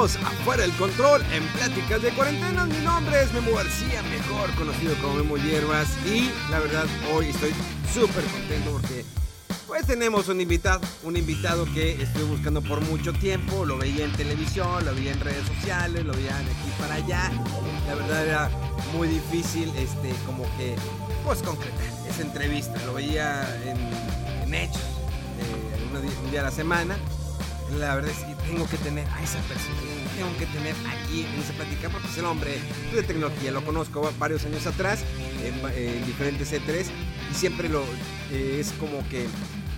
Bienvenidos 0.00 0.32
a 0.32 0.44
Fuera 0.44 0.62
del 0.62 0.72
Control 0.76 1.22
en 1.30 1.46
Pláticas 1.48 2.00
de 2.00 2.08
Cuarentena. 2.12 2.64
Mi 2.64 2.78
nombre 2.78 3.22
es 3.22 3.30
Memo 3.34 3.52
García, 3.52 4.02
mejor 4.04 4.50
conocido 4.54 4.94
como 5.02 5.16
Memo 5.16 5.36
Hierbas. 5.36 5.88
Y 6.06 6.30
la 6.50 6.58
verdad, 6.58 6.86
hoy 7.12 7.26
estoy 7.26 7.52
súper 7.92 8.24
contento 8.24 8.70
porque 8.70 9.04
pues 9.66 9.86
tenemos 9.86 10.28
un 10.28 10.40
invitado, 10.40 10.80
un 11.02 11.18
invitado 11.18 11.66
que 11.74 12.00
estoy 12.00 12.22
buscando 12.22 12.62
por 12.62 12.80
mucho 12.80 13.12
tiempo. 13.12 13.66
Lo 13.66 13.76
veía 13.76 14.06
en 14.06 14.12
televisión, 14.12 14.86
lo 14.86 14.94
veía 14.94 15.12
en 15.12 15.20
redes 15.20 15.46
sociales, 15.46 16.02
lo 16.06 16.14
veía 16.14 16.34
de 16.34 16.50
aquí 16.50 16.70
para 16.78 16.94
allá. 16.94 17.30
La 17.86 17.94
verdad 17.94 18.26
era 18.26 18.50
muy 18.96 19.06
difícil, 19.06 19.70
este, 19.76 20.14
como 20.24 20.44
que, 20.56 20.76
pues 21.26 21.42
concretar 21.42 21.84
esa 22.08 22.22
entrevista. 22.22 22.74
Lo 22.86 22.94
veía 22.94 23.46
en, 23.66 23.76
en 24.44 24.54
hechos, 24.54 24.80
eh, 25.40 26.24
un 26.24 26.30
día 26.30 26.40
a 26.40 26.44
la 26.44 26.50
semana. 26.50 26.96
La 27.78 27.94
verdad 27.94 28.10
es 28.10 28.24
que 28.24 28.34
tengo 28.50 28.68
que 28.68 28.76
tener 28.78 29.06
a 29.06 29.22
esa 29.22 29.38
persona, 29.42 29.78
tengo 30.20 30.36
que 30.36 30.44
tener 30.46 30.74
aquí 30.86 31.22
en 31.24 31.40
esa 31.40 31.54
plática 31.54 31.88
porque 31.88 32.06
es 32.08 32.18
el 32.18 32.26
hombre 32.26 32.58
de 32.94 33.02
tecnología. 33.02 33.50
Lo 33.52 33.64
conozco 33.64 34.02
va- 34.02 34.12
varios 34.18 34.44
años 34.44 34.66
atrás 34.66 35.00
en, 35.42 36.04
diferentes 36.06 36.52
E3 36.52 36.84
y 37.30 37.34
siempre 37.34 37.70
lo 37.70 37.82
eh, 38.30 38.58
es 38.60 38.72
como 38.72 39.06
que, 39.08 39.26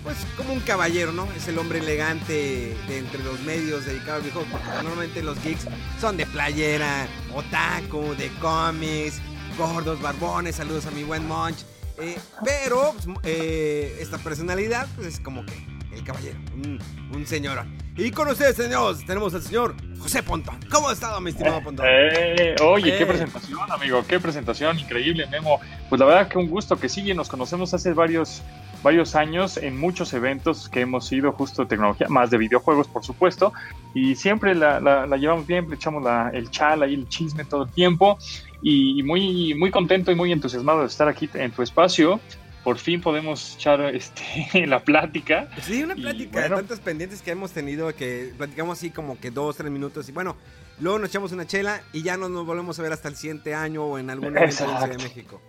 pues 0.03 0.17
como 0.35 0.51
un 0.51 0.59
caballero, 0.59 1.13
¿no? 1.13 1.29
Es 1.37 1.47
el 1.47 1.57
hombre 1.59 1.79
elegante 1.79 2.75
de 2.89 2.97
entre 2.97 3.23
los 3.23 3.39
medios 3.41 3.85
dedicados 3.85 4.15
al 4.17 4.21
videojuego 4.29 4.49
porque 4.51 4.67
normalmente 4.83 5.23
los 5.23 5.41
geeks 5.41 5.65
son 6.01 6.17
de 6.17 6.25
playera, 6.25 7.07
otaku, 7.33 8.13
de 8.17 8.27
cómics, 8.41 9.21
gordos, 9.57 10.01
barbones. 10.01 10.57
Saludos 10.57 10.85
a 10.87 10.91
mi 10.91 11.03
buen 11.03 11.25
Monch. 11.25 11.55
Eh, 11.99 12.17
pero 12.43 12.93
pues, 13.05 13.17
eh, 13.23 13.97
esta 14.01 14.17
personalidad 14.17 14.87
pues, 14.95 15.07
es 15.07 15.19
como 15.21 15.45
que 15.45 15.53
el 15.95 16.03
caballero, 16.03 16.37
un, 16.55 16.79
un 17.13 17.25
señor. 17.25 17.63
Y 17.95 18.09
con 18.11 18.27
ustedes, 18.27 18.55
señores, 18.55 19.05
tenemos 19.05 19.33
al 19.35 19.41
señor 19.43 19.75
José 19.99 20.23
Pontón. 20.23 20.57
¿Cómo 20.71 20.89
ha 20.89 20.93
estado, 20.93 21.21
mi 21.21 21.29
estimado 21.29 21.61
Pontón? 21.61 21.85
Eh, 21.87 22.55
oye, 22.63 22.95
Eh. 22.95 22.97
qué 22.97 23.05
presentación, 23.05 23.71
amigo, 23.71 24.03
qué 24.07 24.19
presentación 24.19 24.79
increíble, 24.79 25.27
Memo. 25.27 25.59
Pues 25.89 25.99
la 25.99 26.05
verdad 26.07 26.27
que 26.27 26.37
un 26.39 26.47
gusto 26.49 26.77
que 26.79 26.89
sigue, 26.89 27.13
nos 27.13 27.29
conocemos 27.29 27.71
hace 27.75 27.93
varios, 27.93 28.41
varios 28.81 29.15
años 29.15 29.57
en 29.57 29.79
muchos 29.79 30.11
eventos 30.13 30.67
que 30.69 30.81
hemos 30.81 31.11
ido 31.11 31.31
justo 31.33 31.61
de 31.61 31.67
tecnología, 31.69 32.07
más 32.09 32.31
de 32.31 32.37
videojuegos, 32.39 32.87
por 32.87 33.05
supuesto, 33.05 33.53
y 33.93 34.15
siempre 34.15 34.55
la, 34.55 34.79
la- 34.79 35.05
la 35.05 35.17
llevamos 35.17 35.45
bien, 35.45 35.69
le 35.69 35.75
echamos 35.75 36.03
la- 36.03 36.31
el 36.33 36.49
chal 36.49 36.81
ahí, 36.81 36.95
el 36.95 37.07
chisme 37.07 37.45
todo 37.45 37.63
el 37.65 37.69
tiempo, 37.69 38.17
y 38.63 39.03
muy, 39.03 39.53
muy 39.53 39.69
contento 39.69 40.11
y 40.11 40.15
muy 40.15 40.31
entusiasmado 40.31 40.81
de 40.81 40.87
estar 40.87 41.07
aquí 41.07 41.29
en 41.35 41.51
tu 41.51 41.61
espacio. 41.61 42.19
Por 42.63 42.77
fin 42.77 43.01
podemos 43.01 43.55
echar 43.55 43.81
este, 43.81 44.23
la 44.67 44.79
plática. 44.79 45.49
Sí, 45.61 45.83
una 45.83 45.95
Y 45.97 46.01
plática 46.01 46.31
bueno. 46.41 46.55
de 46.55 46.61
tantas 46.61 46.79
pendientes 46.79 47.21
que 47.21 47.31
hemos 47.31 47.51
tenido 47.51 47.93
que 47.93 48.31
platicamos 48.37 48.77
así 48.77 48.89
como 48.89 49.19
que 49.19 49.31
dos, 49.31 49.57
tres 49.57 49.69
minutos 49.71 50.07
y 50.07 50.11
bueno, 50.13 50.37
luego 50.79 50.99
nos 50.99 51.09
echamos 51.09 51.31
una 51.33 51.45
chela 51.45 51.81
y 51.91 52.03
ya 52.03 52.15
no 52.17 52.29
nos 52.29 52.45
volvemos 52.45 52.79
a 52.79 52.81
ver 52.83 52.93
hasta 52.93 53.09
el 53.09 53.15
siguiente 53.15 53.53
año 53.53 53.83
o 53.83 53.97
en 53.97 54.09
algún 54.09 54.37
evento 54.37 54.65
de 54.81 54.87
de. 54.87 54.97
México. 54.97 55.41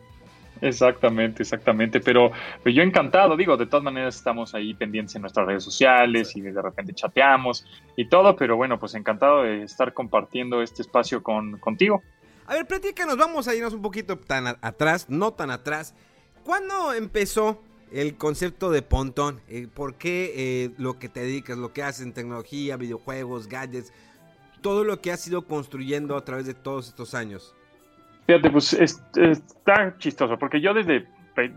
Exactamente, 0.60 1.42
exactamente. 1.42 2.00
Pero, 2.00 2.30
pero 2.62 2.74
yo 2.74 2.82
encantado, 2.82 3.36
digo, 3.36 3.56
de 3.56 3.66
todas 3.66 3.84
maneras 3.84 4.16
estamos 4.16 4.54
ahí 4.54 4.72
pendientes 4.74 5.14
en 5.16 5.22
nuestras 5.22 5.46
redes 5.46 5.62
sociales 5.64 6.34
y 6.36 6.40
de 6.40 6.62
repente 6.62 6.94
chateamos 6.94 7.66
y 7.96 8.08
todo, 8.08 8.34
pero 8.36 8.56
bueno, 8.56 8.78
pues 8.78 8.94
encantado 8.94 9.42
de 9.42 9.62
estar 9.62 9.92
compartiendo 9.92 10.62
este 10.62 10.82
espacio 10.82 11.22
con, 11.22 11.58
contigo. 11.58 12.02
A 12.46 12.54
ver, 12.54 12.66
platícanos, 12.66 13.16
vamos 13.16 13.48
a 13.48 13.54
irnos 13.54 13.72
un 13.74 13.82
poquito 13.82 14.16
tan 14.18 14.46
a- 14.46 14.58
atrás, 14.62 15.06
no 15.08 15.32
tan 15.32 15.50
atrás. 15.50 15.94
¿Cuándo 16.44 16.92
empezó 16.92 17.62
el 17.92 18.16
concepto 18.16 18.70
de 18.70 18.82
Pontón? 18.82 19.40
Eh, 19.48 19.66
¿Por 19.72 19.94
qué 19.94 20.32
eh, 20.36 20.70
lo 20.78 20.98
que 20.98 21.08
te 21.08 21.20
dedicas, 21.20 21.56
lo 21.58 21.72
que 21.72 21.82
haces 21.82 22.04
en 22.04 22.12
tecnología, 22.12 22.76
videojuegos, 22.76 23.48
gadgets, 23.48 23.92
todo 24.60 24.84
lo 24.84 25.00
que 25.00 25.12
has 25.12 25.26
ido 25.26 25.42
construyendo 25.42 26.16
a 26.16 26.24
través 26.24 26.46
de 26.46 26.54
todos 26.54 26.88
estos 26.88 27.14
años? 27.14 27.54
Fíjate, 28.26 28.50
pues 28.50 28.72
es- 28.72 29.02
está 29.16 29.96
chistoso, 29.98 30.38
porque 30.38 30.60
yo 30.60 30.72
desde, 30.74 31.06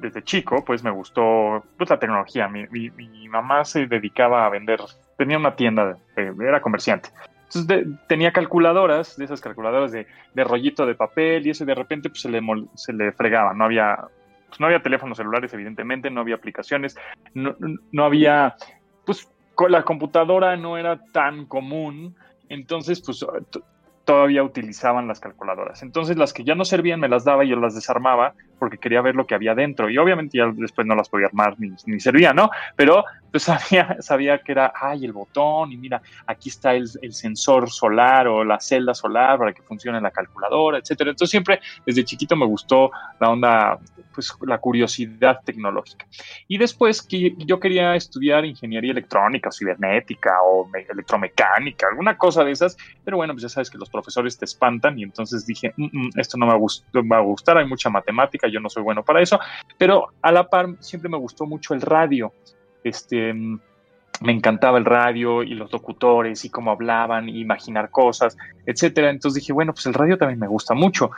desde 0.02 0.24
chico, 0.24 0.64
pues 0.66 0.84
me 0.84 0.92
gustó 0.92 1.64
pues, 1.78 1.90
la 1.90 2.00
tecnología. 2.00 2.48
Mi, 2.48 2.66
mi- 2.68 2.90
mamá 3.30 3.66
se 3.66 3.88
dedicaba 3.88 4.46
a 4.46 4.50
vender, 4.50 4.80
tenía 5.18 5.38
una 5.38 5.56
tienda, 5.56 5.98
era 6.16 6.62
comerciante. 6.62 7.10
Entonces 7.44 7.88
tenía 8.08 8.32
calculadoras, 8.34 9.16
de 9.18 9.26
esas 9.26 9.40
calculadoras 9.42 9.92
de, 9.92 10.08
de 10.34 10.44
rollito 10.44 10.86
de 10.86 10.96
papel 10.96 11.46
y 11.48 11.52
eso, 11.52 11.64
de 11.66 11.76
repente 11.76 12.10
pues, 12.10 12.22
se, 12.22 12.30
le 12.30 12.42
mol- 12.42 12.70
se 12.76 12.92
le 12.94 13.12
fregaba. 13.14 13.54
No 13.54 13.64
había, 13.66 13.98
pues, 14.48 14.60
no 14.60 14.68
había 14.68 14.82
teléfonos 14.82 15.18
celulares, 15.18 15.54
evidentemente, 15.54 16.10
no 16.10 16.22
había 16.22 16.36
aplicaciones, 16.36 16.98
no, 17.34 17.56
no 17.92 18.04
había, 18.04 18.56
pues 19.06 19.30
la 19.70 19.84
computadora 19.84 20.56
no 20.58 20.78
era 20.78 21.00
tan 21.12 21.46
común. 21.46 22.16
Entonces, 22.50 23.02
pues 23.02 23.26
todavía 24.08 24.42
utilizaban 24.42 25.06
las 25.06 25.20
calculadoras. 25.20 25.84
Entonces 25.84 26.16
las 26.16 26.32
que 26.32 26.46
ya 26.46 26.56
no 26.56 26.64
servían 26.64 27.02
me 27.02 27.10
las 27.10 27.26
daba 27.26 27.44
y 27.44 27.50
yo 27.50 27.58
las 27.58 27.76
desarmaba 27.76 28.36
porque 28.58 28.78
quería 28.78 29.02
ver 29.02 29.16
lo 29.16 29.26
que 29.26 29.36
había 29.36 29.56
dentro. 29.56 29.90
Y 29.90 29.98
obviamente 29.98 30.38
ya 30.38 30.52
después 30.56 30.88
no 30.88 30.96
las 30.96 31.10
podía 31.10 31.28
armar 31.28 31.56
ni, 31.60 31.70
ni 31.86 32.00
servía, 32.00 32.34
¿no? 32.34 32.50
Pero 32.76 33.04
pues 33.32 33.44
sabía, 33.44 33.98
sabía 34.00 34.40
que 34.40 34.52
era, 34.54 34.72
ay, 34.80 35.06
el 35.06 35.14
botón 35.14 35.72
y 35.72 35.78
mira, 35.78 36.02
aquí 36.26 36.50
está 36.50 36.74
el, 36.76 36.86
el 37.02 37.14
sensor 37.14 37.70
solar 37.70 38.28
o 38.28 38.44
la 38.44 38.60
celda 38.60 38.94
solar 38.94 39.38
para 39.40 39.54
que 39.54 39.64
funcione 39.64 40.02
la 40.02 40.12
calculadora, 40.12 40.78
etcétera. 40.80 41.12
Entonces 41.12 41.32
siempre 41.32 41.60
desde 41.86 42.04
chiquito 42.06 42.36
me 42.36 42.46
gustó 42.46 42.90
la 43.20 43.30
onda, 43.30 43.78
pues 44.14 44.34
la 44.42 44.58
curiosidad 44.60 45.38
tecnológica. 45.46 46.06
Y 46.48 46.58
después 46.58 47.02
que 47.02 47.34
yo 47.38 47.60
quería 47.60 47.96
estudiar 47.96 48.46
ingeniería 48.46 48.92
electrónica, 48.92 49.50
cibernética 49.52 50.32
o 50.44 50.68
me- 50.68 50.86
electromecánica, 50.90 51.88
alguna 51.90 52.18
cosa 52.18 52.44
de 52.44 52.52
esas, 52.52 52.76
pero 53.04 53.18
bueno, 53.18 53.34
pues 53.34 53.44
ya 53.44 53.50
sabes 53.50 53.70
que 53.70 53.78
los 53.78 53.90
profesores 53.90 54.38
te 54.38 54.46
espantan 54.46 54.98
y 55.00 55.04
entonces 55.04 55.46
dije, 55.46 55.74
"Mm, 55.78 55.86
mm, 56.08 56.10
esto 56.18 56.38
no 56.38 56.46
me 56.46 56.54
va 56.54 57.18
a 57.18 57.22
gustar, 57.22 57.58
hay 57.58 57.66
mucha 57.68 57.90
matemática, 57.90 58.47
yo 58.48 58.60
no 58.60 58.70
soy 58.70 58.84
bueno 58.84 59.04
para 59.04 59.22
eso, 59.22 59.40
pero 59.78 60.08
a 60.22 60.32
la 60.32 60.48
par 60.50 60.68
siempre 60.80 61.10
me 61.10 61.18
gustó 61.18 61.46
mucho 61.46 61.74
el 61.74 61.82
radio. 61.82 62.32
Este, 62.84 63.34
me 63.34 64.32
encantaba 64.32 64.78
el 64.78 64.86
radio 64.86 65.44
y 65.44 65.54
los 65.54 65.72
locutores 65.72 66.44
y 66.46 66.50
cómo 66.50 66.72
hablaban, 66.72 67.30
y 67.30 67.40
imaginar 67.40 67.92
cosas, 67.92 68.36
etcétera. 68.66 69.10
Entonces 69.10 69.42
dije, 69.42 69.54
bueno, 69.54 69.74
pues 69.74 69.86
el 69.86 69.94
radio 69.94 70.18
también 70.18 70.40
me 70.40 70.48
gusta 70.48 70.74
mucho. 70.74 71.12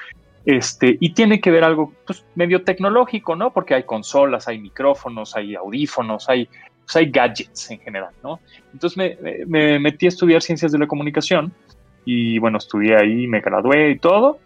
Este, 0.46 0.98
y 1.00 1.14
tiene 1.14 1.40
que 1.40 1.52
ver 1.52 1.64
algo 1.64 1.94
pues, 2.08 2.26
medio 2.36 2.64
tecnológico, 2.64 3.36
¿no? 3.36 3.52
Porque 3.52 3.76
hay 3.76 3.84
consolas, 3.84 4.48
hay 4.48 4.60
micrófonos, 4.60 5.36
hay 5.36 5.56
audífonos, 5.56 6.28
hay, 6.30 6.48
pues, 6.86 6.96
hay 6.96 7.12
gadgets 7.12 7.72
en 7.72 7.80
general, 7.80 8.14
¿no? 8.24 8.40
Entonces 8.74 8.98
me, 8.98 9.18
me- 9.22 9.46
me 9.46 9.80
metí 9.80 10.06
a 10.06 10.10
estudiar 10.10 10.42
ciencias 10.42 10.72
de 10.72 10.80
la 10.80 10.88
comunicación 10.88 11.54
y 12.06 12.40
bueno, 12.40 12.58
estudié 12.58 12.96
ahí, 12.96 13.28
me 13.28 13.42
gradué 13.42 13.92
y 13.92 14.00
todo. 14.00 14.40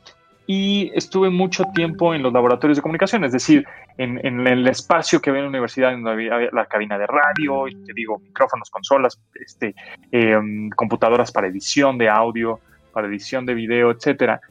Y 0.45 0.91
estuve 0.93 1.29
mucho 1.29 1.63
tiempo 1.73 2.13
en 2.13 2.21
los 2.21 2.33
laboratorios 2.33 2.77
de 2.77 2.81
comunicación, 2.81 3.23
es 3.23 3.31
decir, 3.31 3.65
en, 3.97 4.19
en 4.25 4.45
el 4.45 4.67
espacio 4.67 5.21
que 5.21 5.29
había 5.29 5.39
en 5.39 5.45
la 5.45 5.49
universidad, 5.49 5.93
había 6.07 6.35
había 6.35 6.49
la 6.51 6.65
cabina 6.65 6.97
de 6.97 7.07
radio, 7.07 7.67
y 7.67 7.75
te 7.85 7.93
digo, 7.93 8.19
micrófonos, 8.19 8.69
consolas, 8.69 9.19
este, 9.35 9.73
em, 10.11 10.69
computadoras 10.71 11.31
para 11.31 11.47
edición 11.47 11.97
de 11.97 12.09
audio, 12.09 12.59
para 12.91 13.07
edición 13.07 13.45
de 13.45 13.53
video, 13.53 13.91
etcétera. 13.91 14.41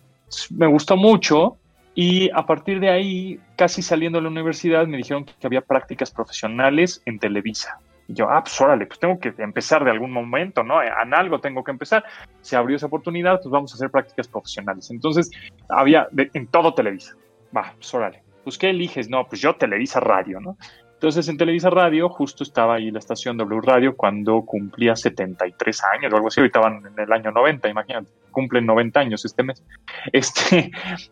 Me 0.50 0.67
gustó 0.67 0.97
mucho 0.97 1.59
y 1.94 2.31
a 2.33 2.47
partir 2.47 2.81
de 2.81 2.89
ahí, 2.89 3.39
casi 3.56 3.83
saliendo 3.83 4.19
de 4.19 4.23
la 4.23 4.31
universidad, 4.31 4.87
me 4.87 4.97
dijeron 4.97 5.25
que 5.25 5.47
había 5.47 5.61
prácticas 5.61 6.11
profesionales 6.11 7.03
en 7.05 7.19
Televisa. 7.19 7.79
Y 8.08 8.14
yo, 8.14 8.28
ah, 8.31 8.43
pues 8.43 8.60
órale, 8.60 8.87
pues 8.87 8.99
tengo 8.99 9.19
que 9.19 9.32
empezar 9.38 9.84
de 9.84 9.90
algún 9.90 10.10
momento, 10.10 10.62
¿no? 10.62 10.82
En 10.82 11.14
algo 11.14 11.40
tengo 11.40 11.62
que 11.62 11.70
empezar. 11.70 12.04
Se 12.40 12.56
abrió 12.56 12.76
esa 12.76 12.87
oportunidad, 12.87 13.40
pues 13.40 13.50
vamos 13.50 13.72
a 13.72 13.76
hacer 13.76 13.90
prácticas 13.90 14.28
profesionales. 14.28 14.90
Entonces, 14.90 15.31
había 15.69 16.08
de- 16.10 16.31
en 16.34 16.46
todo 16.49 16.75
Televisa. 16.75 17.14
Va, 17.56 17.72
pues 17.76 17.93
órale. 17.94 18.22
Pues, 18.44 18.58
¿qué 18.58 18.70
eliges? 18.70 19.08
No, 19.08 19.26
pues 19.26 19.40
yo 19.40 19.54
Televisa 19.54 20.00
Radio, 20.00 20.40
¿no? 20.40 20.56
Entonces 20.94 21.26
en 21.28 21.37
Televisa 21.37 21.69
Radio 21.69 22.08
justo 22.08 22.44
estaba 22.44 22.76
ahí 22.76 22.93
la 22.93 23.00
estación 23.00 23.37
W 23.37 23.60
Radio 23.60 23.96
cuando 23.96 24.43
cumplía 24.43 24.94
73 24.94 25.82
años 25.82 26.12
o 26.12 26.14
algo 26.14 26.28
así, 26.28 26.38
ahorita 26.38 26.60
van 26.60 26.81
en 26.87 26.96
el 26.96 27.12
año 27.12 27.32
90, 27.32 27.69
imagínate, 27.69 28.06
cumplen 28.31 28.64
90 28.66 29.00
años 29.00 29.25
este 29.25 29.43
mes. 29.43 29.64
Este, 30.12 30.70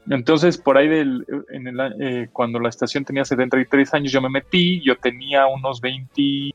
entonces 0.08 0.58
por 0.58 0.78
ahí 0.78 0.86
del, 0.86 1.26
eh, 2.00 2.28
cuando 2.32 2.60
la 2.60 2.68
estación 2.68 3.04
tenía 3.04 3.24
73 3.24 3.92
años 3.94 4.12
yo 4.12 4.22
me 4.22 4.30
metí, 4.30 4.80
yo 4.80 4.94
tenía 4.96 5.48
unos 5.48 5.80
20, 5.80 6.52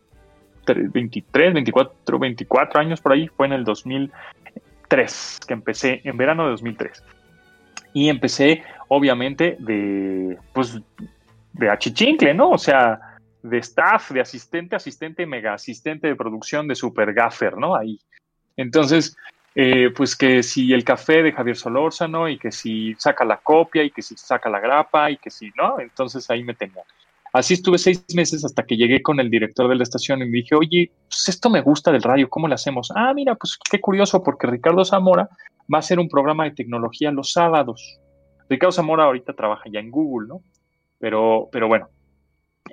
23, 0.65 1.53
24, 1.53 2.19
24 2.19 2.79
años 2.79 3.01
por 3.01 3.13
ahí, 3.13 3.27
fue 3.27 3.47
en 3.47 3.53
el 3.53 3.63
2003 3.63 5.39
que 5.47 5.53
empecé, 5.53 6.01
en 6.03 6.17
verano 6.17 6.45
de 6.45 6.51
2003. 6.51 7.03
Y 7.93 8.09
empecé 8.09 8.63
obviamente 8.87 9.55
de, 9.59 10.37
pues, 10.53 10.79
de 11.53 11.69
achichincle, 11.69 12.33
¿no? 12.33 12.49
O 12.51 12.57
sea, 12.57 12.99
de 13.41 13.57
staff, 13.59 14.11
de 14.11 14.21
asistente, 14.21 14.75
asistente, 14.75 15.25
mega 15.25 15.53
asistente 15.53 16.07
de 16.07 16.15
producción 16.15 16.67
de 16.67 16.75
Super 16.75 17.13
Gaffer, 17.13 17.57
¿no? 17.57 17.75
Ahí. 17.75 17.99
Entonces, 18.57 19.15
eh, 19.53 19.89
pues 19.95 20.17
que 20.17 20.43
si 20.43 20.73
el 20.73 20.83
café 20.83 21.23
de 21.23 21.31
Javier 21.31 21.55
Solórzano 21.55 22.27
y 22.27 22.37
que 22.37 22.51
si 22.51 22.93
saca 22.95 23.23
la 23.23 23.37
copia 23.37 23.83
y 23.83 23.91
que 23.91 24.01
si 24.01 24.17
saca 24.17 24.49
la 24.49 24.59
grapa 24.59 25.09
y 25.11 25.17
que 25.17 25.29
si, 25.29 25.51
¿no? 25.55 25.79
Entonces 25.79 26.29
ahí 26.29 26.43
me 26.43 26.53
tenía. 26.53 26.83
Así 27.35 27.53
estuve 27.53 27.77
seis 27.77 28.01
meses 28.15 28.45
hasta 28.45 28.65
que 28.65 28.77
llegué 28.77 29.01
con 29.01 29.19
el 29.19 29.29
director 29.29 29.67
de 29.67 29.75
la 29.75 29.83
estación 29.83 30.21
y 30.21 30.25
me 30.25 30.37
dije, 30.37 30.55
oye, 30.55 30.89
pues 31.09 31.27
esto 31.27 31.49
me 31.49 31.59
gusta 31.59 31.91
del 31.91 32.01
radio, 32.01 32.29
¿cómo 32.29 32.47
le 32.47 32.53
hacemos? 32.53 32.93
Ah, 32.95 33.13
mira, 33.13 33.35
pues 33.35 33.59
qué 33.69 33.81
curioso, 33.81 34.23
porque 34.23 34.47
Ricardo 34.47 34.85
Zamora 34.85 35.27
va 35.63 35.77
a 35.77 35.79
hacer 35.79 35.99
un 35.99 36.07
programa 36.07 36.45
de 36.45 36.51
tecnología 36.51 37.11
los 37.11 37.33
sábados. 37.33 37.99
Ricardo 38.47 38.71
Zamora 38.71 39.03
ahorita 39.03 39.33
trabaja 39.33 39.65
ya 39.69 39.81
en 39.81 39.91
Google, 39.91 40.29
¿no? 40.29 40.43
Pero, 40.97 41.49
pero 41.51 41.67
bueno, 41.67 41.89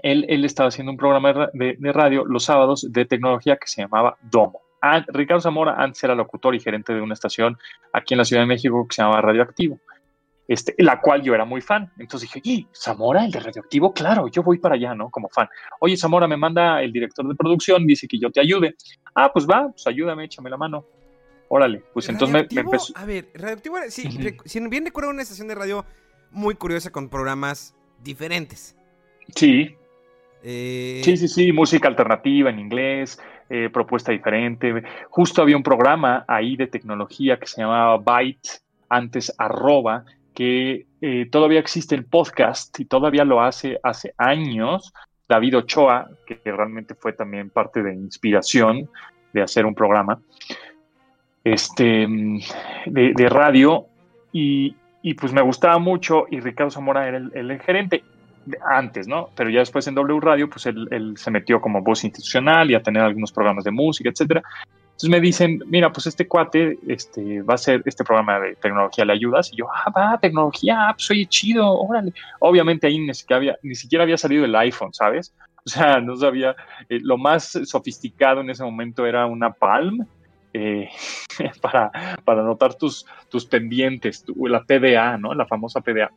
él, 0.00 0.44
estaba 0.44 0.68
haciendo 0.68 0.92
un 0.92 0.96
programa 0.96 1.50
de, 1.52 1.76
radio 1.92 2.24
los 2.24 2.44
sábados 2.44 2.86
de 2.88 3.04
tecnología 3.04 3.56
que 3.56 3.66
se 3.66 3.82
llamaba 3.82 4.16
Domo. 4.30 4.60
Ah, 4.80 5.04
Ricardo 5.08 5.40
Zamora 5.40 5.74
antes 5.76 6.04
era 6.04 6.14
locutor 6.14 6.54
y 6.54 6.60
gerente 6.60 6.94
de 6.94 7.00
una 7.00 7.14
estación 7.14 7.58
aquí 7.92 8.14
en 8.14 8.18
la 8.18 8.24
Ciudad 8.24 8.42
de 8.42 8.46
México 8.46 8.86
que 8.88 8.94
se 8.94 9.02
llamaba 9.02 9.22
Radioactivo, 9.22 9.80
este, 10.52 10.74
la 10.78 11.00
cual 11.00 11.22
yo 11.22 11.34
era 11.34 11.44
muy 11.44 11.60
fan. 11.60 11.90
Entonces 11.98 12.30
dije, 12.30 12.42
oye, 12.44 12.66
Zamora, 12.74 13.24
el 13.24 13.30
de 13.30 13.40
Radioactivo, 13.40 13.92
claro, 13.92 14.28
yo 14.28 14.42
voy 14.42 14.58
para 14.58 14.74
allá, 14.74 14.94
¿no? 14.94 15.10
Como 15.10 15.28
fan. 15.28 15.48
Oye, 15.80 15.96
Zamora, 15.96 16.28
me 16.28 16.36
manda 16.36 16.82
el 16.82 16.92
director 16.92 17.26
de 17.26 17.34
producción, 17.34 17.86
dice 17.86 18.06
que 18.06 18.18
yo 18.18 18.30
te 18.30 18.40
ayude. 18.40 18.74
Ah, 19.14 19.32
pues 19.32 19.46
va, 19.46 19.68
pues 19.70 19.86
ayúdame, 19.86 20.24
échame 20.24 20.50
la 20.50 20.56
mano. 20.56 20.84
Órale, 21.48 21.82
pues 21.92 22.08
entonces 22.08 22.48
me, 22.50 22.60
empezó. 22.60 22.92
A 22.96 23.04
ver, 23.04 23.28
Radioactivo, 23.34 23.76
sí, 23.88 24.08
si 24.44 24.68
bien 24.68 24.84
recuerdo 24.84 25.10
una 25.10 25.22
estación 25.22 25.48
de 25.48 25.54
radio 25.54 25.84
muy 26.30 26.54
curiosa 26.54 26.90
con 26.90 27.08
programas 27.08 27.74
diferentes. 28.02 28.76
Sí, 29.34 29.76
eh, 30.42 31.00
sí, 31.04 31.16
sí, 31.16 31.28
sí, 31.28 31.52
música 31.52 31.88
alternativa 31.88 32.50
en 32.50 32.58
inglés, 32.58 33.18
eh, 33.48 33.70
propuesta 33.72 34.12
diferente. 34.12 34.82
Justo 35.10 35.42
había 35.42 35.56
un 35.56 35.62
programa 35.62 36.24
ahí 36.26 36.56
de 36.56 36.66
tecnología 36.66 37.38
que 37.38 37.46
se 37.46 37.60
llamaba 37.60 37.98
Byte, 37.98 38.62
antes 38.88 39.32
arroba, 39.38 40.04
que 40.34 40.86
eh, 41.00 41.28
todavía 41.30 41.60
existe 41.60 41.94
el 41.94 42.04
podcast 42.04 42.78
y 42.80 42.84
todavía 42.84 43.24
lo 43.24 43.42
hace 43.42 43.78
hace 43.82 44.14
años. 44.18 44.92
David 45.28 45.58
Ochoa, 45.58 46.08
que 46.26 46.40
realmente 46.44 46.94
fue 46.94 47.12
también 47.12 47.50
parte 47.50 47.82
de 47.82 47.94
inspiración 47.94 48.88
de 49.32 49.42
hacer 49.42 49.64
un 49.64 49.74
programa 49.74 50.20
este, 51.44 52.06
de, 52.86 53.28
radio, 53.28 53.86
y, 54.32 54.74
pues 55.18 55.32
me 55.32 55.42
gustaba 55.42 55.78
mucho 55.78 56.26
y 56.30 56.40
Ricardo 56.40 56.70
Zamora 56.70 57.08
era 57.08 57.18
el 57.18 57.60
gerente 57.60 58.04
antes, 58.70 59.06
¿no? 59.06 59.30
Pero 59.34 59.50
ya 59.50 59.60
después 59.60 59.86
en 59.86 59.94
W 59.94 60.20
Radio, 60.20 60.48
pues 60.48 60.66
él, 60.66 61.14
se 61.16 61.30
metió 61.30 61.60
como 61.60 61.82
voz 61.82 62.04
institucional 62.04 62.70
y 62.70 62.74
a 62.74 62.82
tener 62.82 63.02
algunos 63.02 63.32
programas 63.32 63.64
de 63.64 63.70
música, 63.70 64.10
etcétera. 64.10 64.42
Entonces 65.02 65.20
me 65.20 65.26
dicen, 65.26 65.62
mira, 65.66 65.90
pues 65.90 66.06
este 66.06 66.28
cuate 66.28 66.78
este, 66.86 67.42
va 67.42 67.54
a 67.54 67.58
ser 67.58 67.82
este 67.86 68.04
programa 68.04 68.38
de 68.38 68.54
tecnología, 68.54 69.04
¿le 69.04 69.14
ayudas? 69.14 69.52
Y 69.52 69.56
yo, 69.56 69.66
ah, 69.68 69.90
va, 69.90 70.16
tecnología, 70.18 70.90
ah, 70.90 70.94
pues 70.94 71.28
chido, 71.28 71.76
órale. 71.76 72.12
Obviamente 72.38 72.86
ahí 72.86 73.00
ni 73.00 73.12
siquiera 73.12 73.38
había, 73.38 73.58
ni 73.64 73.74
siquiera 73.74 74.04
había 74.04 74.16
salido 74.16 74.44
el 74.44 74.54
iPhone, 74.54 74.94
¿sabes? 74.94 75.34
O 75.66 75.68
sea, 75.68 76.00
no 76.00 76.16
sabía, 76.16 76.54
eh, 76.88 77.00
lo 77.02 77.18
más 77.18 77.58
sofisticado 77.64 78.42
en 78.42 78.50
ese 78.50 78.62
momento 78.62 79.04
era 79.04 79.26
una 79.26 79.50
Palm, 79.52 80.06
eh, 80.54 80.88
para, 81.60 81.90
para 82.24 82.42
anotar 82.42 82.74
tus, 82.74 83.04
tus 83.28 83.44
pendientes, 83.44 84.24
la 84.36 84.62
PDA, 84.62 85.18
¿no? 85.18 85.34
La 85.34 85.46
famosa 85.46 85.80
PDA. 85.80 86.12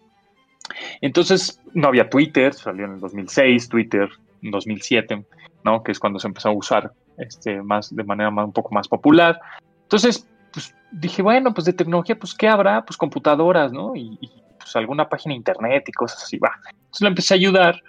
Entonces, 1.01 1.59
no 1.73 1.87
había 1.87 2.07
Twitter, 2.07 2.53
salió 2.53 2.85
en 2.85 2.91
el 2.93 2.99
2006, 2.99 3.67
Twitter 3.67 4.09
en 4.43 4.51
2007, 4.51 5.25
¿no? 5.63 5.81
Que 5.81 5.91
es 5.91 5.97
cuando 5.97 6.19
se 6.19 6.27
empezó 6.27 6.49
a 6.49 6.51
usar 6.51 6.91
este, 7.17 7.61
más, 7.61 7.95
de 7.95 8.03
manera 8.03 8.29
un 8.29 8.51
poco 8.51 8.73
más 8.73 8.87
popular. 8.87 9.39
Entonces, 9.83 10.27
pues 10.51 10.73
dije, 10.91 11.21
bueno, 11.21 11.53
pues 11.53 11.65
de 11.65 11.73
tecnología, 11.73 12.17
pues 12.17 12.33
¿qué 12.33 12.47
habrá? 12.47 12.83
Pues 12.85 12.97
computadoras, 12.97 13.71
¿no? 13.71 13.95
Y, 13.95 14.17
pues 14.57 14.75
alguna 14.75 15.07
página 15.07 15.35
internet 15.35 15.83
y 15.87 15.91
cosas 15.91 16.23
así, 16.23 16.37
va. 16.39 16.51
Entonces 16.69 17.01
le 17.01 17.07
empecé 17.07 17.33
a 17.33 17.37
ayudar, 17.37 17.83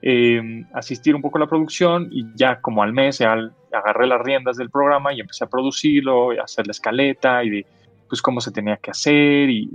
eh, 0.00 0.64
asistir 0.72 1.14
un 1.14 1.20
poco 1.20 1.36
a 1.36 1.40
la 1.40 1.46
producción 1.46 2.08
y 2.10 2.24
ya 2.34 2.60
como 2.60 2.82
al 2.82 2.92
mes 2.92 3.20
agarré 3.20 4.06
las 4.06 4.20
riendas 4.22 4.56
del 4.56 4.70
programa 4.70 5.12
y 5.12 5.20
empecé 5.20 5.44
a 5.44 5.48
producirlo, 5.48 6.30
a 6.30 6.44
hacer 6.44 6.66
la 6.66 6.70
escaleta 6.70 7.44
y 7.44 7.50
de 7.50 7.66
pues 8.12 8.20
cómo 8.20 8.42
se 8.42 8.50
tenía 8.50 8.76
que 8.76 8.90
hacer 8.90 9.48
y, 9.48 9.70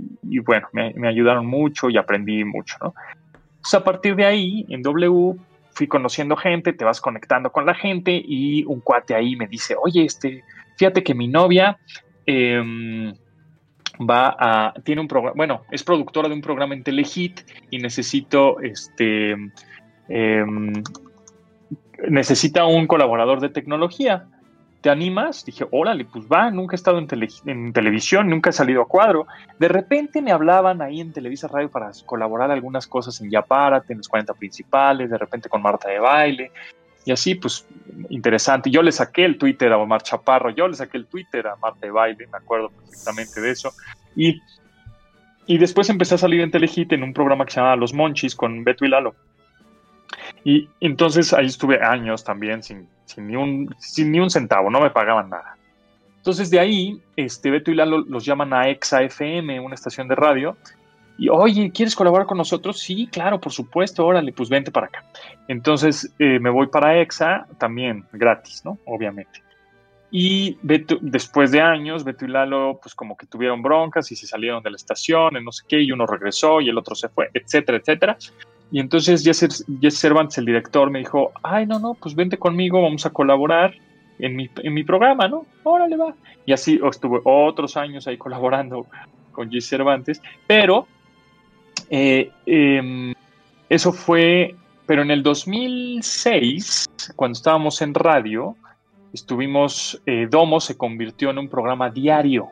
bueno, 0.46 0.68
me, 0.72 1.08
ayudaron 1.08 1.44
mucho 1.44 1.90
y 1.90 1.96
aprendí 1.96 2.44
mucho, 2.44 2.76
¿no? 2.80 2.94
Entonces 3.34 3.74
a 3.74 3.82
partir 3.82 4.14
de 4.14 4.24
ahí, 4.24 4.64
en 4.68 4.80
W, 4.80 5.34
fui 5.78 5.86
conociendo 5.86 6.34
gente, 6.36 6.72
te 6.72 6.84
vas 6.84 7.00
conectando 7.00 7.52
con 7.52 7.64
la 7.64 7.72
gente 7.72 8.10
y 8.12 8.64
un 8.64 8.80
cuate 8.80 9.14
ahí 9.14 9.36
me 9.36 9.46
dice, 9.46 9.76
oye, 9.80 10.04
este, 10.04 10.42
fíjate 10.76 11.04
que 11.04 11.14
mi 11.14 11.28
novia 11.28 11.78
em, 12.26 13.14
va 13.98 14.34
a, 14.36 14.74
tiene 14.82 15.00
un 15.00 15.06
programa, 15.06 15.36
bueno, 15.36 15.62
es 15.70 15.84
productora 15.84 16.28
de 16.28 16.34
un 16.34 16.40
programa 16.40 16.74
en 16.74 16.82
Telehit 16.82 17.42
y 17.70 17.78
necesito, 17.78 18.58
este, 18.60 19.36
em, 20.08 20.72
necesita 22.08 22.64
un 22.64 22.88
colaborador 22.88 23.38
de 23.38 23.50
tecnología. 23.50 24.26
¿Te 24.80 24.90
animas? 24.90 25.44
Dije, 25.44 25.66
órale, 25.70 26.04
pues 26.04 26.26
va, 26.26 26.50
nunca 26.50 26.74
he 26.74 26.76
estado 26.76 26.98
en, 26.98 27.08
en, 27.46 27.72
televisión, 27.72 28.28
nunca 28.28 28.50
he 28.50 28.52
salido 28.52 28.82
a 28.82 28.88
cuadro. 28.88 29.26
De 29.58 29.68
repente 29.68 30.22
me 30.22 30.32
hablaban 30.32 30.80
ahí 30.82 31.00
en 31.00 31.12
Televisa 31.12 31.48
Radio 31.48 31.70
para 31.70 31.90
colaborar 32.06 32.50
algunas 32.50 32.86
cosas 32.86 33.20
en 33.20 33.30
Yapárate, 33.30 33.92
en 33.92 33.98
los 33.98 34.08
40 34.08 34.34
principales, 34.34 35.10
de 35.10 35.18
repente 35.18 35.48
con 35.48 35.62
Marta 35.62 35.88
de 35.88 35.98
Baile, 35.98 36.52
y 37.08 37.12
así, 37.12 37.34
pues, 37.36 37.66
interesante. 38.10 38.70
Yo 38.70 38.82
le 38.82 38.92
saqué 38.92 39.24
el 39.24 39.38
Twitter 39.38 39.72
a 39.72 39.78
Omar 39.78 40.02
Chaparro, 40.02 40.50
yo 40.50 40.68
le 40.68 40.74
saqué 40.74 40.98
el 40.98 41.06
Twitter 41.06 41.46
a 41.46 41.56
Marta 41.56 41.80
de 41.80 41.90
Baile, 41.90 42.26
me 42.30 42.36
acuerdo 42.36 42.68
perfectamente 42.68 43.40
de 43.40 43.50
eso. 43.50 43.72
Y, 44.14 44.42
y 45.46 45.56
después 45.56 45.88
empecé 45.88 46.16
a 46.16 46.18
salir 46.18 46.42
en 46.42 46.50
Telehit 46.50 46.92
en 46.92 47.02
un 47.02 47.14
programa 47.14 47.46
que 47.46 47.52
se 47.52 47.60
llamaba 47.60 47.76
Los 47.76 47.94
Monchis 47.94 48.36
con 48.36 48.62
Beto 48.62 48.84
y 48.84 48.88
Lalo. 48.88 49.14
Y 50.44 50.68
entonces 50.80 51.32
ahí 51.32 51.46
estuve 51.46 51.82
años 51.82 52.24
también 52.24 52.62
sin, 52.62 52.86
sin, 53.08 53.26
ni, 53.26 53.36
un, 53.36 53.74
sin 53.78 54.12
ni 54.12 54.20
un 54.20 54.30
centavo, 54.30 54.70
no 54.70 54.80
me 54.80 54.90
pagaban 54.90 55.30
nada. 55.30 55.56
Entonces 56.18 56.50
de 56.50 56.60
ahí, 56.60 57.00
este, 57.16 57.50
Beto 57.50 57.70
y 57.70 57.74
Lalo 57.74 57.98
los 58.00 58.24
llaman 58.24 58.52
a 58.52 58.68
Exa 58.68 59.02
FM, 59.02 59.60
una 59.60 59.74
estación 59.74 60.08
de 60.08 60.14
radio, 60.14 60.56
y 61.16 61.28
oye, 61.30 61.72
¿quieres 61.72 61.96
colaborar 61.96 62.26
con 62.26 62.38
nosotros? 62.38 62.78
Sí, 62.78 63.08
claro, 63.10 63.40
por 63.40 63.52
supuesto, 63.52 64.06
órale, 64.06 64.32
pues 64.32 64.48
vente 64.48 64.70
para 64.70 64.86
acá. 64.86 65.04
Entonces 65.48 66.12
eh, 66.18 66.38
me 66.38 66.50
voy 66.50 66.68
para 66.68 67.00
Exa, 67.00 67.46
también 67.58 68.04
gratis, 68.12 68.64
¿no? 68.64 68.78
Obviamente. 68.84 69.42
Y 70.10 70.56
Beto, 70.62 70.98
después 71.00 71.50
de 71.50 71.60
años, 71.60 72.04
Beto 72.04 72.24
y 72.24 72.28
Lalo, 72.28 72.78
pues 72.82 72.94
como 72.94 73.16
que 73.16 73.26
tuvieron 73.26 73.62
broncas 73.62 74.10
y 74.12 74.16
se 74.16 74.26
salieron 74.26 74.62
de 74.62 74.70
la 74.70 74.76
estación, 74.76 75.42
no 75.42 75.52
sé 75.52 75.64
qué, 75.68 75.80
y 75.80 75.92
uno 75.92 76.06
regresó 76.06 76.60
y 76.60 76.68
el 76.68 76.78
otro 76.78 76.94
se 76.94 77.08
fue, 77.08 77.30
etcétera, 77.34 77.78
etcétera. 77.78 78.16
Y 78.70 78.80
entonces 78.80 79.24
Jesse, 79.24 79.64
Cervantes, 79.98 80.38
el 80.38 80.44
director, 80.44 80.90
me 80.90 80.98
dijo, 80.98 81.32
ay, 81.42 81.66
no, 81.66 81.78
no, 81.78 81.94
pues 81.94 82.14
vente 82.14 82.36
conmigo, 82.36 82.82
vamos 82.82 83.06
a 83.06 83.10
colaborar 83.10 83.74
en 84.18 84.36
mi, 84.36 84.50
en 84.56 84.74
mi 84.74 84.84
programa, 84.84 85.28
¿no? 85.28 85.46
Órale, 85.62 85.96
va. 85.96 86.14
Y 86.44 86.52
así 86.52 86.80
estuve 86.90 87.20
otros 87.24 87.76
años 87.76 88.06
ahí 88.06 88.18
colaborando 88.18 88.86
con 89.32 89.50
Jesse 89.50 89.68
Cervantes, 89.68 90.20
pero 90.46 90.86
eh, 91.88 92.30
em, 92.46 93.14
eso 93.68 93.92
fue, 93.92 94.54
pero 94.86 95.02
en 95.02 95.10
el 95.10 95.22
2006, 95.22 96.88
cuando 97.16 97.36
estábamos 97.36 97.80
en 97.80 97.94
radio, 97.94 98.56
estuvimos, 99.12 100.00
eh, 100.04 100.26
Domo 100.30 100.60
se 100.60 100.76
convirtió 100.76 101.30
en 101.30 101.38
un 101.38 101.48
programa 101.48 101.90
diario 101.90 102.50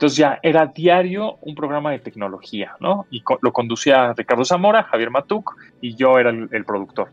entonces 0.00 0.16
ya 0.16 0.40
era 0.42 0.64
diario 0.64 1.36
un 1.42 1.54
programa 1.54 1.90
de 1.90 1.98
tecnología, 1.98 2.74
¿no? 2.80 3.04
Y 3.10 3.22
lo 3.42 3.52
conducía 3.52 4.14
Ricardo 4.14 4.46
Zamora, 4.46 4.84
Javier 4.84 5.10
Matuk 5.10 5.54
y 5.82 5.94
yo 5.94 6.18
era 6.18 6.30
el, 6.30 6.64
productor. 6.64 7.10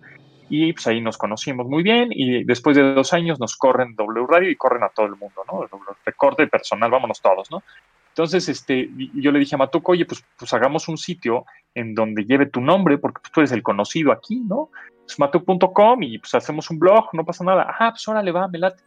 Y 0.50 0.72
pues 0.72 0.88
ahí 0.88 1.01
nos 1.01 1.17
conocimos 1.17 1.67
muy 1.67 1.84
bien 1.84 2.12
y 2.12 2.46
después 2.46 2.77
de 2.77 2.94
dos 2.94 3.12
años 3.12 3.41
nos 3.41 3.58
corren 3.58 3.94
W 3.94 4.25
Radio 4.29 4.50
y 4.50 4.56
corren 4.56 4.84
a 4.84 4.89
todo 4.89 5.06
el 5.06 5.17
mundo, 5.17 5.41
¿no? 5.51 5.67
Recorte 6.06 6.48
personal, 6.48 6.89
vámonos 6.89 7.20
todos, 7.20 7.51
¿no? 7.51 7.62
Entonces, 8.08 8.48
este, 8.48 8.89
yo 9.15 9.34
le 9.34 9.39
dije 9.39 9.56
a 9.56 9.58
Matuco, 9.58 9.91
oye, 9.91 10.06
pues, 10.06 10.24
pues 10.39 10.53
hagamos 10.53 10.88
un 10.88 10.98
sitio 10.98 11.44
en 11.75 11.94
donde 11.94 12.24
lleve 12.24 12.46
tu 12.46 12.62
nombre, 12.62 12.98
porque 12.98 13.20
pues, 13.20 13.34
tú 13.34 13.41
eres 13.41 13.51
el 13.51 13.63
conocido 13.63 14.13
aquí, 14.13 14.39
¿no? 14.48 14.70
Pues 15.06 15.20
matuc.com 15.20 16.03
y 16.03 16.20
pues 16.20 16.34
hacemos 16.36 16.70
un 16.70 16.79
blog, 16.79 17.10
no 17.12 17.25
pasa 17.25 17.44
nada. 17.44 17.75
Ah, 17.77 17.89
pues 17.91 18.08
órale, 18.08 18.32
va, 18.32 18.48
me 18.48 18.60
late. 18.60 18.82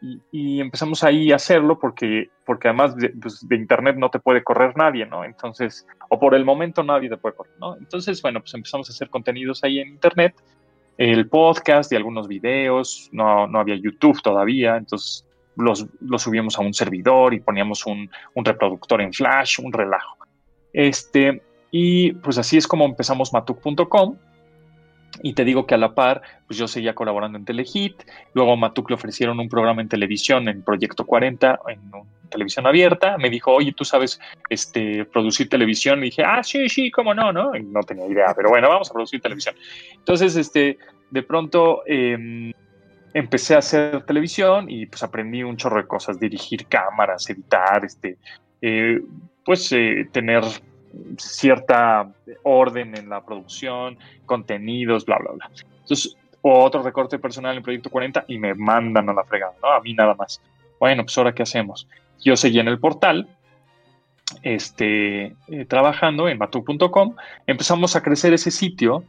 Y, 0.00 0.60
empezamos 0.60 1.02
ahí 1.02 1.32
a 1.32 1.36
hacerlo 1.36 1.78
porque, 1.78 2.30
porque 2.46 2.68
además 2.68 2.94
pues, 3.20 3.46
de, 3.48 3.56
internet 3.56 3.96
no 3.96 4.10
te 4.10 4.20
puede 4.20 4.44
correr 4.44 4.76
nadie, 4.76 5.06
¿no? 5.06 5.24
Entonces, 5.24 5.86
o 6.08 6.18
por 6.18 6.34
el 6.34 6.44
momento 6.44 6.84
nadie 6.84 7.08
te 7.08 7.16
puede 7.16 7.34
correr, 7.34 7.54
¿no? 7.58 7.76
Entonces, 7.76 8.22
bueno, 8.22 8.40
pues 8.40 8.54
empezamos 8.54 8.88
a 8.88 8.92
hacer 8.92 9.10
contenidos 9.10 9.64
ahí 9.64 9.80
en 9.80 9.88
internet, 9.88 10.34
el 10.96 11.28
podcast 11.28 11.92
y 11.92 11.96
algunos 11.96 12.28
videos, 12.28 13.08
no, 13.12 13.46
no 13.48 13.58
había 13.58 13.76
YouTube 13.76 14.22
todavía, 14.22 14.76
entonces 14.76 15.26
los, 15.56 15.86
los, 16.00 16.22
subíamos 16.22 16.56
a 16.58 16.62
un 16.62 16.74
servidor 16.74 17.34
y 17.34 17.40
poníamos 17.40 17.84
un, 17.86 18.08
un, 18.34 18.44
reproductor 18.44 19.00
en 19.00 19.12
Flash, 19.12 19.58
un 19.60 19.72
relajo. 19.72 20.16
Este, 20.72 21.42
y 21.72 22.12
pues 22.12 22.38
así 22.38 22.56
es 22.56 22.68
como 22.68 22.84
empezamos 22.84 23.32
matuk.com 23.32 24.16
y 25.22 25.32
te 25.32 25.44
digo 25.44 25.66
que 25.66 25.74
a 25.74 25.78
la 25.78 25.94
par, 25.94 26.22
pues 26.46 26.58
yo 26.58 26.68
seguía 26.68 26.94
colaborando 26.94 27.38
en 27.38 27.44
Telehit. 27.44 28.02
Luego 28.34 28.52
a 28.52 28.56
Matuk 28.56 28.90
le 28.90 28.94
ofrecieron 28.94 29.38
un 29.40 29.48
programa 29.48 29.82
en 29.82 29.88
televisión, 29.88 30.48
en 30.48 30.62
Proyecto 30.62 31.04
40, 31.04 31.60
en 31.68 31.80
televisión 32.28 32.66
abierta. 32.66 33.18
Me 33.18 33.30
dijo, 33.30 33.52
oye, 33.52 33.72
¿tú 33.72 33.84
sabes 33.84 34.20
este, 34.48 35.04
producir 35.04 35.48
televisión? 35.48 36.00
Y 36.00 36.06
dije, 36.06 36.22
ah, 36.24 36.42
sí, 36.42 36.68
sí, 36.68 36.90
cómo 36.90 37.14
no, 37.14 37.32
¿no? 37.32 37.54
Y 37.56 37.62
no 37.62 37.80
tenía 37.80 38.06
idea, 38.06 38.32
pero 38.36 38.48
bueno, 38.50 38.68
vamos 38.68 38.90
a 38.90 38.92
producir 38.92 39.20
televisión. 39.20 39.54
Entonces, 39.94 40.36
este, 40.36 40.78
de 41.10 41.22
pronto 41.22 41.82
em, 41.86 42.52
empecé 43.14 43.54
a 43.54 43.58
hacer 43.58 44.02
televisión 44.04 44.70
y 44.70 44.86
pues 44.86 45.02
aprendí 45.02 45.42
un 45.42 45.56
chorro 45.56 45.80
de 45.80 45.88
cosas, 45.88 46.20
dirigir 46.20 46.66
cámaras, 46.66 47.28
editar, 47.30 47.84
este, 47.84 48.18
eh, 48.60 49.00
pues 49.44 49.72
eh, 49.72 50.08
tener 50.12 50.42
cierta 51.18 52.10
orden 52.42 52.96
en 52.96 53.08
la 53.08 53.24
producción, 53.24 53.98
contenidos, 54.26 55.04
bla, 55.04 55.18
bla, 55.18 55.32
bla. 55.32 55.50
Entonces, 55.82 56.16
otro 56.42 56.82
recorte 56.82 57.18
personal 57.18 57.56
en 57.56 57.62
Proyecto 57.62 57.90
40 57.90 58.24
y 58.28 58.38
me 58.38 58.54
mandan 58.54 59.08
a 59.08 59.12
la 59.12 59.24
fregada, 59.24 59.54
¿no? 59.62 59.70
A 59.70 59.80
mí 59.80 59.94
nada 59.94 60.14
más. 60.14 60.40
Bueno, 60.78 61.04
pues 61.04 61.16
ahora 61.18 61.34
qué 61.34 61.42
hacemos. 61.42 61.88
Yo 62.20 62.36
seguí 62.36 62.58
en 62.58 62.68
el 62.68 62.78
portal, 62.78 63.28
este, 64.42 65.34
eh, 65.48 65.64
trabajando 65.66 66.28
en 66.28 66.38
matu.com, 66.38 67.16
empezamos 67.46 67.96
a 67.96 68.02
crecer 68.02 68.32
ese 68.32 68.50
sitio 68.50 69.04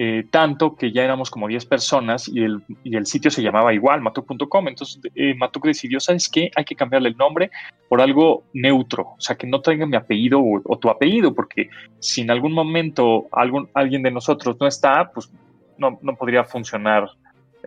eh, 0.00 0.28
tanto 0.30 0.76
que 0.76 0.92
ya 0.92 1.02
éramos 1.02 1.28
como 1.28 1.48
10 1.48 1.66
personas 1.66 2.28
y 2.28 2.44
el, 2.44 2.62
y 2.84 2.94
el 2.94 3.04
sitio 3.04 3.32
se 3.32 3.42
llamaba 3.42 3.74
igual, 3.74 4.00
matuk.com. 4.00 4.68
Entonces 4.68 5.00
eh, 5.16 5.34
Matuk 5.34 5.64
decidió, 5.64 5.98
¿sabes 5.98 6.28
qué? 6.28 6.52
Hay 6.54 6.64
que 6.64 6.76
cambiarle 6.76 7.08
el 7.08 7.16
nombre 7.16 7.50
por 7.88 8.00
algo 8.00 8.44
neutro, 8.52 9.14
o 9.18 9.20
sea, 9.20 9.34
que 9.34 9.48
no 9.48 9.60
traiga 9.60 9.86
mi 9.86 9.96
apellido 9.96 10.40
o, 10.40 10.78
tu 10.78 10.88
apellido, 10.88 11.34
porque 11.34 11.68
si 11.98 12.20
en 12.20 12.30
algún 12.30 12.52
momento 12.52 13.26
algún, 13.32 13.70
alguien 13.74 14.04
de 14.04 14.12
nosotros 14.12 14.56
no 14.60 14.68
está, 14.68 15.10
pues 15.12 15.32
no, 15.78 15.98
no 16.00 16.14
podría 16.14 16.44
funcionar 16.44 17.10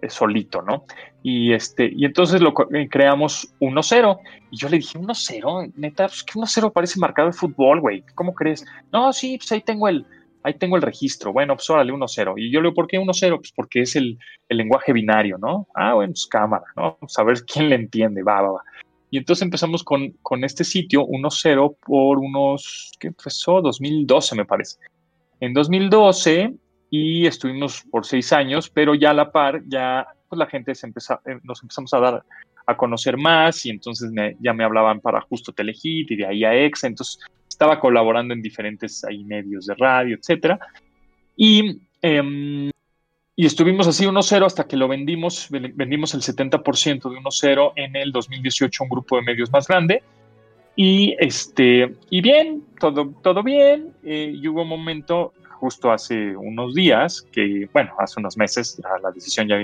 eh, 0.02 0.10
solito, 0.10 0.62
¿no? 0.62 0.86
Y, 1.22 1.52
este, 1.52 1.92
y 1.94 2.06
entonces 2.06 2.40
lo 2.40 2.54
creamos 2.54 3.54
1-0. 3.60 4.20
Y 4.52 4.58
yo 4.58 4.70
le 4.70 4.78
dije, 4.78 4.98
1-0, 4.98 5.74
neta, 5.76 6.08
pues 6.08 6.24
que 6.24 6.40
1-0 6.40 6.72
parece 6.72 6.98
marcado 6.98 7.28
de 7.28 7.34
fútbol, 7.34 7.82
güey. 7.82 8.06
¿Cómo 8.16 8.34
crees? 8.34 8.66
No, 8.94 9.12
sí, 9.12 9.38
pues 9.38 9.52
ahí 9.52 9.60
tengo 9.60 9.90
el 9.90 10.06
ahí 10.44 10.54
tengo 10.56 10.76
el 10.76 10.82
registro, 10.82 11.34
bueno, 11.34 11.56
pues 11.56 11.70
órale, 11.70 11.94
1-0. 11.94 12.34
Y 12.38 12.52
yo 12.52 12.62
le 12.62 12.68
digo, 12.68 12.76
¿por 12.76 12.88
qué 12.88 13.00
1-0? 13.00 13.38
Pues 13.38 13.52
porque 13.56 13.82
es 13.82 13.96
el, 13.96 14.18
lenguaje 14.50 14.94
binario, 14.94 15.38
¿no? 15.38 15.68
Ah, 15.76 15.94
bueno, 15.94 16.14
pues 16.14 16.28
cámara, 16.28 16.66
¿no? 16.76 16.98
Vamos 17.00 17.18
a 17.18 17.24
ver 17.24 17.46
quién 17.46 17.70
le 17.70 17.76
entiende, 17.76 18.24
va, 18.24 18.42
va, 18.42 18.52
va. 18.52 18.64
Y 19.10 19.18
entonces 19.18 19.44
empezamos 19.44 19.84
con, 19.84 20.12
con 20.22 20.44
este 20.44 20.64
sitio 20.64 21.06
1-0 21.06 21.76
por 21.86 22.18
unos, 22.18 22.92
¿qué 23.00 23.08
empezó? 23.08 23.62
2012 23.62 24.36
me 24.36 24.46
parece. 24.46 24.78
En 25.40 25.54
2012 25.54 26.54
y 26.90 27.26
estuvimos 27.26 27.84
por 27.90 28.06
seis 28.06 28.32
años, 28.32 28.70
pero 28.70 28.96
ya 28.96 29.12
a 29.12 29.14
la 29.14 29.32
par, 29.32 29.62
ya 29.68 30.08
pues 30.30 30.38
la 30.40 30.46
gente 30.46 30.76
se 30.76 30.88
empezó, 30.88 31.16
eh, 31.26 31.40
nos 31.44 31.62
empezamos 31.62 31.94
a 31.94 32.00
dar 32.00 32.24
a 32.66 32.78
conocer 32.78 33.18
más 33.18 33.66
y 33.66 33.70
entonces 33.70 34.12
ya 34.40 34.54
me 34.54 34.64
hablaban 34.64 35.02
para 35.02 35.22
justo 35.22 35.52
Telehit 35.52 36.12
y 36.12 36.16
de 36.16 36.26
ahí 36.26 36.44
a 36.46 36.54
Exa, 36.54 36.88
entonces 36.88 37.20
estaba 37.62 37.80
colaborando 37.80 38.34
en 38.34 38.42
diferentes 38.42 39.04
ahí, 39.04 39.24
medios 39.24 39.68
de 39.68 39.76
radio, 39.76 40.18
etcétera. 40.20 40.60
Y, 41.38 41.80
em, 42.02 42.72
y 43.36 43.46
estuvimos 43.46 43.88
así 43.88 44.08
1-0 44.08 44.48
hasta 44.48 44.64
que 44.64 44.76
lo 44.76 44.88
vendimos, 44.88 45.48
vendimos 45.52 46.16
el 46.16 46.24
70% 46.24 47.12
de 47.12 47.18
1-0 47.18 47.74
en 47.76 47.96
el 47.96 48.12
2018 48.12 48.84
un 48.84 48.90
grupo 48.90 49.18
de 49.18 49.22
medios 49.22 49.52
más 49.52 49.68
grande. 49.68 50.02
Y, 50.76 51.16
este, 51.20 51.94
y 52.10 52.22
bien, 52.22 52.64
todo, 52.80 53.14
todo 53.22 53.44
bien. 53.44 53.94
Eh, 54.04 54.34
y 54.42 54.48
hubo 54.48 54.64
un 54.64 54.70
momento, 54.70 55.32
justo 55.60 55.92
hace 55.92 56.36
unos 56.36 56.74
días, 56.74 57.22
que, 57.32 57.70
bueno, 57.72 57.92
hace 58.00 58.20
unos 58.20 58.38
meses, 58.38 58.82
la 59.04 59.12
decisión 59.12 59.48
ya 59.48 59.58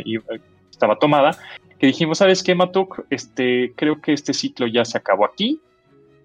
estaba 0.70 1.00
tomada, 1.00 1.36
que 1.80 1.88
dijimos, 1.88 2.20
¿sabes 2.20 2.44
qué, 2.44 2.54
Matuk? 2.54 3.08
Este, 3.10 3.74
creo 3.76 4.00
que 4.02 4.14
este 4.14 4.36
ciclo 4.36 4.68
ya 4.68 4.86
se 4.86 5.00
acabó 5.00 5.26
aquí 5.26 5.60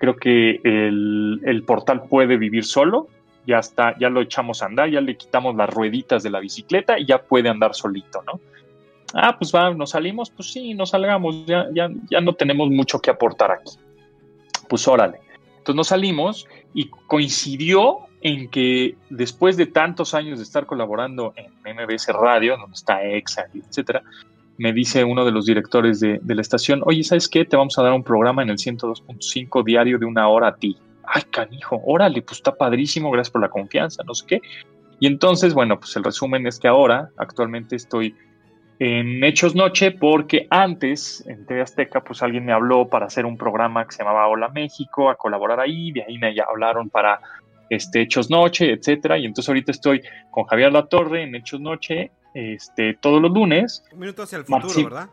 creo 0.03 0.17
que 0.17 0.61
el, 0.65 1.63
portal 1.65 2.03
puede 2.09 2.37
vivir 2.37 2.65
solo, 2.65 3.07
ya 3.47 3.61
está, 3.61 3.97
ya 4.01 4.11
lo 4.11 4.21
echamos 4.21 4.61
a 4.61 4.67
andar, 4.67 4.91
ya 4.91 5.01
le 5.01 5.17
quitamos 5.17 5.55
las 5.55 5.71
rueditas 5.71 6.25
de 6.25 6.31
la 6.31 6.41
bicicleta 6.41 6.99
y 6.99 7.07
ya 7.07 7.23
puede 7.23 7.49
andar 7.49 7.73
solito, 7.73 8.21
¿no? 8.27 8.41
Ah, 9.15 9.39
pues 9.39 9.55
va, 9.55 9.73
nos 9.73 9.91
salimos, 9.91 10.29
pues 10.31 10.51
sí, 10.51 10.75
nos 10.75 10.91
salgamos, 10.91 11.47
ya, 11.47 11.69
ya, 11.73 11.89
ya 12.11 12.21
no 12.21 12.33
tenemos 12.33 12.69
mucho 12.69 12.99
que 12.99 13.13
aportar 13.13 13.53
aquí. 13.53 13.79
Pues 14.69 14.89
órale. 14.89 15.21
Entonces 15.59 15.77
nos 15.77 15.87
salimos 15.87 16.49
y 16.75 16.89
coincidió 17.07 17.99
en 18.23 18.51
que 18.51 18.97
después 19.09 19.57
de 19.57 19.67
tantos 19.67 20.15
años 20.15 20.39
de 20.39 20.43
estar 20.43 20.67
colaborando 20.67 21.33
en 21.37 21.77
MBS 21.77 22.09
Radio, 22.09 22.57
donde 22.57 22.75
está 22.75 23.05
EXA, 23.05 23.47
etcétera, 23.55 24.03
me 24.63 24.73
dice 24.73 25.03
uno 25.03 25.25
de 25.25 25.33
los 25.33 25.47
directores 25.47 25.99
de, 25.99 26.21
la 26.25 26.41
estación, 26.41 26.83
oye, 26.85 27.03
¿sabes 27.03 27.29
qué? 27.29 27.45
Te 27.45 27.57
vamos 27.57 27.77
a 27.81 27.83
dar 27.83 27.93
un 27.93 28.05
programa 28.05 28.45
en 28.45 28.51
el 28.51 28.59
102.5 28.59 29.65
diario 29.65 29.99
de 29.99 30.07
una 30.07 30.29
hora 30.29 30.49
a 30.49 30.55
ti. 30.55 30.79
Ay, 31.03 31.23
canijo, 31.33 31.83
órale, 31.85 32.23
pues 32.23 32.39
está 32.39 32.55
padrísimo, 32.55 33.11
gracias 33.11 33.33
por 33.33 33.41
la 33.41 33.49
confianza, 33.49 34.05
no 34.05 34.15
sé 34.15 34.25
qué. 34.29 34.41
Y 35.01 35.09
entonces, 35.09 35.53
bueno, 35.53 35.81
pues 35.81 35.97
el 35.97 36.05
resumen 36.05 36.47
es 36.47 36.61
que 36.61 36.69
ahora, 36.69 37.11
actualmente 37.17 37.75
estoy 37.75 38.15
en 38.79 39.25
Hechos 39.25 39.57
Noche 39.57 39.91
porque 39.91 40.47
antes, 40.49 41.25
en 41.27 41.45
TV 41.45 41.63
Azteca, 41.63 42.05
pues 42.05 42.23
alguien 42.23 42.45
me 42.45 42.53
habló 42.53 42.89
para 42.89 43.07
hacer 43.07 43.27
un 43.27 43.37
programa 43.37 43.85
que 43.85 43.97
se 43.97 44.05
llamaba 44.05 44.29
Hola 44.29 44.49
México, 44.51 45.11
a 45.11 45.17
colaborar 45.17 45.59
ahí, 45.59 45.91
de 45.91 46.05
ahí 46.05 46.19
me 46.19 46.33
hablaron 46.41 46.89
para 46.89 47.19
este, 47.69 48.03
Hechos 48.03 48.31
Noche, 48.31 48.71
etcétera, 48.71 49.19
y 49.19 49.25
entonces 49.25 49.49
ahorita 49.49 49.73
estoy 49.73 50.03
con 50.31 50.45
Javier 50.45 50.73
Latorre 50.73 51.25
en 51.25 51.35
Hechos 51.35 51.61
Noche 51.61 52.13
este, 52.35 52.95
todos 52.95 53.21
los 53.21 53.31
lunes. 53.31 53.85
Un 53.93 54.01
minuto 54.01 54.23
hacia 54.23 54.39
el 54.39 54.45
futuro, 54.45 54.85
¿verdad? 54.85 55.11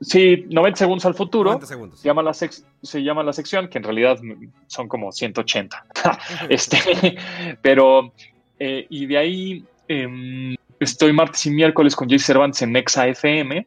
Sí, 0.00 0.44
90 0.50 0.76
segundos 0.76 1.06
al 1.06 1.14
futuro. 1.14 1.50
90 1.50 1.66
segundos. 1.66 2.00
Se 2.00 2.08
llama, 2.08 2.22
la 2.22 2.34
se 2.34 3.02
llama 3.02 3.22
la 3.22 3.32
sección, 3.32 3.68
que 3.68 3.78
en 3.78 3.84
realidad 3.84 4.18
son 4.66 4.88
como 4.88 5.10
180. 5.10 5.86
este, 6.48 7.16
pero, 7.62 8.12
eh, 8.58 8.86
y 8.90 9.06
de 9.06 9.18
ahí 9.18 9.64
em, 9.88 10.54
estoy 10.80 11.12
martes 11.12 11.46
y 11.46 11.50
miércoles 11.50 11.96
con 11.96 12.08
Jay 12.08 12.18
Cervantes 12.18 12.62
en 12.62 12.72
Nexa 12.72 13.06
FM. 13.08 13.66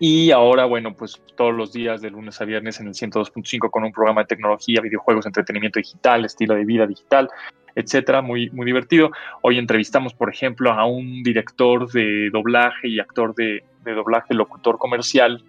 Y 0.00 0.30
ahora, 0.30 0.64
bueno, 0.64 0.94
pues 0.94 1.20
todos 1.36 1.52
los 1.52 1.72
días 1.72 2.00
de 2.00 2.10
lunes 2.10 2.40
a 2.40 2.44
viernes 2.44 2.78
en 2.78 2.86
el 2.86 2.94
102.5 2.94 3.70
con 3.70 3.82
un 3.82 3.90
programa 3.90 4.20
de 4.22 4.28
tecnología, 4.28 4.80
videojuegos, 4.80 5.26
entretenimiento 5.26 5.80
digital, 5.80 6.24
estilo 6.24 6.54
de 6.54 6.64
vida 6.64 6.86
digital, 6.86 7.28
etcétera, 7.78 8.22
muy, 8.22 8.50
muy 8.50 8.66
divertido. 8.66 9.12
Hoy 9.40 9.56
entrevistamos, 9.56 10.12
por 10.12 10.30
ejemplo, 10.30 10.72
a 10.72 10.84
un 10.84 11.22
director 11.22 11.90
de 11.92 12.28
doblaje 12.30 12.88
y 12.88 12.98
actor 12.98 13.34
de, 13.36 13.62
doblaje, 13.84 14.34
locutor 14.34 14.78
comercial, 14.78 15.42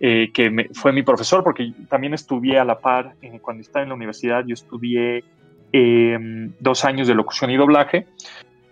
eh, 0.00 0.30
que 0.32 0.70
fue 0.72 0.92
mi 0.92 1.02
profesor, 1.02 1.44
porque 1.44 1.72
también 1.88 2.14
estudié 2.14 2.58
a 2.58 2.64
la 2.64 2.78
par, 2.78 3.14
eh, 3.20 3.38
cuando 3.40 3.60
estaba 3.60 3.82
en 3.82 3.90
la 3.90 3.94
universidad, 3.94 4.44
yo 4.46 4.54
estudié 4.54 5.22
em, 5.72 6.52
dos 6.60 6.84
años 6.84 7.06
de 7.06 7.14
locución 7.14 7.50
y 7.50 7.56
doblaje. 7.56 8.06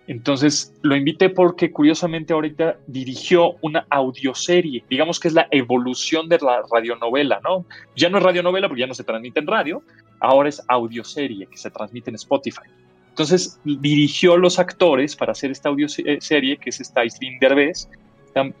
Entonces 0.07 0.73
lo 0.81 0.95
invité 0.95 1.29
porque 1.29 1.71
curiosamente 1.71 2.33
ahorita 2.33 2.77
dirigió 2.87 3.55
una 3.61 3.85
audioserie, 3.89 4.83
digamos 4.89 5.19
que 5.19 5.27
es 5.27 5.33
la 5.33 5.47
evolución 5.51 6.29
de 6.29 6.37
la 6.39 6.61
radionovela, 6.71 7.39
¿no? 7.43 7.65
Ya 7.95 8.09
no 8.09 8.17
es 8.19 8.23
radionovela 8.23 8.67
porque 8.67 8.81
ya 8.81 8.87
no 8.87 8.93
se 8.93 9.03
transmite 9.03 9.39
en 9.39 9.47
radio, 9.47 9.81
ahora 10.19 10.49
es 10.49 10.61
audioserie 10.67 11.47
que 11.47 11.57
se 11.57 11.71
transmite 11.71 12.11
en 12.11 12.15
Spotify. 12.15 12.69
Entonces 13.15 13.61
dirigió 13.63 14.35
los 14.35 14.59
actores 14.59 15.15
para 15.15 15.31
hacer 15.31 15.49
esta 15.49 15.69
audioserie, 15.69 16.57
que 16.57 16.69
es 16.69 16.81
esta 16.81 16.99
Aislinn 16.99 17.39
Derbez, 17.39 17.87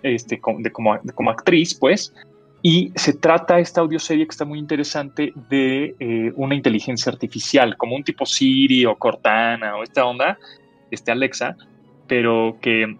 este, 0.01 0.39
como, 0.39 0.61
como, 1.13 1.29
actriz, 1.29 1.73
pues, 1.75 2.13
y 2.61 2.93
se 2.95 3.11
trata 3.11 3.59
esta 3.59 3.81
audioserie 3.81 4.25
que 4.25 4.31
está 4.31 4.45
muy 4.45 4.57
interesante 4.57 5.33
de 5.49 5.93
eh, 5.99 6.31
una 6.37 6.55
inteligencia 6.55 7.11
artificial, 7.11 7.75
como 7.75 7.97
un 7.97 8.05
tipo 8.05 8.25
Siri 8.25 8.85
o 8.85 8.95
Cortana 8.95 9.75
o 9.75 9.83
esta 9.83 10.05
onda, 10.05 10.39
este 10.89 11.11
Alexa, 11.11 11.57
pero 12.07 12.57
que 12.61 12.95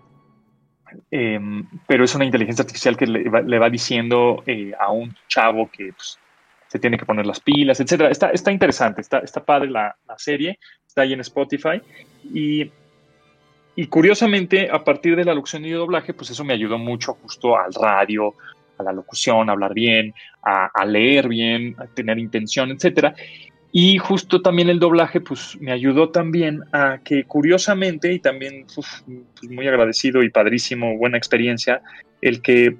em, 1.09 1.69
pero 1.87 2.03
es 2.03 2.13
una 2.15 2.25
inteligencia 2.25 2.63
artificial 2.63 2.97
que 2.97 3.07
le 3.07 3.59
va, 3.59 3.69
diciendo 3.69 4.43
eh, 4.45 4.73
a 4.77 4.91
un 4.91 5.15
chavo 5.29 5.69
que 5.71 5.93
pues, 5.93 6.19
se 6.67 6.79
tiene 6.79 6.97
que 6.97 7.05
poner 7.05 7.25
las 7.25 7.39
pilas, 7.39 7.79
etcétera. 7.79 8.09
Está, 8.09 8.31
está 8.31 8.51
interesante, 8.51 8.99
está, 8.99 9.19
está 9.19 9.45
padre 9.45 9.69
la, 9.69 9.95
la 10.05 10.19
serie, 10.19 10.59
está 10.95 11.01
ahí 11.01 11.11
en 11.11 11.19
Spotify. 11.19 11.81
Y, 12.33 12.71
y 13.75 13.87
curiosamente, 13.87 14.69
a 14.71 14.81
partir 14.81 15.17
de 15.17 15.25
la 15.25 15.33
locución 15.33 15.65
y 15.65 15.71
doblaje, 15.71 16.13
pues 16.13 16.29
eso 16.29 16.45
me 16.45 16.53
ayudó 16.53 16.77
mucho 16.77 17.15
justo 17.21 17.57
al 17.57 17.73
radio, 17.73 18.33
a 18.77 18.83
la 18.83 18.93
locución, 18.93 19.49
a 19.49 19.51
hablar 19.51 19.73
bien, 19.73 20.13
a, 20.41 20.85
leer 20.85 21.27
bien, 21.27 21.75
a 21.79 21.87
tener 21.87 22.17
intención, 22.17 22.71
etcétera. 22.71 23.13
Y 23.73 23.97
justo 23.97 24.41
también 24.41 24.69
el 24.69 24.79
doblaje, 24.79 25.19
pues 25.19 25.57
me 25.59 25.73
ayudó 25.73 26.11
también 26.11 26.63
a 26.71 26.99
que 27.03 27.25
curiosamente, 27.25 28.13
y 28.13 28.19
también 28.19 28.65
pues, 28.73 29.03
muy 29.49 29.67
agradecido 29.67 30.23
y 30.23 30.29
padrísimo, 30.29 30.97
buena 30.97 31.17
experiencia, 31.17 31.81
el 32.21 32.41
que, 32.41 32.77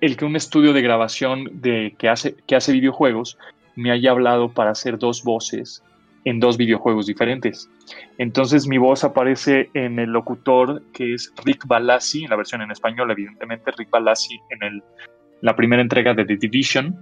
el 0.00 0.16
que 0.16 0.24
un 0.24 0.34
estudio 0.34 0.72
de 0.72 0.82
grabación 0.82 1.48
de, 1.52 1.94
que, 1.98 2.08
hace, 2.08 2.34
que 2.48 2.56
hace 2.56 2.72
videojuegos 2.72 3.38
me 3.76 3.92
haya 3.92 4.10
hablado 4.10 4.48
para 4.48 4.72
hacer 4.72 4.98
dos 4.98 5.22
voces 5.22 5.84
en 6.24 6.40
dos 6.40 6.56
videojuegos 6.56 7.06
diferentes. 7.06 7.70
Entonces 8.18 8.66
mi 8.66 8.78
voz 8.78 9.04
aparece 9.04 9.70
en 9.74 9.98
el 9.98 10.10
locutor 10.10 10.82
que 10.92 11.14
es 11.14 11.32
Rick 11.44 11.66
Balassi, 11.66 12.24
en 12.24 12.30
la 12.30 12.36
versión 12.36 12.62
en 12.62 12.70
español, 12.70 13.10
evidentemente, 13.10 13.70
Rick 13.76 13.90
Balassi 13.90 14.38
en 14.50 14.62
el, 14.62 14.82
la 15.40 15.54
primera 15.56 15.82
entrega 15.82 16.14
de 16.14 16.24
The 16.24 16.36
Division. 16.36 16.98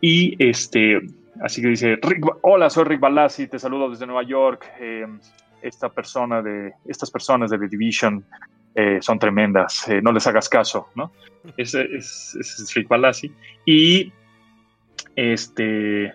Y 0.00 0.36
este, 0.38 1.00
así 1.40 1.62
que 1.62 1.68
dice, 1.68 1.98
Rick, 2.02 2.24
hola, 2.42 2.70
soy 2.70 2.84
Rick 2.84 3.00
Balassi, 3.00 3.48
te 3.48 3.58
saludo 3.58 3.90
desde 3.90 4.06
Nueva 4.06 4.22
York. 4.22 4.66
Eh, 4.80 5.06
esta 5.62 5.88
persona 5.88 6.42
de, 6.42 6.72
estas 6.86 7.10
personas 7.10 7.50
de 7.50 7.58
The 7.58 7.68
Division 7.68 8.24
eh, 8.74 8.98
son 9.00 9.18
tremendas, 9.18 9.88
eh, 9.88 10.00
no 10.02 10.12
les 10.12 10.26
hagas 10.26 10.48
caso, 10.48 10.88
¿no? 10.94 11.12
Ese 11.56 11.82
es, 11.96 12.36
es 12.38 12.74
Rick 12.74 12.88
Balassi. 12.88 13.32
Y 13.64 14.12
este 15.14 16.14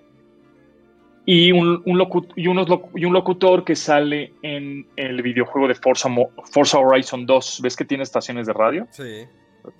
y 1.26 1.52
un, 1.52 1.82
un, 1.86 1.98
locu 1.98 2.28
y, 2.36 2.48
unos 2.48 2.68
y 2.96 3.06
un 3.06 3.14
locutor 3.14 3.64
que 3.64 3.76
sale 3.76 4.34
en 4.42 4.88
el 4.96 5.22
videojuego 5.22 5.68
de 5.68 5.76
Forza, 5.76 6.10
Forza 6.52 6.80
Horizon 6.80 7.26
2. 7.26 7.60
¿Ves 7.62 7.76
que 7.76 7.86
tiene 7.86 8.04
estaciones 8.04 8.48
de 8.48 8.54
radio? 8.54 8.88
Sí. 8.92 9.26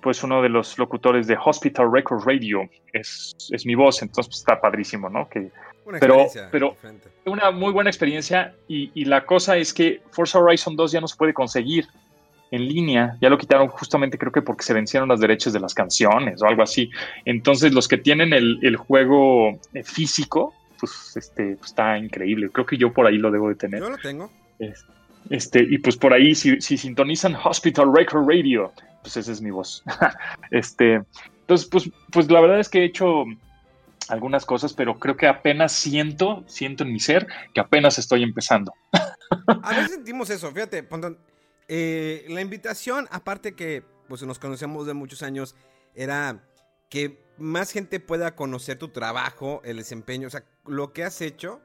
Pues 0.00 0.22
uno 0.22 0.40
de 0.40 0.48
los 0.48 0.78
locutores 0.78 1.26
de 1.26 1.36
Hospital 1.44 1.90
Record 1.92 2.24
Radio 2.24 2.68
es, 2.92 3.34
es 3.50 3.66
mi 3.66 3.74
voz, 3.74 4.00
entonces 4.02 4.28
pues, 4.28 4.38
está 4.38 4.60
padrísimo, 4.60 5.08
¿no? 5.08 5.28
Que, 5.28 5.50
Una 5.84 5.98
pero 5.98 6.20
experiencia 6.22 6.48
pero 6.52 6.70
diferente. 6.70 7.08
una 7.26 7.50
muy 7.50 7.72
buena 7.72 7.90
experiencia 7.90 8.54
y, 8.68 8.92
y, 8.94 9.06
la 9.06 9.26
cosa 9.26 9.56
es 9.56 9.74
que 9.74 10.00
Forza 10.12 10.38
Horizon 10.38 10.76
2 10.76 10.92
ya 10.92 11.00
no 11.00 11.08
se 11.08 11.16
puede 11.16 11.34
conseguir 11.34 11.88
en 12.52 12.68
línea, 12.68 13.16
ya 13.20 13.30
lo 13.30 13.38
quitaron 13.38 13.66
justamente 13.68 14.18
creo 14.18 14.30
que 14.30 14.42
porque 14.42 14.62
se 14.62 14.74
vencieron 14.74 15.08
los 15.08 15.18
derechos 15.18 15.54
de 15.54 15.58
las 15.58 15.74
canciones 15.74 16.42
o 16.42 16.46
algo 16.46 16.62
así. 16.62 16.90
Entonces 17.24 17.72
los 17.72 17.88
que 17.88 17.96
tienen 17.96 18.34
el, 18.34 18.58
el 18.62 18.76
juego 18.76 19.58
eh, 19.72 19.82
físico, 19.82 20.54
pues 20.82 21.16
este 21.16 21.54
pues, 21.54 21.70
está 21.70 21.96
increíble. 21.96 22.50
Creo 22.50 22.66
que 22.66 22.76
yo 22.76 22.92
por 22.92 23.06
ahí 23.06 23.16
lo 23.16 23.30
debo 23.30 23.48
de 23.48 23.54
tener. 23.54 23.78
Yo 23.78 23.90
lo 23.90 23.98
tengo. 23.98 24.32
Este, 25.30 25.62
y 25.62 25.78
pues 25.78 25.96
por 25.96 26.12
ahí, 26.12 26.34
si, 26.34 26.60
si 26.60 26.76
sintonizan 26.76 27.36
Hospital 27.36 27.94
Record 27.94 28.28
Radio, 28.28 28.72
pues 29.02 29.16
esa 29.16 29.30
es 29.30 29.40
mi 29.40 29.52
voz. 29.52 29.84
este, 30.50 31.00
entonces, 31.42 31.68
pues, 31.68 31.88
pues 32.10 32.28
la 32.32 32.40
verdad 32.40 32.58
es 32.58 32.68
que 32.68 32.80
he 32.80 32.84
hecho 32.84 33.24
algunas 34.08 34.44
cosas, 34.44 34.72
pero 34.72 34.98
creo 34.98 35.16
que 35.16 35.28
apenas 35.28 35.70
siento, 35.70 36.42
siento 36.48 36.82
en 36.82 36.92
mi 36.92 36.98
ser 36.98 37.28
que 37.54 37.60
apenas 37.60 37.96
estoy 37.98 38.24
empezando. 38.24 38.74
A 39.62 39.70
veces 39.70 39.92
sentimos 39.92 40.28
eso, 40.30 40.50
fíjate, 40.50 40.84
eh, 41.68 42.26
la 42.28 42.40
invitación, 42.40 43.06
aparte 43.12 43.54
que 43.54 43.84
pues 44.08 44.24
nos 44.24 44.40
conocemos 44.40 44.88
de 44.88 44.94
muchos 44.94 45.22
años, 45.22 45.54
era 45.94 46.42
que 46.88 47.22
más 47.38 47.70
gente 47.70 48.00
pueda 48.00 48.34
conocer 48.34 48.78
tu 48.78 48.88
trabajo, 48.88 49.62
el 49.64 49.76
desempeño, 49.76 50.26
o 50.26 50.30
sea, 50.30 50.44
lo 50.66 50.92
que 50.92 51.04
has 51.04 51.20
hecho. 51.20 51.60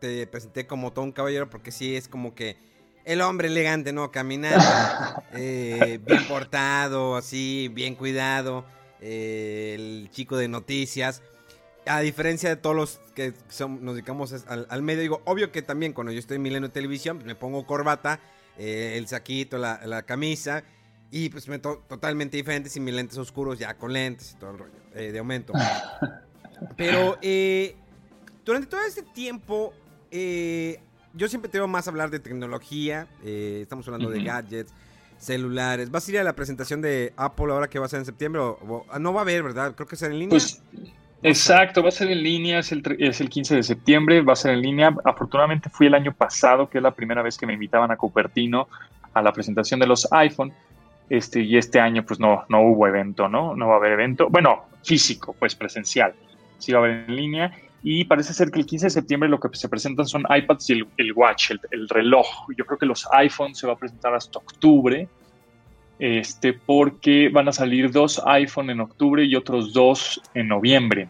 Te 0.00 0.26
presenté 0.26 0.66
como 0.66 0.92
todo 0.92 1.04
un 1.04 1.12
caballero 1.12 1.50
porque 1.50 1.72
sí 1.72 1.94
es 1.94 2.08
como 2.08 2.34
que 2.34 2.56
el 3.04 3.20
hombre 3.20 3.48
elegante, 3.48 3.92
¿no? 3.92 4.10
Caminando, 4.10 4.64
eh, 5.32 5.98
bien 6.06 6.26
portado, 6.26 7.16
así, 7.16 7.70
bien 7.72 7.94
cuidado, 7.94 8.64
eh, 9.00 9.74
el 9.74 10.10
chico 10.10 10.36
de 10.36 10.48
noticias. 10.48 11.22
A 11.86 12.00
diferencia 12.00 12.50
de 12.50 12.56
todos 12.56 12.76
los 12.76 13.00
que 13.14 13.32
son, 13.48 13.82
nos 13.82 13.94
dedicamos 13.94 14.32
al, 14.46 14.66
al, 14.68 14.82
medio, 14.82 15.00
digo, 15.00 15.22
obvio 15.24 15.52
que 15.52 15.62
también 15.62 15.94
cuando 15.94 16.12
yo 16.12 16.18
estoy 16.18 16.36
en 16.36 16.42
Milenio 16.42 16.70
Televisión, 16.70 17.22
me 17.24 17.34
pongo 17.34 17.66
corbata, 17.66 18.20
eh, 18.58 18.94
el 18.96 19.08
saquito, 19.08 19.56
la, 19.56 19.80
la, 19.86 20.02
camisa, 20.02 20.64
y 21.10 21.30
pues 21.30 21.48
me 21.48 21.58
to 21.58 21.82
totalmente 21.88 22.36
diferente 22.36 22.68
sin 22.68 22.84
mis 22.84 22.94
lentes 22.94 23.16
oscuros, 23.16 23.58
ya 23.58 23.74
con 23.78 23.92
lentes 23.92 24.32
y 24.32 24.36
todo 24.36 24.50
el 24.50 24.58
rollo, 24.58 24.74
de 24.94 25.18
aumento. 25.18 25.52
Pero 26.76 27.18
eh, 27.22 27.76
durante 28.48 28.66
todo 28.66 28.80
este 28.80 29.02
tiempo, 29.02 29.74
eh, 30.10 30.80
yo 31.12 31.28
siempre 31.28 31.50
te 31.50 31.58
veo 31.58 31.68
más 31.68 31.86
hablar 31.86 32.08
de 32.08 32.18
tecnología. 32.18 33.06
Eh, 33.22 33.58
estamos 33.60 33.86
hablando 33.86 34.08
uh 34.08 34.10
-huh. 34.10 34.14
de 34.14 34.24
gadgets, 34.24 34.72
celulares. 35.18 35.90
¿Vas 35.90 36.08
a 36.08 36.12
ir 36.12 36.18
a 36.18 36.24
la 36.24 36.32
presentación 36.32 36.80
de 36.80 37.12
Apple 37.18 37.52
ahora 37.52 37.68
que 37.68 37.78
va 37.78 37.84
a 37.84 37.90
ser 37.90 37.98
en 37.98 38.06
septiembre? 38.06 38.40
O, 38.40 38.86
o, 38.90 38.98
no 38.98 39.12
va 39.12 39.20
a 39.20 39.24
haber, 39.24 39.42
¿verdad? 39.42 39.74
Creo 39.74 39.86
que 39.86 39.96
es 39.96 40.02
en 40.02 40.18
línea. 40.18 40.30
Pues, 40.30 40.62
exacto, 41.22 41.82
va 41.82 41.88
a 41.88 41.92
ser 41.92 42.10
en 42.10 42.22
línea. 42.22 42.60
Es 42.60 42.72
el, 42.72 42.82
es 42.98 43.20
el 43.20 43.28
15 43.28 43.56
de 43.56 43.62
septiembre. 43.62 44.22
Va 44.22 44.32
a 44.32 44.36
ser 44.36 44.54
en 44.54 44.62
línea. 44.62 44.96
Afortunadamente 45.04 45.68
fui 45.68 45.88
el 45.88 45.94
año 45.94 46.14
pasado, 46.14 46.70
que 46.70 46.78
es 46.78 46.82
la 46.82 46.92
primera 46.92 47.20
vez 47.20 47.36
que 47.36 47.44
me 47.44 47.52
invitaban 47.52 47.90
a 47.90 47.98
Cupertino 47.98 48.66
a 49.12 49.20
la 49.20 49.30
presentación 49.30 49.78
de 49.78 49.88
los 49.88 50.10
iPhone. 50.10 50.54
Este, 51.10 51.42
y 51.42 51.58
este 51.58 51.80
año, 51.80 52.02
pues 52.02 52.18
no, 52.18 52.46
no 52.48 52.62
hubo 52.62 52.86
evento, 52.86 53.28
¿no? 53.28 53.54
No 53.54 53.68
va 53.68 53.74
a 53.74 53.76
haber 53.76 53.92
evento. 53.92 54.28
Bueno, 54.30 54.64
físico, 54.82 55.36
pues 55.38 55.54
presencial. 55.54 56.14
Sí 56.56 56.72
va 56.72 56.78
a 56.78 56.84
haber 56.84 57.04
en 57.08 57.14
línea 57.14 57.52
y 57.82 58.04
parece 58.04 58.34
ser 58.34 58.50
que 58.50 58.58
el 58.58 58.66
15 58.66 58.86
de 58.86 58.90
septiembre 58.90 59.28
lo 59.28 59.38
que 59.38 59.48
se 59.56 59.68
presentan 59.68 60.06
son 60.06 60.24
iPads 60.28 60.70
y 60.70 60.72
el, 60.72 60.86
el 60.96 61.12
Watch, 61.12 61.52
el, 61.52 61.60
el, 61.70 61.88
reloj. 61.88 62.26
Yo 62.56 62.64
creo 62.66 62.78
que 62.78 62.86
los 62.86 63.06
iPhones 63.12 63.58
se 63.58 63.66
va 63.66 63.74
a 63.74 63.76
presentar 63.76 64.14
hasta 64.14 64.38
octubre, 64.38 65.08
este, 65.98 66.52
porque 66.52 67.28
van 67.28 67.48
a 67.48 67.52
salir 67.52 67.90
dos 67.90 68.20
iPhone 68.26 68.70
en 68.70 68.80
octubre 68.80 69.24
y 69.24 69.34
otros 69.36 69.72
dos 69.72 70.20
en 70.34 70.48
noviembre. 70.48 71.08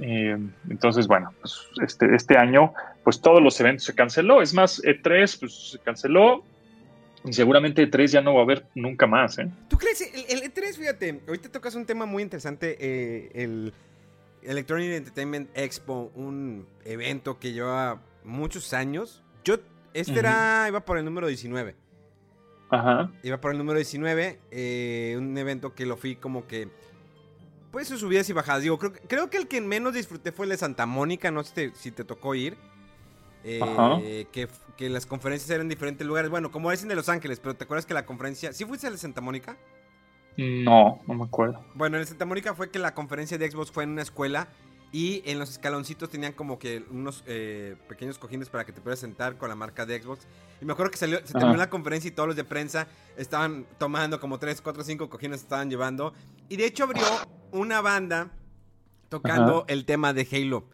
Eh, 0.00 0.36
entonces, 0.68 1.06
bueno, 1.06 1.32
pues 1.40 1.58
este, 1.82 2.14
este 2.14 2.36
año, 2.36 2.72
pues 3.04 3.20
todos 3.20 3.42
los 3.42 3.58
eventos 3.60 3.84
se 3.84 3.94
canceló. 3.94 4.42
Es 4.42 4.54
más, 4.54 4.82
E3 4.82 5.40
pues, 5.40 5.70
se 5.72 5.78
canceló. 5.78 6.44
Y 7.22 7.34
seguramente 7.34 7.86
E3 7.86 8.06
ya 8.06 8.20
no 8.22 8.32
va 8.32 8.40
a 8.40 8.44
haber 8.44 8.64
nunca 8.74 9.06
más. 9.06 9.38
¿eh? 9.38 9.48
¿Tú 9.68 9.76
crees? 9.76 10.00
El, 10.00 10.24
el 10.38 10.50
E3, 10.50 10.76
fíjate, 10.76 11.20
ahorita 11.26 11.50
tocas 11.50 11.74
un 11.74 11.84
tema 11.84 12.06
muy 12.06 12.22
interesante. 12.22 12.76
Eh, 12.80 13.30
el 13.34 13.74
Electronic 14.42 14.90
Entertainment 14.92 15.50
Expo, 15.54 16.10
un 16.14 16.66
evento 16.84 17.38
que 17.38 17.52
lleva 17.52 18.00
muchos 18.24 18.72
años. 18.72 19.22
Yo, 19.44 19.56
este 19.94 20.12
uh 20.12 20.14
-huh. 20.14 20.18
era, 20.18 20.64
iba 20.68 20.80
por 20.84 20.98
el 20.98 21.04
número 21.04 21.26
19. 21.26 21.76
Ajá. 22.70 23.10
Iba 23.22 23.40
por 23.40 23.52
el 23.52 23.58
número 23.58 23.76
19, 23.76 24.38
eh, 24.50 25.16
un 25.18 25.36
evento 25.36 25.74
que 25.74 25.86
lo 25.86 25.96
fui 25.96 26.16
como 26.16 26.46
que, 26.46 26.68
pues 27.72 27.88
sus 27.88 28.00
subidas 28.00 28.28
y 28.30 28.32
bajadas. 28.32 28.62
Digo, 28.62 28.78
creo, 28.78 28.92
creo 28.92 29.30
que 29.30 29.38
el 29.38 29.48
que 29.48 29.60
menos 29.60 29.94
disfruté 29.94 30.32
fue 30.32 30.46
el 30.46 30.50
de 30.50 30.56
Santa 30.56 30.86
Mónica, 30.86 31.30
no 31.30 31.42
sé 31.42 31.48
si 31.48 31.54
te, 31.54 31.72
si 31.74 31.90
te 31.90 32.04
tocó 32.04 32.34
ir. 32.34 32.56
Eh, 33.42 34.26
que, 34.32 34.48
que, 34.76 34.90
las 34.90 35.06
conferencias 35.06 35.48
eran 35.50 35.62
en 35.62 35.70
diferentes 35.70 36.06
lugares. 36.06 36.30
Bueno, 36.30 36.50
como 36.50 36.70
es 36.72 36.82
en 36.82 36.88
de 36.88 36.94
Los 36.94 37.08
Ángeles, 37.08 37.40
pero 37.40 37.54
¿te 37.54 37.64
acuerdas 37.64 37.86
que 37.86 37.94
la 37.94 38.04
conferencia... 38.04 38.52
¿Sí 38.52 38.66
fuiste 38.66 38.86
al 38.86 38.92
de 38.92 38.98
Santa 38.98 39.22
Mónica? 39.22 39.56
No, 40.40 41.00
no 41.06 41.14
me 41.14 41.24
acuerdo. 41.24 41.62
Bueno, 41.74 41.98
en 41.98 42.06
Santa 42.06 42.24
Mónica 42.24 42.54
fue 42.54 42.70
que 42.70 42.78
la 42.78 42.94
conferencia 42.94 43.36
de 43.36 43.50
Xbox 43.50 43.70
fue 43.70 43.84
en 43.84 43.90
una 43.90 44.02
escuela 44.02 44.48
y 44.92 45.22
en 45.24 45.38
los 45.38 45.50
escaloncitos 45.50 46.08
tenían 46.08 46.32
como 46.32 46.58
que 46.58 46.84
unos 46.90 47.22
eh, 47.26 47.76
pequeños 47.88 48.18
cojines 48.18 48.48
para 48.48 48.64
que 48.64 48.72
te 48.72 48.80
pudieras 48.80 48.98
sentar 48.98 49.36
con 49.36 49.48
la 49.48 49.54
marca 49.54 49.86
de 49.86 50.02
Xbox. 50.02 50.26
Y 50.60 50.64
me 50.64 50.72
acuerdo 50.72 50.90
que 50.90 50.98
salió, 50.98 51.18
se 51.18 51.32
terminó 51.32 51.50
Ajá. 51.50 51.58
la 51.58 51.70
conferencia 51.70 52.08
y 52.08 52.10
todos 52.12 52.28
los 52.28 52.36
de 52.36 52.44
prensa 52.44 52.88
estaban 53.16 53.66
tomando 53.78 54.18
como 54.18 54.38
3, 54.38 54.60
4, 54.60 54.82
5 54.82 55.10
cojines 55.10 55.42
estaban 55.42 55.70
llevando. 55.70 56.12
Y 56.48 56.56
de 56.56 56.66
hecho 56.66 56.84
abrió 56.84 57.04
una 57.52 57.80
banda 57.80 58.30
tocando 59.08 59.58
Ajá. 59.58 59.64
el 59.68 59.84
tema 59.84 60.12
de 60.12 60.26
Halo. 60.32 60.64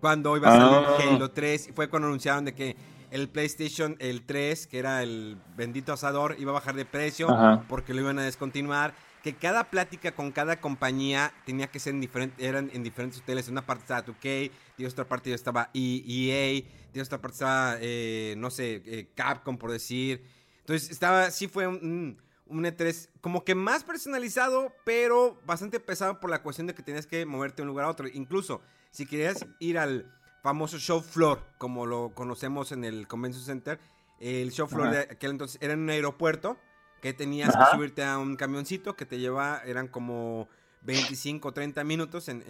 Cuando 0.00 0.36
iba 0.36 0.48
a 0.48 0.58
salir 0.58 0.86
ah. 1.10 1.14
Halo 1.14 1.30
3, 1.30 1.70
fue 1.74 1.88
cuando 1.88 2.06
anunciaron 2.08 2.44
de 2.44 2.54
que 2.54 2.76
el 3.10 3.28
PlayStation, 3.28 3.96
el 3.98 4.26
3, 4.26 4.66
que 4.66 4.78
era 4.78 5.02
el 5.02 5.38
bendito 5.56 5.92
asador, 5.92 6.36
iba 6.38 6.50
a 6.50 6.54
bajar 6.54 6.76
de 6.76 6.84
precio 6.84 7.30
Ajá. 7.30 7.64
porque 7.68 7.94
lo 7.94 8.02
iban 8.02 8.18
a 8.18 8.22
descontinuar 8.22 8.94
que 9.26 9.34
cada 9.34 9.70
plática 9.70 10.12
con 10.12 10.30
cada 10.30 10.60
compañía 10.60 11.34
tenía 11.44 11.66
que 11.66 11.80
ser 11.80 11.94
en 11.94 12.00
diferentes, 12.00 12.46
eran 12.46 12.70
en 12.72 12.84
diferentes 12.84 13.20
hoteles. 13.20 13.48
En 13.48 13.54
una 13.54 13.66
parte 13.66 13.82
estaba 13.82 14.06
2K, 14.06 14.52
de 14.78 14.86
otra 14.86 15.08
parte 15.08 15.34
estaba 15.34 15.68
EA, 15.74 16.62
de 16.92 17.02
otra 17.02 17.20
parte 17.20 17.34
estaba, 17.34 17.76
eh, 17.80 18.36
no 18.38 18.50
sé, 18.52 18.82
eh, 18.86 19.08
Capcom, 19.16 19.58
por 19.58 19.72
decir. 19.72 20.22
Entonces, 20.60 20.90
estaba, 20.90 21.32
sí 21.32 21.48
fue 21.48 21.66
un, 21.66 22.22
un, 22.46 22.64
E3 22.64 23.08
como 23.20 23.44
que 23.44 23.56
más 23.56 23.82
personalizado, 23.82 24.72
pero 24.84 25.42
bastante 25.44 25.80
pesado 25.80 26.20
por 26.20 26.30
la 26.30 26.44
cuestión 26.44 26.68
de 26.68 26.74
que 26.76 26.84
tenías 26.84 27.08
que 27.08 27.26
moverte 27.26 27.56
de 27.56 27.62
un 27.62 27.68
lugar 27.70 27.86
a 27.86 27.88
otro. 27.88 28.06
Incluso, 28.06 28.62
si 28.92 29.06
querías 29.06 29.44
ir 29.58 29.76
al 29.76 30.14
famoso 30.44 30.78
show 30.78 31.02
floor, 31.02 31.42
como 31.58 31.84
lo 31.84 32.14
conocemos 32.14 32.70
en 32.70 32.84
el 32.84 33.08
Convention 33.08 33.44
Center, 33.44 33.80
el 34.20 34.52
show 34.52 34.68
floor 34.68 34.86
Ajá. 34.86 34.96
de 34.98 35.02
aquel 35.14 35.32
entonces 35.32 35.60
era 35.60 35.72
en 35.72 35.80
un 35.80 35.90
aeropuerto 35.90 36.56
que 37.00 37.12
tenías 37.12 37.54
Ajá. 37.54 37.66
que 37.66 37.76
subirte 37.76 38.04
a 38.04 38.18
un 38.18 38.36
camioncito 38.36 38.96
que 38.96 39.06
te 39.06 39.18
lleva, 39.18 39.62
eran 39.64 39.88
como 39.88 40.48
25 40.82 41.48
o 41.48 41.52
30 41.52 41.84
minutos 41.84 42.28
en, 42.28 42.42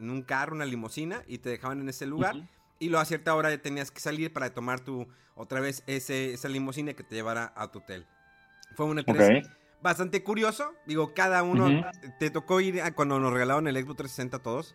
un 0.00 0.22
carro, 0.22 0.54
una 0.54 0.64
limusina, 0.64 1.22
y 1.26 1.38
te 1.38 1.50
dejaban 1.50 1.80
en 1.80 1.88
ese 1.88 2.06
lugar. 2.06 2.36
Y 2.78 2.88
luego 2.88 3.02
a 3.02 3.04
cierta 3.04 3.34
hora 3.34 3.56
tenías 3.58 3.90
que 3.90 4.00
salir 4.00 4.32
para 4.32 4.52
tomar 4.52 4.80
tu, 4.80 5.06
otra 5.36 5.60
vez 5.60 5.82
ese, 5.86 6.34
esa 6.34 6.48
limusina 6.48 6.94
que 6.94 7.04
te 7.04 7.14
llevara 7.14 7.52
a 7.56 7.70
tu 7.70 7.78
hotel. 7.78 8.06
Fue 8.74 8.86
una 8.86 9.02
okay. 9.02 9.42
bastante 9.80 10.22
curioso. 10.22 10.74
Digo, 10.86 11.14
cada 11.14 11.42
uno, 11.42 11.84
¿te 12.18 12.30
tocó 12.30 12.60
ir 12.60 12.82
cuando 12.94 13.20
nos 13.20 13.32
regalaron 13.32 13.68
el 13.68 13.76
Xbox 13.76 13.96
360 13.96 14.36
a 14.36 14.42
todos? 14.42 14.74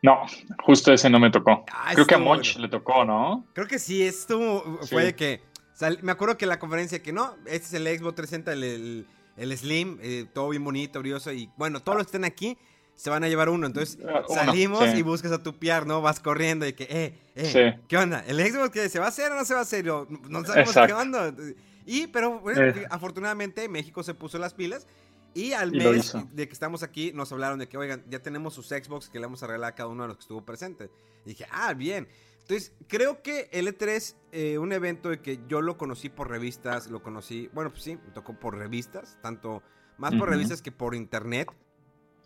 No, 0.00 0.26
justo 0.62 0.92
ese 0.92 1.10
no 1.10 1.18
me 1.18 1.30
tocó. 1.30 1.64
Ah, 1.72 1.90
Creo 1.92 2.06
que 2.06 2.14
a 2.14 2.18
Moch 2.18 2.56
le 2.56 2.68
tocó, 2.68 3.04
¿no? 3.04 3.46
Creo 3.52 3.66
que 3.66 3.78
sí, 3.78 4.02
esto 4.02 4.78
fue 4.88 5.14
que... 5.14 5.42
me 6.02 6.12
acuerdo 6.12 6.36
que 6.36 6.46
la 6.46 6.58
conferencia 6.58 7.02
que 7.02 7.12
no, 7.12 7.36
este 7.46 7.66
es 7.66 7.74
el 7.74 7.86
Xbox 7.86 8.16
360, 8.16 8.52
el, 8.52 9.06
el, 9.36 9.58
Slim, 9.58 9.98
eh, 10.02 10.26
todo 10.32 10.48
bien 10.48 10.64
bonito, 10.64 10.98
brioso, 11.00 11.32
y 11.32 11.50
bueno, 11.56 11.80
todos 11.80 11.98
los 11.98 12.06
que 12.06 12.16
estén 12.16 12.24
aquí 12.24 12.58
se 12.98 13.10
van 13.10 13.22
a 13.22 13.28
llevar 13.28 13.48
uno. 13.48 13.66
Entonces 13.66 13.96
ah, 14.06 14.22
salimos 14.28 14.92
y 14.94 15.02
buscas 15.02 15.30
a 15.30 15.40
tu 15.42 15.56
PR, 15.56 15.86
¿no? 15.86 16.02
Vas 16.02 16.18
corriendo 16.18 16.66
y 16.66 16.72
que, 16.72 16.84
eh, 16.90 17.14
eh, 17.36 17.78
¿qué 17.86 17.96
onda? 17.96 18.24
¿El 18.26 18.40
Xbox 18.40 18.70
que 18.70 18.88
se 18.88 18.98
va 18.98 19.06
a 19.06 19.08
hacer 19.08 19.30
o 19.30 19.36
no 19.36 19.44
se 19.44 19.54
va 19.54 19.60
a 19.60 19.62
hacer? 19.62 19.84
No 19.84 20.44
sabemos 20.44 20.74
qué 20.74 20.92
onda. 20.92 21.32
Y, 21.86 22.08
pero 22.08 22.40
bueno, 22.40 22.60
eh. 22.60 22.86
afortunadamente 22.90 23.68
México 23.68 24.02
se 24.02 24.14
puso 24.14 24.36
las 24.36 24.52
pilas 24.52 24.86
y 25.32 25.52
al 25.52 25.70
mes 25.70 26.12
de 26.32 26.48
que 26.48 26.52
estamos 26.52 26.82
aquí, 26.82 27.12
nos 27.14 27.30
hablaron 27.30 27.60
de 27.60 27.68
que, 27.68 27.78
oigan, 27.78 28.02
ya 28.10 28.18
tenemos 28.18 28.52
sus 28.52 28.66
Xbox 28.66 29.08
que 29.08 29.20
le 29.20 29.26
vamos 29.26 29.44
a 29.44 29.46
regalar 29.46 29.72
a 29.72 29.74
cada 29.76 29.88
uno 29.88 30.02
de 30.02 30.08
los 30.08 30.16
que 30.16 30.22
estuvo 30.22 30.44
presente. 30.44 30.90
Y 31.24 31.30
dije, 31.30 31.46
ah, 31.52 31.74
bien. 31.74 32.08
Entonces, 32.48 32.72
creo 32.86 33.20
que 33.20 33.50
L3, 33.50 34.16
eh, 34.32 34.56
un 34.56 34.72
evento 34.72 35.10
de 35.10 35.20
que 35.20 35.38
yo 35.48 35.60
lo 35.60 35.76
conocí 35.76 36.08
por 36.08 36.30
revistas, 36.30 36.88
lo 36.88 37.02
conocí, 37.02 37.50
bueno, 37.52 37.68
pues 37.68 37.82
sí, 37.82 37.98
me 38.02 38.10
tocó 38.10 38.32
por 38.40 38.56
revistas, 38.56 39.18
tanto 39.20 39.62
más 39.98 40.14
por 40.14 40.30
revistas 40.30 40.62
que 40.62 40.72
por 40.72 40.94
internet. 40.94 41.50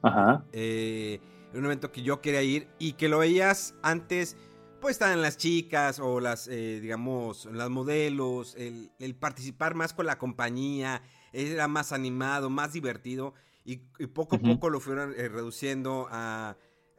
Ajá. 0.00 0.44
Eh, 0.52 1.20
un 1.54 1.64
evento 1.64 1.90
que 1.90 2.02
yo 2.02 2.20
quería 2.20 2.40
ir 2.42 2.68
y 2.78 2.92
que 2.92 3.08
lo 3.08 3.18
veías 3.18 3.74
antes, 3.82 4.37
pues 4.80 4.92
estaban 4.92 5.22
las 5.22 5.38
chicas 5.38 5.98
o 5.98 6.20
las, 6.20 6.46
eh, 6.46 6.78
digamos, 6.80 7.46
las 7.46 7.68
modelos, 7.68 8.54
el, 8.54 8.92
el 9.00 9.16
participar 9.16 9.74
más 9.74 9.92
con 9.92 10.06
la 10.06 10.18
compañía, 10.18 11.02
era 11.32 11.66
más 11.66 11.90
animado, 11.90 12.48
más 12.48 12.72
divertido 12.72 13.35
y, 13.64 13.78
poco 14.08 14.37
a 14.37 14.38
poco 14.38 14.70
lo 14.70 14.78
fueron 14.78 15.14
eh, 15.16 15.28
reduciendo 15.28 16.06
a, 16.11 16.56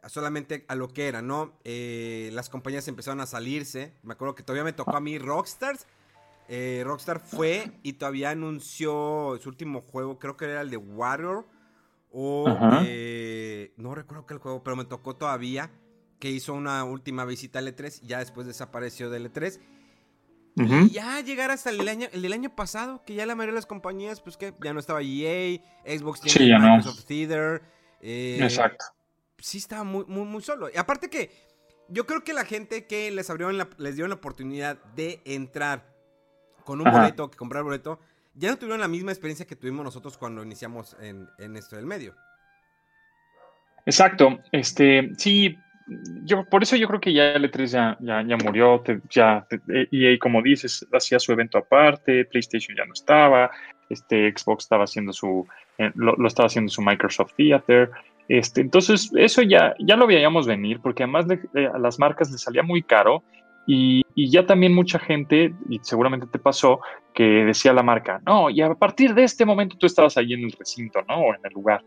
solamente 0.08 0.64
a 0.68 0.74
lo 0.74 0.88
que 0.88 1.08
era, 1.08 1.22
¿no? 1.22 1.52
Eh, 1.64 2.30
las 2.32 2.48
compañías 2.48 2.86
empezaron 2.88 3.20
a 3.20 3.26
salirse. 3.26 3.94
Me 4.02 4.14
acuerdo 4.14 4.34
que 4.34 4.42
todavía 4.42 4.64
me 4.64 4.72
tocó 4.72 4.96
a 4.96 5.00
mí 5.00 5.18
Rockstars. 5.18 5.86
Eh, 6.48 6.82
Rockstar 6.84 7.20
fue 7.20 7.72
y 7.82 7.94
todavía 7.94 8.30
anunció 8.30 9.38
su 9.40 9.48
último 9.48 9.80
juego, 9.80 10.18
creo 10.18 10.36
que 10.36 10.44
era 10.44 10.60
el 10.60 10.70
de 10.70 10.76
Warrior. 10.76 11.46
O 12.12 12.46
no 12.48 13.94
recuerdo 13.94 14.26
qué 14.26 14.34
el 14.34 14.40
juego, 14.40 14.62
pero 14.62 14.76
me 14.76 14.84
tocó 14.84 15.16
todavía 15.16 15.70
que 16.20 16.30
hizo 16.30 16.54
una 16.54 16.84
última 16.84 17.24
visita 17.24 17.58
al 17.58 17.68
E3 17.68 18.00
y 18.02 18.06
ya 18.06 18.18
después 18.18 18.46
desapareció 18.46 19.10
del 19.10 19.32
E3. 19.32 19.60
Y 20.56 20.90
ya 20.90 21.20
llegar 21.20 21.50
hasta 21.50 21.70
el 21.70 21.88
año, 21.88 22.06
el 22.12 22.22
del 22.22 22.32
año 22.32 22.54
pasado, 22.54 23.02
que 23.04 23.14
ya 23.14 23.26
la 23.26 23.34
mayoría 23.34 23.52
de 23.52 23.58
las 23.58 23.66
compañías, 23.66 24.20
pues 24.20 24.36
que 24.36 24.54
ya 24.62 24.72
no 24.72 24.78
estaba 24.78 25.02
EA, 25.02 25.60
Xbox 25.84 26.20
tiene 26.20 26.58
Microsoft 26.58 27.04
Theater. 27.04 27.62
Eh, 28.00 28.38
Exacto. 28.40 28.84
Sí 29.38 29.58
estaba 29.58 29.84
muy, 29.84 30.04
muy, 30.06 30.24
muy 30.24 30.42
solo. 30.42 30.68
Y 30.72 30.76
aparte 30.76 31.10
que 31.10 31.30
yo 31.88 32.06
creo 32.06 32.24
que 32.24 32.32
la 32.32 32.44
gente 32.44 32.86
que 32.86 33.10
les 33.10 33.28
abrió 33.30 33.50
les 33.50 33.96
dio 33.96 34.06
la 34.06 34.14
oportunidad 34.14 34.82
de 34.94 35.20
entrar 35.24 35.92
con 36.64 36.80
un 36.80 36.90
boleto, 36.90 37.30
que 37.30 37.36
comprar 37.36 37.62
boleto, 37.62 38.00
ya 38.34 38.50
no 38.50 38.56
tuvieron 38.56 38.80
la 38.80 38.88
misma 38.88 39.12
experiencia 39.12 39.46
que 39.46 39.54
tuvimos 39.54 39.84
nosotros 39.84 40.16
cuando 40.16 40.42
iniciamos 40.42 40.96
en, 41.00 41.28
en 41.38 41.56
esto 41.56 41.76
del 41.76 41.86
medio. 41.86 42.14
Exacto. 43.86 44.40
Este, 44.50 45.10
sí, 45.18 45.56
yo, 46.24 46.44
por 46.48 46.62
eso 46.62 46.76
yo 46.76 46.88
creo 46.88 47.00
que 47.00 47.12
ya 47.12 47.32
el 47.32 47.50
E3 47.50 47.66
ya, 47.66 47.96
ya, 48.00 48.22
ya 48.22 48.36
murió, 48.38 48.82
ya 49.10 49.46
EA, 49.68 50.12
e 50.12 50.18
como 50.18 50.42
dices, 50.42 50.86
hacía 50.92 51.18
su 51.18 51.32
evento 51.32 51.58
aparte, 51.58 52.24
PlayStation 52.24 52.76
ya 52.76 52.86
no 52.86 52.94
estaba, 52.94 53.50
este, 53.90 54.32
Xbox 54.34 54.64
estaba 54.64 54.84
haciendo 54.84 55.12
su, 55.12 55.46
eh, 55.78 55.92
lo, 55.94 56.26
estaba 56.26 56.46
haciendo 56.46 56.70
su 56.70 56.80
Microsoft 56.80 57.34
Theater, 57.36 57.90
este, 58.28 58.60
entonces 58.60 59.10
eso 59.16 59.42
ya, 59.42 59.74
ya 59.78 59.96
lo 59.96 60.06
veíamos 60.06 60.46
venir, 60.46 60.80
porque 60.80 61.02
además 61.02 61.26
a 61.72 61.78
las 61.78 61.98
marcas 61.98 62.30
les 62.30 62.40
salía 62.40 62.62
muy 62.62 62.82
caro 62.82 63.22
y, 63.66 64.02
ya 64.30 64.46
también 64.46 64.74
mucha 64.74 64.98
gente, 64.98 65.54
y 65.68 65.80
seguramente 65.82 66.26
te 66.26 66.38
pasó, 66.38 66.80
que 67.14 67.24
decía 67.44 67.72
la 67.72 67.82
marca, 67.82 68.20
no, 68.26 68.50
y 68.50 68.60
a 68.60 68.74
partir 68.74 69.14
de 69.14 69.24
este 69.24 69.44
momento 69.44 69.76
tú 69.78 69.86
estabas 69.86 70.16
ahí 70.16 70.32
en 70.32 70.44
el 70.44 70.52
recinto, 70.52 71.00
¿no? 71.08 71.16
O 71.16 71.34
en 71.34 71.40
el 71.44 71.52
lugar 71.52 71.82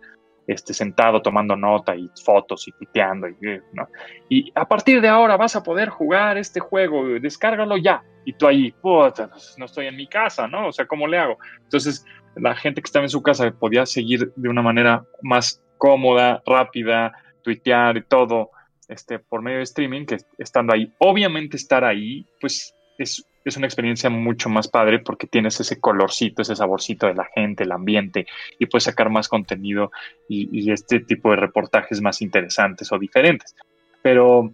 este, 0.47 0.73
sentado 0.73 1.21
tomando 1.21 1.55
nota 1.55 1.95
y 1.95 2.09
fotos 2.23 2.67
y 2.67 2.71
piteando. 2.71 3.27
Y, 3.27 3.35
¿no? 3.73 3.87
y 4.29 4.51
a 4.55 4.67
partir 4.67 5.01
de 5.01 5.09
ahora 5.09 5.37
vas 5.37 5.55
a 5.55 5.63
poder 5.63 5.89
jugar 5.89 6.37
este 6.37 6.59
juego, 6.59 7.05
descárgalo 7.19 7.77
ya. 7.77 8.03
Y 8.25 8.33
tú 8.33 8.47
ahí, 8.47 8.71
puta, 8.71 9.29
no 9.57 9.65
estoy 9.65 9.87
en 9.87 9.95
mi 9.95 10.07
casa, 10.07 10.47
¿no? 10.47 10.67
O 10.67 10.71
sea, 10.71 10.85
¿cómo 10.85 11.07
le 11.07 11.17
hago? 11.17 11.37
Entonces, 11.63 12.05
la 12.35 12.55
gente 12.55 12.81
que 12.81 12.85
estaba 12.87 13.05
en 13.05 13.09
su 13.09 13.21
casa 13.21 13.51
podía 13.51 13.85
seguir 13.85 14.31
de 14.35 14.49
una 14.49 14.61
manera 14.61 15.03
más 15.21 15.61
cómoda, 15.77 16.41
rápida, 16.45 17.13
tuitear 17.43 17.97
y 17.97 18.03
todo, 18.03 18.51
este, 18.87 19.19
por 19.19 19.41
medio 19.41 19.57
de 19.57 19.63
streaming, 19.63 20.05
que 20.05 20.17
estando 20.37 20.73
ahí. 20.73 20.91
Obviamente 20.99 21.57
estar 21.57 21.83
ahí, 21.83 22.25
pues 22.39 22.73
es 22.97 23.25
es 23.47 23.57
una 23.57 23.67
experiencia 23.67 24.09
mucho 24.09 24.49
más 24.49 24.67
padre 24.67 24.99
porque 24.99 25.27
tienes 25.27 25.59
ese 25.59 25.79
colorcito, 25.79 26.41
ese 26.41 26.55
saborcito 26.55 27.07
de 27.07 27.13
la 27.13 27.25
gente, 27.33 27.63
el 27.63 27.71
ambiente, 27.71 28.27
y 28.59 28.65
puedes 28.65 28.83
sacar 28.83 29.09
más 29.09 29.29
contenido 29.29 29.91
y, 30.27 30.71
este 30.71 30.99
tipo 30.99 31.31
de 31.31 31.37
reportajes 31.37 32.01
más 32.01 32.21
interesantes 32.21 32.91
o 32.91 32.99
diferentes. 32.99 33.55
Pero 34.01 34.53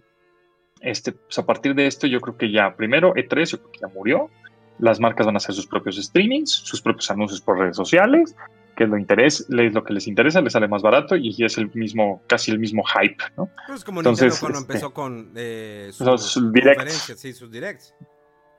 este, 0.80 1.12
pues 1.12 1.38
a 1.38 1.46
partir 1.46 1.74
de 1.74 1.86
esto, 1.86 2.06
yo 2.06 2.20
creo 2.20 2.36
que 2.36 2.52
ya, 2.52 2.76
primero, 2.76 3.14
E3, 3.14 3.50
yo 3.50 3.58
creo 3.58 3.72
que 3.72 3.80
ya 3.80 3.88
murió. 3.88 4.30
Las 4.78 5.00
marcas 5.00 5.26
van 5.26 5.36
a 5.36 5.38
hacer 5.38 5.54
sus 5.54 5.66
propios 5.66 5.96
streamings, 5.96 6.50
sus 6.50 6.80
propios 6.80 7.10
anuncios 7.10 7.40
por 7.40 7.58
redes 7.58 7.76
sociales, 7.76 8.36
que 8.74 8.86
lo, 8.86 8.98
interés, 8.98 9.46
lo 9.48 9.84
que 9.84 9.92
les 9.92 10.06
interesa, 10.06 10.40
les 10.40 10.52
sale 10.52 10.68
más 10.68 10.82
barato 10.82 11.16
y 11.16 11.34
es 11.44 11.58
el 11.58 11.70
mismo, 11.74 12.22
casi 12.26 12.50
el 12.50 12.58
mismo 12.58 12.82
hype, 12.84 13.22
¿no? 13.36 13.48
Pues 13.66 13.84
como 13.84 14.00
Entonces, 14.00 14.38
cuando 14.38 14.58
este, 14.58 14.72
empezó 14.72 14.92
con 14.92 15.32
eh, 15.34 15.90
sus, 15.92 16.52
directs. 16.52 17.14
Sí, 17.16 17.32
sus 17.32 17.50
directs. 17.50 17.94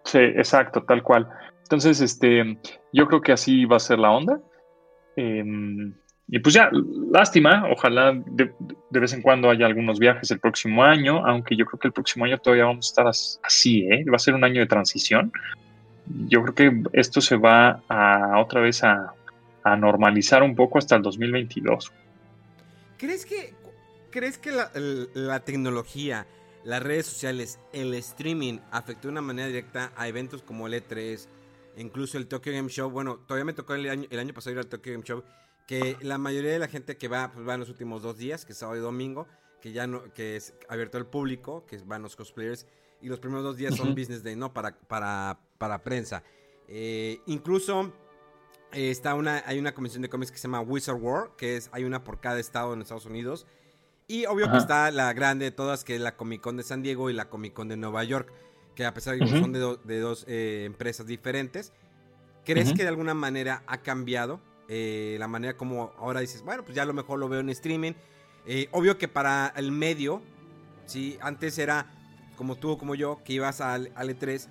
Sí, 0.04 0.19
exacto, 0.19 0.84
tal 0.84 1.04
cual. 1.04 1.28
Entonces, 1.63 1.99
este, 2.01 2.58
yo 2.93 3.08
creo 3.08 3.21
que 3.21 3.32
así 3.32 3.65
va 3.65 3.78
a 3.78 3.80
ser 3.80 3.99
la 3.99 4.12
onda. 4.12 4.39
Em, 5.15 5.93
y 6.28 6.39
pues 6.39 6.56
ya, 6.56 6.69
lástima, 7.12 7.67
ojalá 7.71 8.13
de, 8.25 8.51
vez 8.91 9.13
en 9.13 9.21
cuando 9.21 9.49
haya 9.49 9.65
algunos 9.65 9.99
viajes 9.99 10.32
el 10.32 10.39
próximo 10.39 10.84
año, 10.84 11.25
aunque 11.25 11.56
yo 11.56 11.65
creo 11.65 11.80
que 11.80 11.88
el 11.88 11.93
próximo 11.93 12.25
año 12.25 12.38
todavía 12.38 12.65
vamos 12.65 12.88
a 12.88 12.89
estar 12.89 13.08
así, 13.08 13.82
¿eh? 13.82 14.06
Va 14.12 14.15
a 14.15 14.19
ser 14.19 14.34
un 14.34 14.43
año 14.43 14.62
de 14.62 14.67
transición. 14.67 15.32
Yo 16.28 16.43
creo 16.43 16.56
que 16.56 16.84
esto 16.93 17.21
se 17.21 17.36
va 17.36 17.82
a 17.89 18.39
otra 18.39 18.62
vez 18.62 18.84
a, 18.84 19.13
normalizar 19.75 20.43
un 20.43 20.56
poco 20.56 20.78
hasta 20.78 20.95
el 20.95 21.01
2022. 21.01 21.91
¿Crees 22.97 23.25
que, 23.25 23.54
crees 24.12 24.38
que 24.38 24.51
la, 24.51 24.71
la 25.13 25.39
tecnología 25.39 26.28
las 26.65 26.82
redes 26.82 27.06
sociales, 27.06 27.60
el 27.73 27.93
streaming 27.93 28.58
afectó 28.71 29.04
de 29.08 29.12
una 29.12 29.21
manera 29.21 29.47
directa 29.47 29.93
a 29.95 30.08
eventos 30.08 30.41
como 30.41 30.65
el 30.65 30.73
E3, 30.73 31.28
incluso 31.78 32.17
el 32.17 32.28
Tokyo 32.28 32.51
Game 32.51 32.69
Show. 32.69 32.89
Bueno, 32.89 33.19
todavía 33.19 33.45
me 33.45 33.54
tocó 33.54 33.75
el 33.75 33.88
año, 33.88 34.08
el 34.10 34.19
año 34.19 34.34
pasado 34.34 34.54
ir 34.54 34.60
al 34.60 34.67
Tokyo 34.67 34.91
Game 34.91 35.04
Show, 35.04 35.23
que 35.67 35.95
la 36.01 36.17
mayoría 36.17 36.51
de 36.51 36.58
la 36.58 36.67
gente 36.67 36.97
que 36.97 37.08
va, 37.08 37.32
pues 37.32 37.47
va 37.47 37.54
en 37.54 37.60
los 37.60 37.69
últimos 37.69 38.01
dos 38.01 38.17
días, 38.17 38.45
que 38.45 38.54
es 38.54 38.58
sábado 38.58 38.80
y 38.80 38.82
domingo, 38.82 39.28
que 39.62 39.73
ya 39.73 39.86
no, 39.86 40.12
que 40.15 40.38
es 40.38 40.56
abierto 40.67 40.97
al 40.97 41.06
público, 41.06 41.67
que 41.67 41.78
van 41.86 42.01
los 42.01 42.15
cosplayers, 42.15 42.65
y 42.99 43.10
los 43.10 43.19
primeros 43.19 43.43
dos 43.43 43.58
días 43.58 43.75
son 43.75 43.93
business 43.93 44.23
day, 44.23 44.36
¿no? 44.36 44.51
Para, 44.51 44.75
para, 44.75 45.38
para 45.60 45.84
prensa. 45.84 46.23
Eh, 46.67 47.19
incluso 47.28 47.93
está 48.75 49.15
una, 49.15 49.43
hay 49.45 49.57
una 49.59 49.73
convención 49.73 50.01
de 50.01 50.09
cómics 50.09 50.31
que 50.31 50.38
se 50.38 50.43
llama 50.43 50.61
Wizard 50.61 51.01
War, 51.01 51.31
que 51.38 51.57
es, 51.57 51.69
hay 51.71 51.83
una 51.83 52.03
por 52.03 52.19
cada 52.19 52.39
estado 52.39 52.73
en 52.73 52.81
Estados 52.81 53.05
Unidos. 53.05 53.45
Y 54.07 54.25
obvio 54.25 54.51
que 54.51 54.57
está 54.57 54.91
la 54.91 55.11
grande 55.13 55.45
de 55.45 55.51
todas, 55.51 55.83
que 55.83 55.95
es 55.95 56.01
la 56.01 56.15
Comic 56.15 56.41
Con 56.41 56.57
de 56.57 56.63
San 56.63 56.83
Diego 56.83 57.09
y 57.09 57.13
la 57.13 57.29
Comic 57.29 57.53
Con 57.53 57.67
de 57.67 57.77
Nueva 57.77 58.03
York, 58.03 58.31
que 58.75 58.85
a 58.85 58.93
pesar 58.93 59.17
de 59.17 59.25
que 59.25 59.39
son 59.39 59.51
de, 59.51 59.99
dos 59.99 60.25
eh, 60.27 60.63
empresas 60.65 61.07
diferentes, 61.07 61.73
¿crees 62.43 62.73
que 62.73 62.83
de 62.83 62.89
alguna 62.89 63.15
manera 63.15 63.63
ha 63.65 63.77
cambiado 63.77 64.39
eh, 64.67 65.15
la 65.19 65.27
manera 65.27 65.57
como 65.57 65.93
ahora 65.97 66.19
dices, 66.19 66.43
bueno, 66.43 66.63
pues 66.63 66.75
ya 66.75 66.83
a 66.83 66.85
lo 66.85 66.93
mejor 66.93 67.17
lo 67.17 67.29
veo 67.29 67.39
en 67.39 67.49
streaming? 67.49 67.93
Eh, 68.45 68.67
obvio 68.71 68.99
que 68.99 69.07
para 69.07 69.51
el 69.55 69.71
medio, 69.71 70.21
¿sí? 70.85 71.17
Antes 71.21 71.57
era 71.57 71.88
como 72.38 72.55
tú 72.57 72.71
o 72.71 72.77
como 72.77 72.93
yo, 72.93 73.21
que 73.23 73.33
ibas 73.33 73.59
al, 73.59 73.91
al 73.95 74.09
E3, 74.09 74.47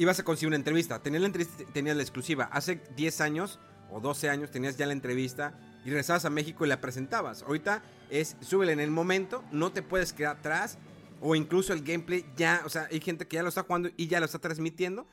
ibas 0.00 0.18
a 0.18 0.24
conseguir 0.24 0.48
una 0.48 0.56
entrevista. 0.56 1.02
Tenías 1.02 1.20
la, 1.20 1.26
entrevista, 1.26 1.64
tenías 1.74 1.94
la 1.94 2.02
exclusiva. 2.02 2.48
Hace 2.52 2.80
10 2.96 3.20
años 3.20 3.58
o 3.90 4.00
12 4.00 4.30
años 4.30 4.50
tenías 4.50 4.78
ya 4.78 4.86
la 4.86 4.94
entrevista 4.94 5.52
y 5.84 5.90
regresabas 5.90 6.24
a 6.24 6.30
México 6.30 6.64
y 6.64 6.68
la 6.68 6.80
presentabas. 6.80 7.42
Ahorita 7.42 7.82
es 8.08 8.36
súbele 8.40 8.72
en 8.72 8.80
el 8.80 8.90
momento, 8.90 9.44
no 9.52 9.72
te 9.72 9.82
puedes 9.82 10.14
quedar 10.14 10.38
atrás. 10.38 10.78
O 11.20 11.34
incluso 11.34 11.74
el 11.74 11.82
gameplay 11.82 12.24
ya, 12.34 12.62
o 12.64 12.70
sea, 12.70 12.88
hay 12.90 12.98
gente 12.98 13.28
que 13.28 13.36
ya 13.36 13.42
lo 13.42 13.50
está 13.50 13.64
jugando 13.64 13.90
y 13.94 14.06
ya 14.06 14.20
lo 14.20 14.24
está 14.26 14.38
transmitiendo. 14.38 15.06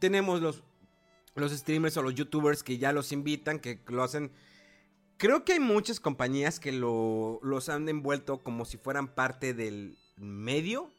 Tenemos 0.00 0.42
los, 0.42 0.62
los 1.34 1.50
streamers 1.50 1.96
o 1.96 2.02
los 2.02 2.14
youtubers 2.14 2.62
que 2.62 2.76
ya 2.76 2.92
los 2.92 3.10
invitan, 3.10 3.58
que 3.58 3.80
lo 3.88 4.02
hacen 4.02 4.32
creo 5.16 5.44
que 5.44 5.54
hay 5.54 5.60
muchas 5.60 5.98
compañías 5.98 6.60
que 6.60 6.72
lo, 6.72 7.40
los 7.42 7.70
han 7.70 7.88
envuelto 7.88 8.42
como 8.42 8.66
si 8.66 8.76
fueran 8.76 9.08
parte 9.08 9.54
del 9.54 9.96
medio, 10.16 10.90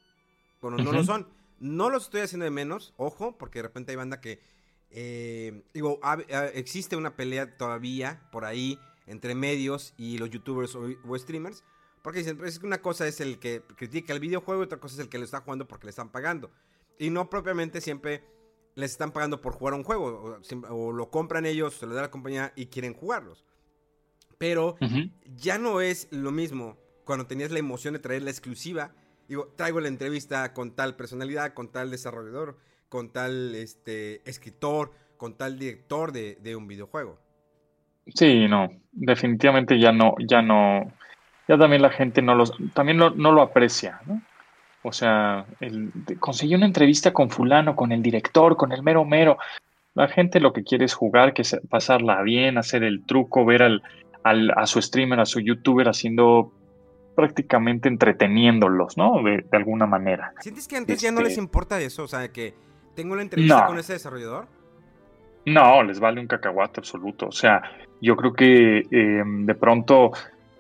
pero 0.60 0.78
no 0.78 0.92
lo 0.92 1.04
son. 1.04 1.28
No 1.60 1.90
los 1.90 2.06
estoy 2.06 2.22
haciendo 2.22 2.46
de 2.46 2.52
menos, 2.52 2.94
ojo, 2.98 3.38
porque 3.38 3.60
de 3.60 3.64
repente 3.64 3.92
hay 3.92 3.96
banda 3.96 4.22
que, 4.22 4.40
eh, 4.92 5.64
digo, 5.74 6.00
existe 6.54 6.96
una 6.96 7.16
pelea 7.16 7.58
todavía 7.58 8.28
por 8.32 8.46
ahí 8.46 8.80
entre 9.08 9.36
medios 9.36 9.94
y 9.98 10.18
los 10.18 10.30
youtubers 10.30 10.76
o, 10.76 11.18
streamers, 11.18 11.64
porque 12.04 12.20
dicen, 12.20 12.38
pues, 12.38 12.54
es 12.54 12.60
que 12.60 12.66
una 12.66 12.82
cosa 12.82 13.08
es 13.08 13.20
el 13.22 13.40
que 13.40 13.64
critica 13.76 14.14
el 14.14 14.20
videojuego 14.20 14.62
y 14.62 14.66
otra 14.66 14.80
cosa 14.80 14.96
es 14.96 15.00
el 15.00 15.10
que 15.10 15.18
lo 15.18 15.26
está 15.26 15.42
jugando 15.42 15.68
porque 15.68 15.86
le 15.86 15.92
están 15.92 16.12
pagando. 16.12 16.52
Y 17.00 17.10
no 17.10 17.30
propiamente 17.30 17.82
siempre 17.82 18.24
les 18.76 18.92
están 18.92 19.12
pagando 19.12 19.42
por 19.42 19.54
jugar 19.54 19.74
un 19.74 19.84
juego, 19.84 20.40
o, 20.70 20.92
lo 20.92 21.10
compran 21.10 21.46
ellos, 21.46 21.74
se 21.74 21.88
lo 21.88 21.96
da 21.96 22.04
la 22.04 22.12
compañía 22.12 22.54
y 22.56 22.68
quieren 22.68 22.94
jugarlos. 22.94 23.44
Pero 24.38 24.76
ya 25.36 25.58
no 25.58 25.82
es 25.82 26.08
lo 26.12 26.32
mismo 26.32 26.78
cuando 27.04 27.26
tenías 27.26 27.50
la 27.50 27.58
emoción 27.58 27.94
de 27.94 28.00
traer 28.00 28.22
la 28.22 28.30
exclusiva 28.30 28.94
digo, 29.28 29.54
traigo 29.56 29.80
la 29.80 29.88
entrevista 29.88 30.54
con 30.54 30.76
tal 30.76 30.96
personalidad, 30.96 31.54
con 31.54 31.72
tal 31.72 31.92
desarrollador, 31.92 32.58
con 32.90 33.12
tal 33.12 33.56
este, 33.56 34.28
escritor, 34.30 34.92
con 35.18 35.36
tal 35.38 35.60
director 35.60 36.12
de, 36.12 36.56
un 36.56 36.68
videojuego. 36.68 37.20
Sí, 38.14 38.48
no, 38.48 38.70
definitivamente 38.92 39.80
ya 39.80 39.92
no, 39.92 40.16
ya 40.20 40.42
no, 40.42 40.94
ya 41.48 41.58
también 41.58 41.82
la 41.82 41.90
gente 41.90 42.22
no, 42.22 42.36
los, 42.36 42.54
también 42.74 42.98
no, 42.98 43.10
lo 43.10 43.42
aprecia, 43.42 44.00
¿no? 44.06 44.22
O 44.84 44.94
sea, 44.94 45.46
el, 45.60 45.92
conseguí 46.20 46.56
una 46.56 46.66
entrevista 46.66 47.12
con 47.12 47.30
fulano, 47.30 47.76
con 47.76 47.92
el 47.92 48.02
director, 48.02 48.56
con 48.56 48.72
el 48.72 48.84
mero 48.84 49.04
mero. 49.04 49.38
La 49.96 50.08
gente 50.08 50.40
lo 50.40 50.54
que 50.54 50.64
quiere 50.64 50.86
es 50.86 50.94
jugar, 50.94 51.34
que 51.34 51.44
pasarla 51.68 52.22
bien, 52.22 52.58
hacer 52.58 52.84
el 52.84 53.04
truco, 53.04 53.44
ver 53.44 53.64
al, 53.64 53.84
al, 54.24 54.52
a 54.56 54.66
su 54.66 54.82
streamer, 54.82 55.20
a 55.20 55.26
su 55.26 55.42
youtuber 55.42 55.90
haciendo 55.90 56.54
prácticamente 57.18 57.90
entreteniéndolos, 57.90 58.96
¿no? 58.96 59.24
De, 59.24 59.44
alguna 59.52 59.88
manera. 59.88 60.34
¿Sientes 60.40 60.68
que 60.68 60.78
antes 60.78 61.02
ya 61.02 61.12
no 61.12 61.22
les 61.22 61.30
este 61.32 61.42
importa 61.42 61.82
eso? 61.82 62.04
O 62.04 62.08
sea, 62.08 62.32
que 62.32 62.54
tengo 62.94 63.16
la 63.16 63.24
entrevista 63.24 63.66
con 63.66 63.80
ese 63.80 63.94
desarrollador. 63.94 64.46
No, 65.48 65.82
les 65.82 66.00
vale 66.00 66.22
un 66.22 66.28
cacahuate 66.28 66.80
absoluto. 66.80 67.30
O 67.30 67.32
sea, 67.32 67.64
yo 68.02 68.16
creo 68.16 68.34
que 68.34 68.84
em, 68.92 69.48
de 69.48 69.56
pronto, 69.56 70.12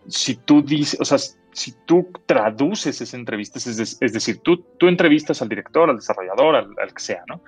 si 0.08 0.38
tú 0.38 0.64
dices, 0.64 1.00
o 1.00 1.06
sea, 1.06 1.20
si 1.52 1.74
tú 1.86 2.10
traduces 2.26 3.00
esa 3.02 3.18
entrevista, 3.18 3.60
es, 3.60 4.00
decir, 4.00 4.40
tú, 4.40 4.58
tú 4.80 4.88
entrevistas 4.88 5.44
al 5.44 5.50
director, 5.50 5.92
al 5.92 5.98
desarrollador, 5.98 6.56
al, 6.56 6.74
al, 6.82 6.92
que 6.92 7.04
sea, 7.04 7.24
¿no? 7.28 7.40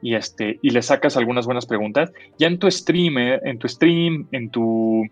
Y, 0.00 0.14
este, 0.14 0.58
y 0.62 0.70
le 0.70 0.80
sacas 0.80 1.18
algunas 1.18 1.44
buenas 1.44 1.66
preguntas, 1.66 2.12
ya 2.38 2.46
en 2.46 2.58
tu 2.58 2.70
streamer, 2.70 3.42
en 3.44 3.58
tu 3.58 3.68
stream, 3.68 4.26
en 4.32 4.48
tu, 4.48 5.06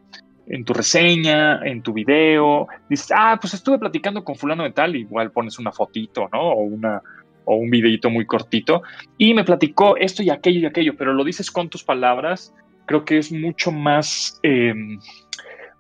en 0.47 0.65
tu 0.65 0.73
reseña, 0.73 1.61
en 1.65 1.83
tu 1.83 1.93
video, 1.93 2.67
dices, 2.89 3.13
ah, 3.15 3.39
pues 3.41 3.55
estuve 3.55 3.79
platicando 3.79 4.25
con 4.25 4.37
fulano 4.37 4.65
de 4.65 4.73
tal, 4.73 4.97
igual 4.97 5.31
pones 5.31 5.59
una 5.59 5.73
fotito, 5.73 6.29
¿no? 6.33 6.41
O, 6.41 6.63
una, 6.63 7.01
o 7.45 7.57
un 7.57 7.71
videito 7.71 8.11
muy 8.11 8.27
cortito, 8.27 8.83
y 9.19 9.35
me 9.35 9.45
platicó 9.45 9.97
esto 9.97 10.23
y 10.23 10.31
aquello 10.31 10.61
y 10.61 10.67
aquello, 10.67 10.97
pero 10.97 11.13
lo 11.13 11.25
dices 11.25 11.51
con 11.51 11.69
tus 11.69 11.85
palabras, 11.85 12.55
creo 12.87 13.05
que 13.05 13.19
es 13.19 13.33
mucho 13.33 13.71
más, 13.71 14.39
em, 14.43 14.99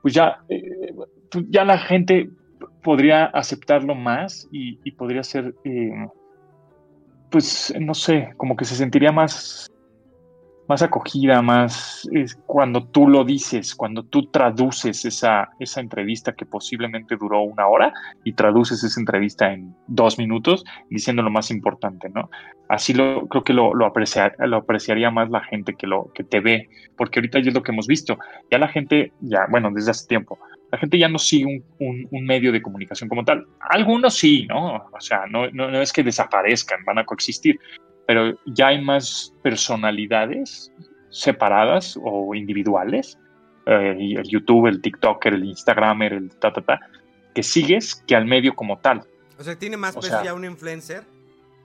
pues 0.01 0.14
ya, 0.14 0.38
eh, 0.48 0.92
ya 1.48 1.64
la 1.64 1.79
gente 1.79 2.31
podría 2.83 3.27
aceptarlo 3.27 3.94
más 3.94 4.48
y, 4.53 4.79
y 4.85 4.92
podría 4.92 5.22
ser, 5.22 5.55
em, 5.64 6.09
pues, 7.31 7.75
no 7.81 7.94
sé, 7.94 8.33
como 8.37 8.57
que 8.57 8.64
se 8.64 8.77
sentiría 8.77 9.11
más 9.11 9.72
más 10.68 10.83
acogida, 10.83 11.42
más 11.42 12.09
cuando 12.46 12.85
tú 12.85 13.09
lo 13.09 13.25
dices, 13.25 13.75
cuando 13.75 14.05
tú 14.05 14.27
traduces 14.27 15.05
esa, 15.05 15.51
esa 15.59 15.81
entrevista 15.81 16.33
que 16.33 16.46
posiblemente 16.46 17.16
duró 17.16 17.42
una 17.42 17.66
hora 17.66 17.92
y 18.25 18.33
traduces 18.33 18.83
esa 18.85 19.01
entrevista 19.01 19.53
en 19.53 19.75
dos 19.87 20.18
minutos 20.18 20.64
diciendo 20.88 21.22
lo 21.22 21.31
más 21.31 21.51
importante, 21.51 22.09
¿no? 22.09 22.31
Así 22.68 22.94
lo, 22.94 23.27
creo 23.29 23.44
que 23.44 23.53
lo, 23.53 23.75
lo, 23.75 23.92
lo 24.38 24.57
apreciaría 24.57 25.11
más 25.11 25.31
la 25.31 25.44
gente 25.44 25.75
que, 25.75 25.87
lo, 25.87 26.11
que 26.14 26.25
te 26.25 26.40
ve, 26.40 26.68
porque 26.96 27.18
ahorita 27.18 27.40
ya 27.40 27.48
es 27.48 27.55
lo 27.55 27.62
que 27.62 27.72
hemos 27.72 27.87
visto. 27.87 28.18
Ya 28.51 28.59
la 28.59 28.68
gente, 28.68 29.12
ya, 29.20 29.46
bueno, 29.51 29.70
desde 29.70 29.90
hace 29.90 30.07
tiempo, 30.07 30.38
la 30.72 30.79
gente 30.79 30.98
ya 30.98 31.09
no 31.09 31.18
sigue 31.18 31.62
un, 31.81 32.09
un, 32.11 32.25
medio 32.25 32.51
de 32.51 32.62
comunicación 32.62 33.11
como 33.11 33.25
tal. 33.27 33.46
Algunos 33.61 34.14
sí, 34.14 34.46
¿no? 34.48 34.77
O 34.77 35.01
sea, 35.01 35.27
no, 35.31 35.51
no, 35.51 35.70
no 35.70 35.83
es 35.83 35.92
que 35.92 36.03
desaparezcan, 36.03 36.83
van 36.87 36.98
a 36.98 37.05
coexistir, 37.05 37.61
pero 38.07 38.37
ya 38.47 38.69
hay 38.69 38.83
más 38.83 39.35
personalidades 39.43 40.73
separadas 41.11 41.99
o 42.03 42.35
individuales, 42.35 43.19
eh, 43.67 43.97
el 44.19 44.29
YouTube, 44.29 44.67
el 44.67 44.81
TikToker, 44.81 45.35
el 45.35 45.45
Instagramer, 45.45 46.15
el 46.15 46.31
ta, 46.37 46.53
ta, 46.53 46.62
ta, 46.62 46.81
que 47.35 47.43
sigues 47.43 47.95
que 48.07 48.17
al 48.17 48.27
medio 48.27 48.55
como 48.55 48.79
tal. 48.79 49.05
O 49.38 49.45
sea, 49.45 49.57
tiene 49.57 49.77
más 49.77 49.95
peso 49.95 50.23
ya 50.23 50.35
un 50.35 50.45
influencer 50.45 51.05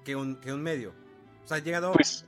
que 0.03 0.15
un, 0.15 0.35
que 0.37 0.53
un 0.53 0.61
medio. 0.61 0.93
O 1.43 1.47
sea, 1.47 1.57
ha 1.57 1.59
llegado... 1.59 1.91
Pues, 1.93 2.25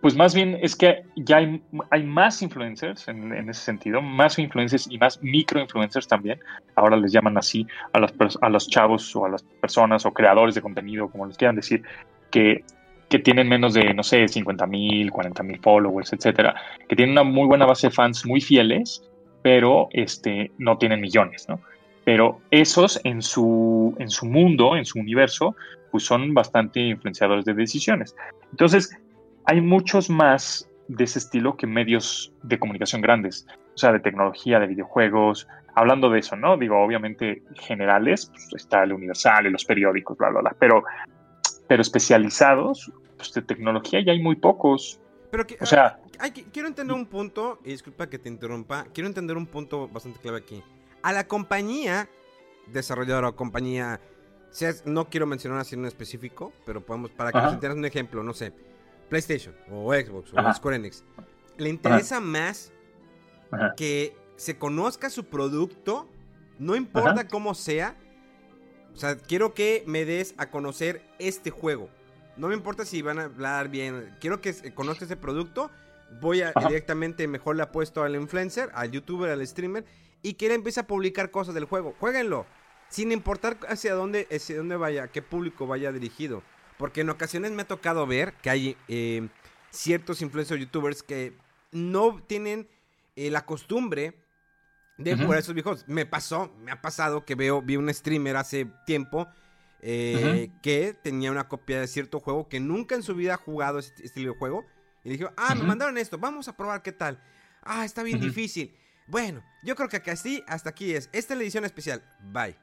pues 0.00 0.14
más 0.14 0.32
bien 0.32 0.56
es 0.62 0.76
que 0.76 1.02
ya 1.16 1.38
hay, 1.38 1.60
hay 1.90 2.04
más 2.04 2.40
influencers 2.40 3.08
en, 3.08 3.32
en, 3.34 3.50
ese 3.50 3.62
sentido, 3.62 4.00
más 4.00 4.38
influencers 4.38 4.86
y 4.88 4.96
más 4.96 5.20
microinfluencers 5.22 6.06
también. 6.06 6.38
Ahora 6.76 6.96
les 6.96 7.10
llaman 7.10 7.36
así 7.36 7.66
a, 7.92 7.98
las, 7.98 8.12
a 8.40 8.48
los 8.48 8.68
chavos 8.68 9.14
o 9.16 9.24
a 9.24 9.28
las 9.28 9.42
personas 9.42 10.06
o 10.06 10.12
creadores 10.12 10.54
de 10.54 10.62
contenido, 10.62 11.08
como 11.08 11.26
les 11.26 11.36
quieran 11.36 11.56
decir, 11.56 11.82
que 12.30 12.64
que 13.08 13.18
tienen 13.18 13.48
menos 13.48 13.74
de, 13.74 13.94
no 13.94 14.02
sé, 14.02 14.28
50 14.28 14.66
mil, 14.66 15.10
40 15.10 15.42
mil 15.42 15.58
followers, 15.60 16.12
etcétera, 16.12 16.54
que 16.88 16.96
tienen 16.96 17.12
una 17.12 17.24
muy 17.24 17.46
buena 17.46 17.66
base 17.66 17.88
de 17.88 17.94
fans 17.94 18.26
muy 18.26 18.40
fieles, 18.40 19.02
pero 19.42 19.88
este, 19.92 20.50
no 20.58 20.76
tienen 20.78 21.00
millones, 21.00 21.46
¿no? 21.48 21.60
Pero 22.04 22.40
esos 22.50 23.00
en 23.04 23.22
su, 23.22 23.94
en 23.98 24.10
su 24.10 24.26
mundo, 24.26 24.76
en 24.76 24.84
su 24.84 24.98
universo, 24.98 25.56
pues 25.90 26.04
son 26.04 26.34
bastante 26.34 26.80
influenciadores 26.80 27.44
de 27.44 27.54
decisiones. 27.54 28.14
Entonces, 28.50 28.90
hay 29.44 29.60
muchos 29.60 30.10
más 30.10 30.68
de 30.88 31.04
ese 31.04 31.18
estilo 31.18 31.56
que 31.56 31.66
medios 31.66 32.32
de 32.42 32.58
comunicación 32.58 33.02
grandes, 33.02 33.46
o 33.74 33.78
sea, 33.78 33.92
de 33.92 34.00
tecnología, 34.00 34.58
de 34.58 34.66
videojuegos, 34.66 35.46
hablando 35.74 36.10
de 36.10 36.20
eso, 36.20 36.34
¿no? 36.34 36.56
Digo, 36.56 36.82
obviamente 36.82 37.42
generales, 37.54 38.30
pues 38.32 38.62
está 38.62 38.82
el 38.82 38.92
Universal 38.92 39.46
y 39.46 39.50
los 39.50 39.64
periódicos, 39.64 40.16
bla, 40.18 40.30
bla, 40.30 40.40
bla, 40.40 40.56
pero 40.58 40.82
pero 41.68 41.82
especializados 41.82 42.90
pues, 43.16 43.32
de 43.32 43.42
tecnología 43.42 44.00
ya 44.04 44.12
hay 44.12 44.20
muy 44.20 44.36
pocos. 44.36 45.00
Pero 45.30 45.46
que, 45.46 45.58
o 45.60 45.66
sea, 45.66 46.00
quiero 46.52 46.68
entender 46.68 46.96
un 46.96 47.06
punto, 47.06 47.60
y 47.64 47.70
disculpa 47.70 48.08
que 48.08 48.18
te 48.18 48.28
interrumpa, 48.28 48.86
quiero 48.94 49.06
entender 49.06 49.36
un 49.36 49.46
punto 49.46 49.86
bastante 49.88 50.18
clave 50.18 50.38
aquí. 50.38 50.62
A 51.02 51.12
la 51.12 51.28
compañía 51.28 52.08
desarrolladora 52.66 53.28
o 53.28 53.36
compañía, 53.36 54.00
no 54.86 55.08
quiero 55.08 55.26
mencionar 55.26 55.60
así 55.60 55.74
en 55.74 55.84
específico, 55.84 56.52
pero 56.64 56.84
podemos, 56.84 57.10
para 57.10 57.30
que 57.30 57.38
nos 57.38 57.52
entiendas 57.52 57.78
un 57.78 57.84
ejemplo, 57.84 58.22
no 58.22 58.32
sé, 58.32 58.52
PlayStation 59.08 59.54
o 59.70 59.92
Xbox 59.92 60.32
o 60.32 60.54
Square 60.54 60.76
Enix, 60.76 61.04
le 61.58 61.68
interesa 61.68 62.20
más 62.20 62.72
que 63.76 64.16
se 64.36 64.56
conozca 64.56 65.10
su 65.10 65.24
producto, 65.24 66.08
no 66.58 66.74
importa 66.74 67.28
cómo 67.28 67.54
sea, 67.54 67.96
o 68.94 68.96
sea, 68.96 69.16
quiero 69.16 69.54
que 69.54 69.84
me 69.86 70.04
des 70.04 70.34
a 70.38 70.50
conocer 70.50 71.02
este 71.18 71.50
juego. 71.50 71.88
No 72.36 72.48
me 72.48 72.54
importa 72.54 72.84
si 72.84 73.02
van 73.02 73.18
a 73.18 73.24
hablar 73.24 73.68
bien. 73.68 74.14
Quiero 74.20 74.40
que 74.40 74.54
conozca 74.74 75.04
ese 75.04 75.16
producto. 75.16 75.70
Voy 76.20 76.42
a 76.42 76.52
directamente, 76.68 77.26
mejor 77.26 77.56
le 77.56 77.62
apuesto 77.62 78.02
al 78.02 78.14
influencer, 78.14 78.70
al 78.74 78.90
youtuber, 78.90 79.30
al 79.30 79.46
streamer. 79.46 79.84
Y 80.22 80.34
que 80.34 80.46
él 80.46 80.52
empiece 80.52 80.80
a 80.80 80.86
publicar 80.86 81.30
cosas 81.30 81.54
del 81.54 81.64
juego. 81.64 81.94
Jueguenlo. 81.98 82.46
Sin 82.88 83.12
importar 83.12 83.58
hacia 83.68 83.94
dónde, 83.94 84.26
hacia 84.30 84.56
dónde 84.56 84.76
vaya, 84.76 85.08
qué 85.08 85.20
público 85.20 85.66
vaya 85.66 85.92
dirigido. 85.92 86.42
Porque 86.78 87.02
en 87.02 87.10
ocasiones 87.10 87.52
me 87.52 87.62
ha 87.62 87.66
tocado 87.66 88.06
ver 88.06 88.34
que 88.34 88.50
hay 88.50 88.76
eh, 88.86 89.28
ciertos 89.70 90.22
influencers 90.22 90.60
youtubers 90.60 91.02
que 91.02 91.34
no 91.72 92.22
tienen 92.26 92.68
eh, 93.16 93.30
la 93.30 93.44
costumbre 93.44 94.14
de 94.98 95.16
jugar 95.16 95.38
esos 95.38 95.54
viejos. 95.54 95.84
Me 95.86 96.04
pasó, 96.04 96.52
me 96.58 96.72
ha 96.72 96.82
pasado 96.82 97.24
que 97.24 97.34
veo, 97.34 97.62
vi 97.62 97.76
un 97.76 97.92
streamer 97.92 98.36
hace 98.36 98.66
tiempo 98.84 99.28
eh, 99.80 100.50
que 100.60 100.94
tenía 101.02 101.30
una 101.30 101.48
copia 101.48 101.80
de 101.80 101.86
cierto 101.86 102.18
juego 102.18 102.48
que 102.48 102.58
nunca 102.58 102.96
en 102.96 103.04
su 103.04 103.14
vida 103.14 103.34
ha 103.34 103.38
jugado 103.38 103.78
este 103.78 104.04
estilo 104.04 104.32
de 104.32 104.38
juego. 104.38 104.66
Y 105.04 105.10
dije, 105.10 105.28
ah, 105.36 105.54
me 105.54 105.62
mandaron 105.62 105.96
esto, 105.96 106.18
vamos 106.18 106.48
a 106.48 106.56
probar 106.56 106.82
qué 106.82 106.92
tal. 106.92 107.22
Ah, 107.62 107.84
está 107.84 108.02
bien 108.02 108.20
difícil. 108.20 108.74
Bueno, 109.06 109.42
yo 109.62 109.74
creo 109.74 109.88
que 109.88 110.10
así, 110.10 110.42
hasta 110.46 110.70
aquí 110.70 110.92
es. 110.92 111.08
Esta 111.12 111.32
es 111.32 111.38
la 111.38 111.44
edición 111.44 111.64
especial. 111.64 112.02
Bye. 112.20 112.56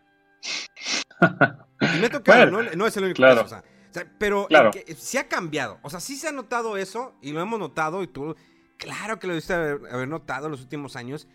y 1.82 2.00
me 2.00 2.10
no, 2.52 2.64
no, 2.76 2.88
es 2.88 2.98
el 2.98 3.06
único 3.06 3.22
caso. 3.22 3.44
O 3.44 3.48
sea, 3.48 3.64
pero 4.20 4.48
se 4.98 5.18
ha 5.18 5.28
cambiado. 5.30 5.80
O 5.82 5.90
sea, 5.90 6.02
sí 6.02 6.18
se 6.18 6.28
ha 6.28 6.32
notado 6.34 6.76
eso 6.76 7.16
y 7.22 7.32
lo 7.32 7.42
hemos 7.42 7.58
notado 7.58 8.04
y 8.04 8.08
tú, 8.08 8.36
claro 8.78 9.18
que 9.18 9.28
lo 9.28 9.34
debiste 9.34 9.54
haber, 9.54 9.80
haber 9.90 10.08
notado 10.08 10.48
en 10.48 10.52
los 10.52 10.62
últimos 10.62 10.98
años 10.98 11.28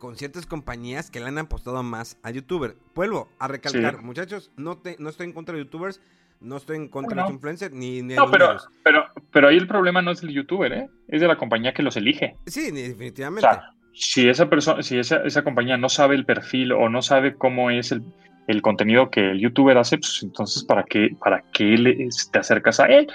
con 0.00 0.16
ciertas 0.16 0.46
compañías 0.46 1.10
que 1.10 1.20
le 1.20 1.26
han 1.26 1.38
apostado 1.38 1.80
más 1.84 2.18
a 2.24 2.30
youtuber. 2.30 2.74
Vuelvo 2.94 3.28
a 3.38 3.46
recalcar, 3.46 4.02
muchachos, 4.02 4.50
no, 4.56 4.78
te, 4.78 4.96
no 4.98 5.10
estoy 5.10 5.26
en 5.26 5.32
contra 5.32 5.54
de 5.54 5.62
youtubers, 5.62 6.00
no 6.40 6.56
estoy 6.56 6.78
en 6.78 6.88
contra 6.88 7.14
de 7.14 7.22
los 7.22 7.30
influencers 7.30 7.72
ni, 7.72 8.00
de 8.00 8.16
no, 8.16 8.28
pero, 8.30 8.56
pero, 8.82 9.04
pero 9.30 9.48
ahí 9.48 9.58
el 9.58 9.68
problema 9.68 10.02
no 10.02 10.10
es 10.10 10.22
el 10.22 10.30
youtuber, 10.30 10.72
¿eh? 10.72 10.88
Es 11.06 11.20
de 11.20 11.28
la 11.28 11.36
compañía 11.36 11.74
que 11.74 11.82
los 11.82 11.96
elige. 11.96 12.34
Sí, 12.46 12.70
definitivamente. 12.70 13.46
si 13.92 14.28
esa 14.28 14.48
persona, 14.48 14.82
si 14.82 14.98
esa, 14.98 15.16
esa, 15.18 15.44
compañía 15.44 15.76
no 15.76 15.90
sabe 15.90 16.16
el 16.16 16.24
perfil 16.24 16.72
o 16.72 16.88
no 16.88 17.02
sabe 17.02 17.34
cómo 17.34 17.70
es 17.70 17.92
el, 17.92 18.02
el 18.48 18.62
contenido 18.62 19.10
que 19.10 19.32
el 19.32 19.38
youtuber 19.38 19.76
hace, 19.76 19.98
pues 19.98 20.22
entonces 20.22 20.64
¿para 20.64 20.82
qué, 20.84 21.14
para 21.22 21.44
qué 21.52 21.76
le, 21.76 22.08
te 22.32 22.38
acercas 22.38 22.80
a 22.80 22.86
él? 22.86 23.06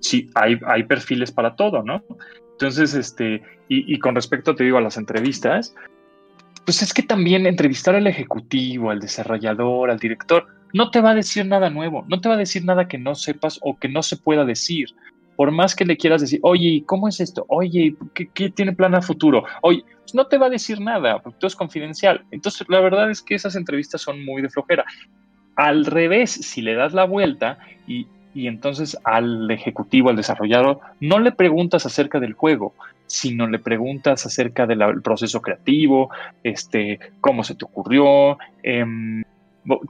Si 0.00 0.28
hay, 0.34 0.60
hay 0.66 0.82
perfiles 0.84 1.32
para 1.32 1.56
todo, 1.56 1.82
¿no? 1.82 2.04
Entonces, 2.52 2.94
este, 2.94 3.42
y, 3.68 3.92
y, 3.92 3.98
con 3.98 4.14
respecto, 4.14 4.54
te 4.54 4.62
digo, 4.62 4.78
a 4.78 4.80
las 4.80 4.96
entrevistas, 4.96 5.74
pues 6.64 6.82
es 6.82 6.92
que 6.94 7.02
también 7.02 7.46
entrevistar 7.46 7.94
al 7.94 8.06
ejecutivo, 8.06 8.90
al 8.90 9.00
desarrollador, 9.00 9.90
al 9.90 9.98
director, 9.98 10.46
no 10.72 10.90
te 10.90 11.00
va 11.00 11.10
a 11.10 11.14
decir 11.14 11.46
nada 11.46 11.70
nuevo, 11.70 12.04
no 12.08 12.20
te 12.20 12.28
va 12.28 12.34
a 12.34 12.38
decir 12.38 12.64
nada 12.64 12.88
que 12.88 12.98
no 12.98 13.14
sepas 13.14 13.58
o 13.62 13.78
que 13.78 13.88
no 13.88 14.02
se 14.02 14.16
pueda 14.16 14.44
decir. 14.44 14.88
Por 15.36 15.50
más 15.50 15.74
que 15.74 15.84
le 15.84 15.96
quieras 15.96 16.20
decir, 16.20 16.38
oye, 16.42 16.84
¿cómo 16.86 17.08
es 17.08 17.20
esto? 17.20 17.44
Oye, 17.48 17.96
¿qué, 18.14 18.50
tiene 18.50 18.72
plan 18.72 18.94
a 18.94 19.02
futuro? 19.02 19.44
Oye, 19.62 19.84
pues 20.00 20.14
no 20.14 20.26
te 20.26 20.38
va 20.38 20.46
a 20.46 20.50
decir 20.50 20.80
nada, 20.80 21.20
porque 21.20 21.38
todo 21.38 21.48
es 21.48 21.56
confidencial. 21.56 22.24
Entonces, 22.30 22.66
la 22.68 22.80
verdad 22.80 23.10
es 23.10 23.20
que 23.20 23.34
esas 23.34 23.56
entrevistas 23.56 24.00
son 24.00 24.24
muy 24.24 24.42
de 24.42 24.50
flojera. 24.50 24.84
Al 25.56 25.86
revés, 25.86 26.30
si 26.30 26.62
le 26.62 26.74
das 26.74 26.94
la 26.94 27.04
vuelta 27.04 27.58
y, 27.86 28.06
y 28.34 28.48
entonces 28.48 28.98
al 29.04 29.50
ejecutivo, 29.50 30.10
al 30.10 30.16
desarrollador, 30.16 30.80
no 31.00 31.18
le 31.18 31.32
preguntas 31.32 31.86
acerca 31.86 32.20
del 32.20 32.34
juego, 32.34 32.74
sino 33.06 33.46
le 33.46 33.58
preguntas 33.58 34.26
acerca 34.26 34.66
del 34.66 35.02
proceso 35.02 35.40
creativo, 35.40 36.10
este, 36.42 36.98
cómo 37.20 37.44
se 37.44 37.54
te 37.54 37.64
ocurrió, 37.64 38.38
eh, 38.62 38.84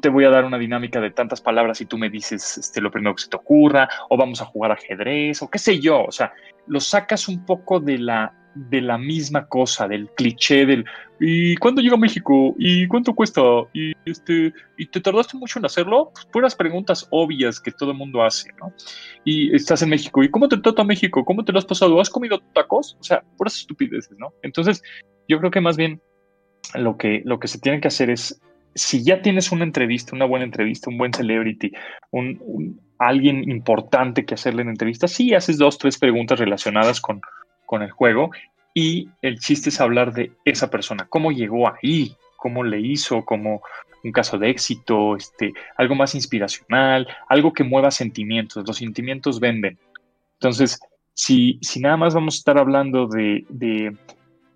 te 0.00 0.09
voy 0.09 0.24
a 0.24 0.30
dar 0.30 0.44
una 0.44 0.59
dinámica 0.59 1.00
de 1.00 1.11
tantas 1.11 1.40
palabras 1.40 1.80
y 1.80 1.87
tú 1.87 1.98
me 1.98 2.11
dices 2.11 2.59
este, 2.59 2.80
lo 2.80 2.90
primero 2.90 3.14
que 3.14 3.22
se 3.22 3.30
te 3.30 3.37
ocurra, 3.37 3.88
o 4.09 4.16
vamos 4.16 4.40
a 4.40 4.44
jugar 4.44 4.72
ajedrez, 4.72 5.42
o 5.42 5.50
qué 5.50 5.59
sé 5.59 5.80
yo, 5.80 6.04
o 6.04 6.12
sea, 6.12 6.33
lo 6.66 6.80
sacas 6.80 7.28
un 7.28 7.44
poco 7.44 7.80
de 7.80 7.98
la, 7.98 8.33
de 8.55 8.81
la 8.81 8.99
misma 8.99 9.47
cosa, 9.47 9.88
del 9.88 10.09
cliché 10.11 10.67
del 10.67 10.85
¿y 11.21 11.57
cuándo 11.57 11.81
llega 11.81 11.95
a 11.95 11.99
México? 11.99 12.55
¿Y 12.59 12.87
cuánto 12.87 13.14
cuesta? 13.14 13.40
¿Y 13.73 13.93
este 14.05 14.53
y 14.77 14.87
te 14.87 15.01
tardaste 15.01 15.37
mucho 15.37 15.59
en 15.59 15.67
hacerlo? 15.67 16.11
Pues 16.14 16.27
puras 16.27 16.55
preguntas 16.55 17.07
obvias 17.11 17.61
que 17.61 17.73
todo 17.73 17.90
el 17.93 17.97
mundo 17.97 18.23
hace, 18.23 18.51
¿no? 18.61 18.73
Y 19.25 19.55
estás 19.55 19.83
en 19.83 19.90
México, 19.90 20.23
¿y 20.23 20.31
cómo 20.31 20.49
te 20.49 20.59
trata 20.59 20.85
México? 20.85 21.25
¿Cómo 21.25 21.45
te 21.45 21.53
lo 21.53 21.59
has 21.59 21.64
pasado? 21.64 22.01
¿Has 22.01 22.11
comido 22.11 22.38
tacos? 22.53 22.97
O 23.01 23.05
sea, 23.05 23.23
puras 23.37 23.57
estupideces, 23.57 24.17
¿no? 24.19 24.33
Entonces, 24.43 24.83
yo 25.29 25.38
creo 25.38 25.51
que 25.51 25.61
más 25.61 25.77
bien 25.77 26.01
lo 26.75 26.97
que, 26.97 27.23
lo 27.25 27.38
que 27.38 27.49
se 27.49 27.59
tiene 27.59 27.81
que 27.81 27.88
hacer 27.88 28.11
es 28.11 28.40
si 28.75 29.05
ya 29.05 29.23
tienes 29.23 29.53
una 29.53 29.64
entrevista, 29.64 30.17
una 30.17 30.25
buena 30.25 30.45
entrevista, 30.45 30.90
un 30.90 30.99
buen 30.99 31.12
celebrity, 31.12 31.73
un, 32.11 32.81
alguien 32.99 33.49
importante 33.51 34.25
que 34.25 34.35
hacerle 34.35 34.62
en 34.62 34.71
entrevista, 34.71 35.07
sí 35.07 35.35
haces 35.35 35.59
dos, 35.59 35.79
tres 35.79 35.99
preguntas 35.99 36.38
relacionadas 36.38 37.01
con, 37.01 37.21
con 37.66 37.83
el 37.83 37.90
juego 37.90 38.31
y 38.74 39.09
el 39.22 39.38
chiste 39.38 39.68
es 39.68 39.81
hablar 39.81 40.12
de 40.12 40.33
esa 40.44 40.70
persona, 40.70 41.07
cómo 41.09 41.31
llegó 41.31 41.68
ahí, 41.68 42.16
cómo 42.37 42.64
le 42.64 42.81
hizo, 42.81 43.24
como 43.24 43.62
un 44.03 44.12
caso 44.12 44.37
de 44.37 44.50
éxito, 44.50 45.16
este, 45.16 45.55
algo 45.77 45.94
más 45.94 46.14
inspiracional, 46.14 47.09
algo 47.29 47.53
que 47.53 47.64
mueva 47.64 47.90
sentimientos. 47.90 48.66
Los 48.66 48.77
sentimientos 48.77 49.40
venden. 49.40 49.79
Entonces, 50.35 50.79
si, 51.14 51.59
si 51.62 51.81
nada 51.81 51.96
más 51.96 52.14
vamos 52.14 52.35
a 52.35 52.38
estar 52.38 52.59
hablando 52.59 53.07
de, 53.07 53.46
de 53.48 53.96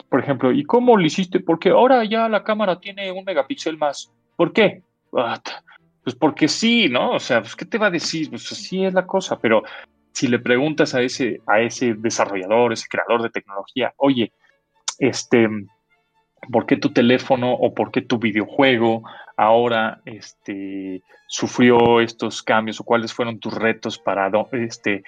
por 0.09 0.21
ejemplo, 0.21 0.53
¿y 0.53 0.65
cómo 0.65 0.97
lo 0.97 1.07
hiciste? 1.07 1.41
Porque 1.41 1.71
ahora 1.71 2.05
ya 2.05 2.29
la 2.29 2.45
cámara 2.45 2.79
tiene 2.79 3.11
un 3.11 3.25
megapíxel 3.25 3.79
más. 3.79 4.13
¿Por 4.37 4.53
qué? 4.53 4.83
Pues 5.11 6.15
porque 6.17 6.49
sí, 6.49 6.89
¿no? 6.89 7.13
O 7.13 7.21
sea, 7.21 7.41
pues, 7.41 7.57
¿qué 7.57 7.65
te 7.65 7.79
va 7.79 7.87
a 7.87 7.91
decir? 7.91 8.31
Pues 8.31 8.51
así 8.53 8.85
es 8.85 8.95
la 8.95 9.07
cosa, 9.07 9.39
pero 9.39 9.63
si 10.19 10.27
le 10.27 10.41
preguntas 10.41 10.97
a 10.97 11.03
ese, 11.03 11.41
a 11.47 11.61
ese 11.61 11.95
desarrollador, 11.95 12.73
ese 12.73 12.89
creador 12.89 13.23
de 13.23 13.31
tecnología, 13.31 13.95
oye, 13.99 14.33
este, 14.99 15.49
¿por 16.51 16.67
qué 16.67 16.77
tu 16.77 16.93
teléfono 16.93 17.53
o 17.53 17.73
por 17.73 17.93
qué 17.93 18.03
tu 18.03 18.19
videojuego 18.19 19.05
ahora 19.37 20.01
este, 20.07 21.05
sufrió 21.29 22.01
estos 22.01 22.43
cambios 22.43 22.81
o 22.81 22.85
cuáles 22.85 23.13
fueron 23.13 23.39
tus 23.39 23.55
retos 23.55 23.97
para 23.97 24.29
este, 24.55 25.05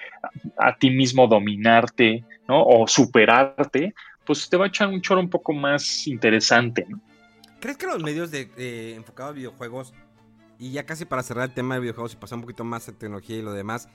a, 0.57 0.77
ti 0.77 0.89
mismo 0.89 1.27
dominarte 1.27 2.23
¿no? 2.47 2.63
o 2.63 2.87
superarte? 2.87 3.93
pues 4.25 4.49
te 4.49 4.55
va 4.55 4.63
a 4.63 4.67
echar 4.69 4.87
un 4.87 5.01
choro 5.01 5.19
un 5.19 5.29
poco 5.29 5.51
más 5.51 6.07
interesante. 6.07 6.85
¿no? 6.87 7.01
¿Crees 7.59 7.75
que 7.75 7.85
los 7.85 8.01
medios 8.01 8.31
enfocados 8.33 9.31
a 9.31 9.35
videojuegos, 9.35 9.93
y 10.57 10.71
ya 10.71 10.85
casi 10.85 11.03
para 11.03 11.21
cerrar 11.21 11.49
el 11.49 11.53
tema 11.53 11.75
de 11.75 11.81
videojuegos 11.81 12.13
y 12.13 12.15
pasar 12.15 12.37
un 12.37 12.43
poquito 12.43 12.63
más 12.63 12.87
a 12.87 12.93
tecnología 12.93 13.35
y 13.35 13.41
lo 13.41 13.51
demás, 13.51 13.89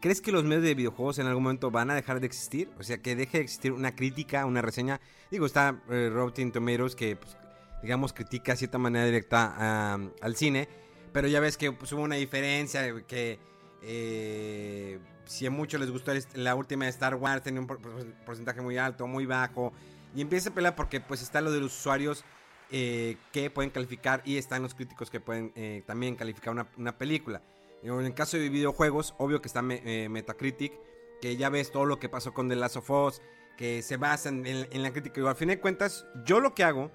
¿crees 0.00 0.20
que 0.20 0.32
los 0.32 0.44
medios 0.44 0.62
de 0.62 0.74
videojuegos 0.74 1.18
en 1.18 1.26
algún 1.26 1.44
momento 1.44 1.70
van 1.70 1.90
a 1.90 1.94
dejar 1.94 2.20
de 2.20 2.26
existir? 2.26 2.70
O 2.78 2.82
sea, 2.82 2.98
que 2.98 3.16
deje 3.16 3.38
de 3.38 3.44
existir 3.44 3.72
una 3.72 3.94
crítica, 3.94 4.46
una 4.46 4.62
reseña. 4.62 5.00
Digo, 5.30 5.46
está 5.46 5.80
eh, 5.90 6.10
Rotten 6.12 6.52
Tomatoes 6.52 6.94
que, 6.94 7.16
pues, 7.16 7.36
digamos, 7.82 8.12
critica 8.12 8.52
de 8.52 8.58
cierta 8.58 8.78
manera 8.78 9.04
directa 9.04 9.94
al 9.94 10.36
cine, 10.36 10.68
pero 11.12 11.28
ya 11.28 11.40
ves 11.40 11.56
que 11.56 11.72
pues, 11.72 11.92
hubo 11.92 12.02
una 12.02 12.16
diferencia, 12.16 12.82
que... 13.06 13.38
Eh, 13.80 14.98
si 15.28 15.46
a 15.46 15.50
muchos 15.50 15.78
les 15.78 15.90
gustó 15.90 16.12
la 16.34 16.54
última 16.54 16.86
de 16.86 16.90
Star 16.90 17.14
Wars, 17.14 17.42
tenía 17.42 17.60
un 17.60 17.66
porcentaje 17.66 18.62
muy 18.62 18.78
alto, 18.78 19.06
muy 19.06 19.26
bajo. 19.26 19.72
Y 20.14 20.22
empieza 20.22 20.48
a 20.48 20.54
pelear 20.54 20.74
porque 20.74 21.00
pues 21.00 21.22
está 21.22 21.40
lo 21.42 21.52
de 21.52 21.60
los 21.60 21.78
usuarios 21.78 22.24
eh, 22.70 23.16
que 23.30 23.50
pueden 23.50 23.70
calificar 23.70 24.22
y 24.24 24.38
están 24.38 24.62
los 24.62 24.74
críticos 24.74 25.10
que 25.10 25.20
pueden 25.20 25.52
eh, 25.54 25.82
también 25.86 26.16
calificar 26.16 26.54
una, 26.76 26.98
película. 26.98 27.42
En 27.82 28.04
el 28.04 28.14
caso 28.14 28.36
de 28.36 28.48
videojuegos, 28.48 29.14
obvio 29.18 29.40
que 29.40 29.48
está 29.48 29.62
eh, 29.68 30.08
Metacritic, 30.08 30.72
que 31.20 31.36
ya 31.36 31.48
ves 31.48 31.70
todo 31.70 31.84
lo 31.84 31.98
que 31.98 32.08
pasó 32.08 32.34
con 32.34 32.48
The 32.48 32.56
Last 32.56 32.76
of 32.76 32.90
Us, 32.90 33.22
que 33.56 33.82
se 33.82 33.96
basa 33.96 34.28
en, 34.28 34.82
la 34.82 34.92
crítica. 34.92 35.20
Y 35.20 35.26
al 35.26 35.36
fin 35.36 35.48
de 35.48 35.60
cuentas, 35.60 36.06
yo 36.24 36.40
lo 36.40 36.54
que 36.54 36.64
hago, 36.64 36.90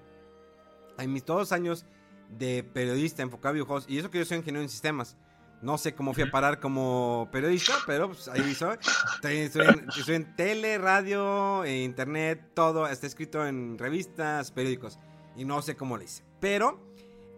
en 0.98 1.12
mis 1.12 1.24
todos 1.24 1.52
años 1.52 1.86
de 2.28 2.62
periodista 2.64 3.22
enfocado 3.22 3.50
a 3.50 3.52
videojuegos, 3.52 3.86
y 3.88 3.98
eso 3.98 4.10
que 4.10 4.18
yo 4.18 4.24
soy 4.24 4.38
ingeniero 4.38 4.62
en 4.62 4.68
sistemas, 4.68 5.16
no 5.64 5.78
sé 5.78 5.94
cómo 5.94 6.12
fui 6.12 6.24
a 6.24 6.30
parar 6.30 6.60
como 6.60 7.28
periodista, 7.32 7.72
pero 7.86 8.08
pues 8.08 8.28
ahí 8.28 8.54
soy. 8.54 8.76
Estoy, 9.14 10.14
en, 10.14 10.36
tele, 10.36 10.76
radio, 10.76 11.64
e 11.64 11.82
internet, 11.84 12.50
todo. 12.52 12.86
Está 12.86 13.06
escrito 13.06 13.46
en 13.46 13.78
revistas, 13.78 14.50
periódicos. 14.50 14.98
Y 15.36 15.46
no 15.46 15.62
sé 15.62 15.74
cómo 15.74 15.96
lo 15.96 16.02
hice. 16.02 16.22
Pero 16.38 16.78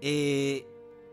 eh, 0.01 0.67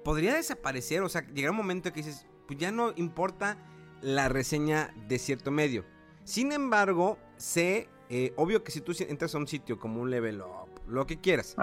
podría 0.04 0.36
desaparecer. 0.36 1.02
O 1.02 1.10
sea, 1.10 1.26
llegar 1.34 1.52
un 1.52 1.58
momento 1.58 1.92
que 1.92 2.02
dices, 2.02 2.26
pues 2.48 2.60
ya 2.60 2.72
no 2.72 2.94
importa 2.96 3.58
la 4.02 4.30
reseña 4.30 4.94
de 5.08 5.18
cierto 5.20 5.52
medio. 5.52 5.86
Sin 6.24 6.52
embargo, 6.52 7.18
sé, 7.38 7.90
eh, 8.10 8.34
obvio 8.36 8.64
que 8.64 8.72
si 8.72 8.82
tú 8.82 8.94
entras 9.00 9.34
a 9.36 9.38
un 9.38 9.48
sitio 9.48 9.80
como 9.80 10.02
un 10.02 10.12
level 10.12 10.42
up, 10.42 10.70
lo 10.88 11.06
que 11.08 11.20
quieras, 11.20 11.56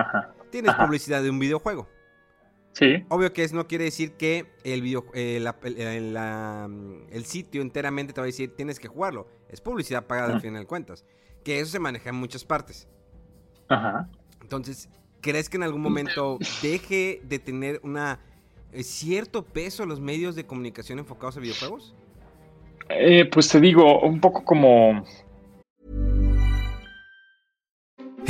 tienes 0.50 0.74
publicidad 0.74 1.22
de 1.22 1.31
un 1.31 1.38
videojuego. 1.38 1.88
Sí. 2.72 3.05
Obvio 3.09 3.33
que 3.33 3.42
eso 3.42 3.57
no 3.57 3.66
quiere 3.66 3.85
decir 3.85 4.12
que 4.12 4.46
el, 4.62 4.81
video, 4.81 5.05
eh, 5.12 5.44
eh, 5.64 6.66
mm, 6.68 7.12
el 7.12 7.24
sitio 7.24 7.62
enteramente 7.62 8.12
te 8.12 8.20
va 8.20 8.24
a 8.24 8.26
decir 8.26 8.55
tienes 8.55 8.79
que 8.79 8.88
jugarlo. 8.88 9.26
Es 9.48 9.61
publicidad 9.61 10.07
pagada 10.07 10.35
al 10.35 10.40
final 10.40 10.62
de 10.62 10.66
cuentas. 10.66 11.05
Que 11.44 11.59
eso 11.59 11.72
se 11.72 11.79
maneja 11.81 12.11
en 12.11 12.16
muchas 12.16 12.44
partes. 12.44 12.88
Ajá. 13.68 14.09
Entonces, 14.40 14.88
¿crees 15.20 15.48
que 15.48 15.57
en 15.57 15.64
algún 15.64 15.81
momento 15.81 16.38
deje 16.62 17.20
de 17.24 17.38
tener 17.38 17.81
una 17.83 18.20
cierto 18.83 19.42
peso 19.42 19.87
los 19.87 20.00
medios 20.00 20.35
de 20.35 20.44
comunicación 20.44 20.98
enfocados 20.98 21.37
a 21.37 21.40
videojuegos? 21.40 21.94
Eh, 22.88 23.24
pues 23.30 23.48
te 23.48 23.61
digo, 23.61 24.00
un 24.00 24.20
poco 24.20 24.44
como 24.44 25.04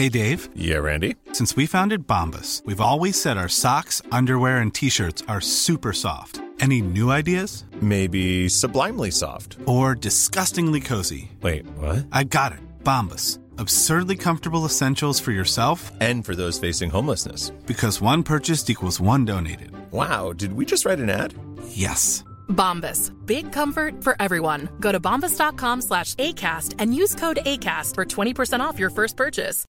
Hey, 0.01 0.09
Dave. 0.09 0.49
Yeah, 0.55 0.79
Randy. 0.79 1.17
Since 1.33 1.57
we 1.57 1.67
founded 1.67 2.07
Bombus, 2.07 2.63
we've 2.65 2.81
always 2.81 3.21
said 3.21 3.37
our 3.37 3.49
socks, 3.49 4.01
underwear, 4.11 4.59
and 4.59 4.73
t 4.73 4.89
shirts 4.89 5.23
are 5.29 5.43
super 5.43 5.93
soft. 5.93 6.41
Any 6.59 6.81
new 6.81 7.11
ideas? 7.11 7.65
Maybe 7.83 8.49
sublimely 8.49 9.11
soft. 9.11 9.59
Or 9.67 9.95
disgustingly 9.95 10.81
cozy. 10.81 11.33
Wait, 11.43 11.67
what? 11.77 12.07
I 12.13 12.25
got 12.25 12.53
it. 12.53 12.61
Bombus. 12.85 13.39
Absurdly 13.61 14.17
comfortable 14.17 14.65
essentials 14.65 15.21
for 15.21 15.33
yourself 15.33 15.93
and 16.01 16.25
for 16.25 16.35
those 16.35 16.59
facing 16.59 16.89
homelessness. 16.89 17.51
Because 17.67 18.01
one 18.01 18.23
purchased 18.23 18.71
equals 18.71 19.01
one 19.01 19.27
donated. 19.27 19.73
Wow, 19.93 20.33
did 20.33 20.55
we 20.55 20.65
just 20.65 20.87
write 20.87 20.99
an 20.99 21.11
ad? 21.11 21.35
Yes. 21.69 22.25
Bombas. 22.49 23.13
Big 23.27 23.53
comfort 23.53 24.03
for 24.03 24.17
everyone. 24.19 24.71
Go 24.81 24.93
to 24.93 24.99
bombas.com 24.99 25.83
slash 25.83 26.15
ACAST 26.15 26.77
and 26.79 26.95
use 26.95 27.15
code 27.15 27.41
ACAST 27.45 27.97
for 27.97 28.07
20% 28.07 28.61
off 28.61 28.79
your 28.79 28.89
first 28.89 29.19
purchase. 29.19 29.67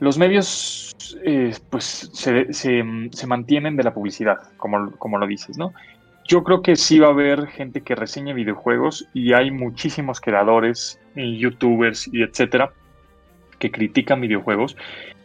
Los 0.00 0.16
medios, 0.16 0.94
eh, 1.26 1.54
pues, 1.68 2.08
se, 2.14 2.54
se, 2.54 3.26
mantienen 3.26 3.76
de 3.76 3.82
la 3.82 3.92
publicidad, 3.92 4.38
como, 4.56 4.92
como 4.92 5.18
lo 5.18 5.26
dices, 5.26 5.58
¿no? 5.58 5.74
Yo 6.30 6.44
creo 6.44 6.62
que 6.62 6.76
sí 6.76 7.00
va 7.00 7.08
a 7.08 7.10
haber 7.10 7.48
gente 7.48 7.80
que 7.80 7.96
reseñe 7.96 8.32
videojuegos 8.34 9.04
y 9.12 9.32
hay 9.32 9.50
muchísimos 9.50 10.20
creadores, 10.20 11.00
y 11.16 11.38
youtubers 11.38 12.06
y 12.06 12.22
etcétera 12.22 12.70
que 13.58 13.72
critican 13.72 14.20
videojuegos. 14.20 14.76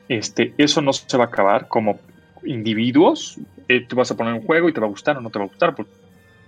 Este, 0.10 0.56
eso 0.58 0.82
no 0.82 0.94
se 0.94 1.16
va 1.16 1.26
a 1.26 1.28
acabar 1.28 1.68
como 1.68 2.00
individuos. 2.44 3.38
Eh, 3.68 3.86
tú 3.86 3.98
vas 3.98 4.10
a 4.10 4.18
poner 4.18 4.34
un 4.34 4.42
juego 4.42 4.68
y 4.68 4.74
te 4.74 4.80
va 4.80 4.88
a 4.88 4.90
gustar 4.90 5.16
o 5.16 5.22
no 5.22 5.30
te 5.30 5.38
va 5.38 5.46
a 5.46 5.48
gustar. 5.48 5.76
Pues, 5.76 5.88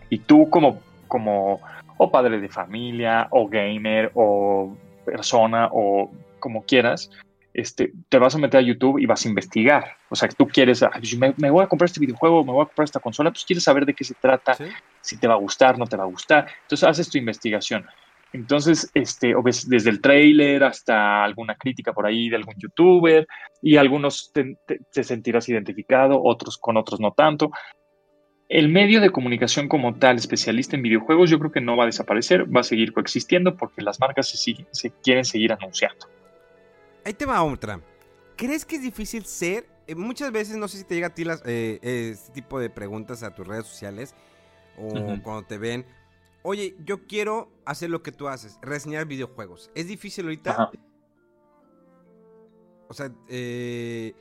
y 0.09 0.17
tú 0.17 0.49
como, 0.49 0.81
como 1.07 1.61
o 1.97 2.09
padre 2.09 2.39
de 2.39 2.49
familia 2.49 3.27
o 3.29 3.47
gamer 3.47 4.09
o 4.15 4.75
persona 5.05 5.69
o 5.71 6.09
como 6.39 6.63
quieras, 6.63 7.11
este, 7.57 7.91
te 8.07 8.19
vas 8.19 8.35
a 8.35 8.37
meter 8.37 8.59
a 8.59 8.63
YouTube 8.63 8.99
y 8.99 9.07
vas 9.07 9.25
a 9.25 9.29
investigar. 9.29 9.97
O 10.09 10.15
sea, 10.15 10.29
tú 10.29 10.47
quieres, 10.47 10.85
me, 11.17 11.49
voy 11.49 11.63
a 11.63 11.67
comprar 11.67 11.87
este 11.87 11.99
videojuego, 11.99 12.45
me 12.45 12.51
voy 12.51 12.61
a 12.61 12.65
comprar 12.65 12.85
esta 12.85 12.99
consola, 12.99 13.31
pues 13.31 13.45
quieres 13.45 13.63
saber 13.63 13.83
de 13.83 13.95
qué 13.95 14.03
se 14.03 14.13
trata, 14.13 14.55
si 15.01 15.17
te 15.17 15.27
va 15.27 15.33
a 15.33 15.37
gustar, 15.37 15.77
no 15.77 15.87
te 15.87 15.97
va 15.97 16.03
a 16.03 16.07
gustar. 16.07 16.47
Entonces 16.61 16.87
haces 16.87 17.09
tu 17.09 17.17
investigación. 17.17 17.83
Entonces, 18.31 18.91
este, 18.93 19.33
o 19.33 19.41
ves 19.41 19.67
desde 19.67 19.89
el 19.89 20.01
trailer 20.01 20.63
hasta 20.63 21.23
alguna 21.23 21.55
crítica 21.55 21.93
por 21.93 22.05
ahí 22.05 22.29
de 22.29 22.35
algún 22.35 22.53
youtuber 22.59 23.27
y 23.59 23.77
algunos 23.77 24.31
te, 24.31 24.57
te 24.93 25.03
sentirás 25.03 25.49
identificado, 25.49 26.21
otros 26.21 26.59
con 26.59 26.77
otros 26.77 26.99
no 26.99 27.13
tanto. 27.13 27.49
El 28.49 28.69
medio 28.69 29.01
de 29.01 29.09
comunicación 29.09 29.67
como 29.67 29.95
tal, 29.95 30.17
especialista 30.17 30.75
en 30.75 30.83
videojuegos, 30.83 31.31
yo 31.31 31.39
creo 31.39 31.51
que 31.51 31.61
no 31.61 31.75
va 31.75 31.85
a 31.85 31.87
desaparecer, 31.87 32.55
va 32.55 32.59
a 32.59 32.63
seguir 32.63 32.93
coexistiendo 32.93 33.57
porque 33.57 33.81
las 33.81 33.99
marcas 33.99 34.29
se, 34.29 34.67
se 34.69 34.91
quieren 35.01 35.25
seguir 35.25 35.51
anunciando. 35.53 36.16
Ahí 37.07 37.13
te 37.13 37.25
va 37.25 37.41
otra. 37.41 37.79
¿Crees 38.35 38.65
que 38.65 38.75
es 38.75 38.81
difícil 38.81 39.23
ser? 39.23 39.65
Eh, 39.87 39.95
muchas 39.95 40.29
veces, 40.29 40.57
no 40.57 40.67
sé 40.67 40.79
si 40.79 40.83
te 40.83 40.93
llega 40.93 41.07
a 41.07 41.13
ti 41.13 41.23
las, 41.23 41.41
eh, 41.45 41.79
este 41.81 42.33
tipo 42.33 42.59
de 42.59 42.69
preguntas 42.69 43.23
a 43.23 43.33
tus 43.33 43.47
redes 43.47 43.65
sociales 43.65 44.13
o 44.77 44.91
cuando 45.23 45.43
te 45.43 45.57
ven. 45.57 45.85
Oye, 46.43 46.75
yo 46.83 47.07
quiero 47.07 47.49
hacer 47.63 47.89
lo 47.89 48.03
que 48.03 48.11
tú 48.11 48.27
haces, 48.27 48.59
reseñar 48.61 49.05
videojuegos. 49.05 49.71
¿Es 49.73 49.87
difícil 49.87 50.25
ahorita? 50.25 50.69
O 52.89 52.93
sea, 52.93 53.09
eh... 53.29 54.13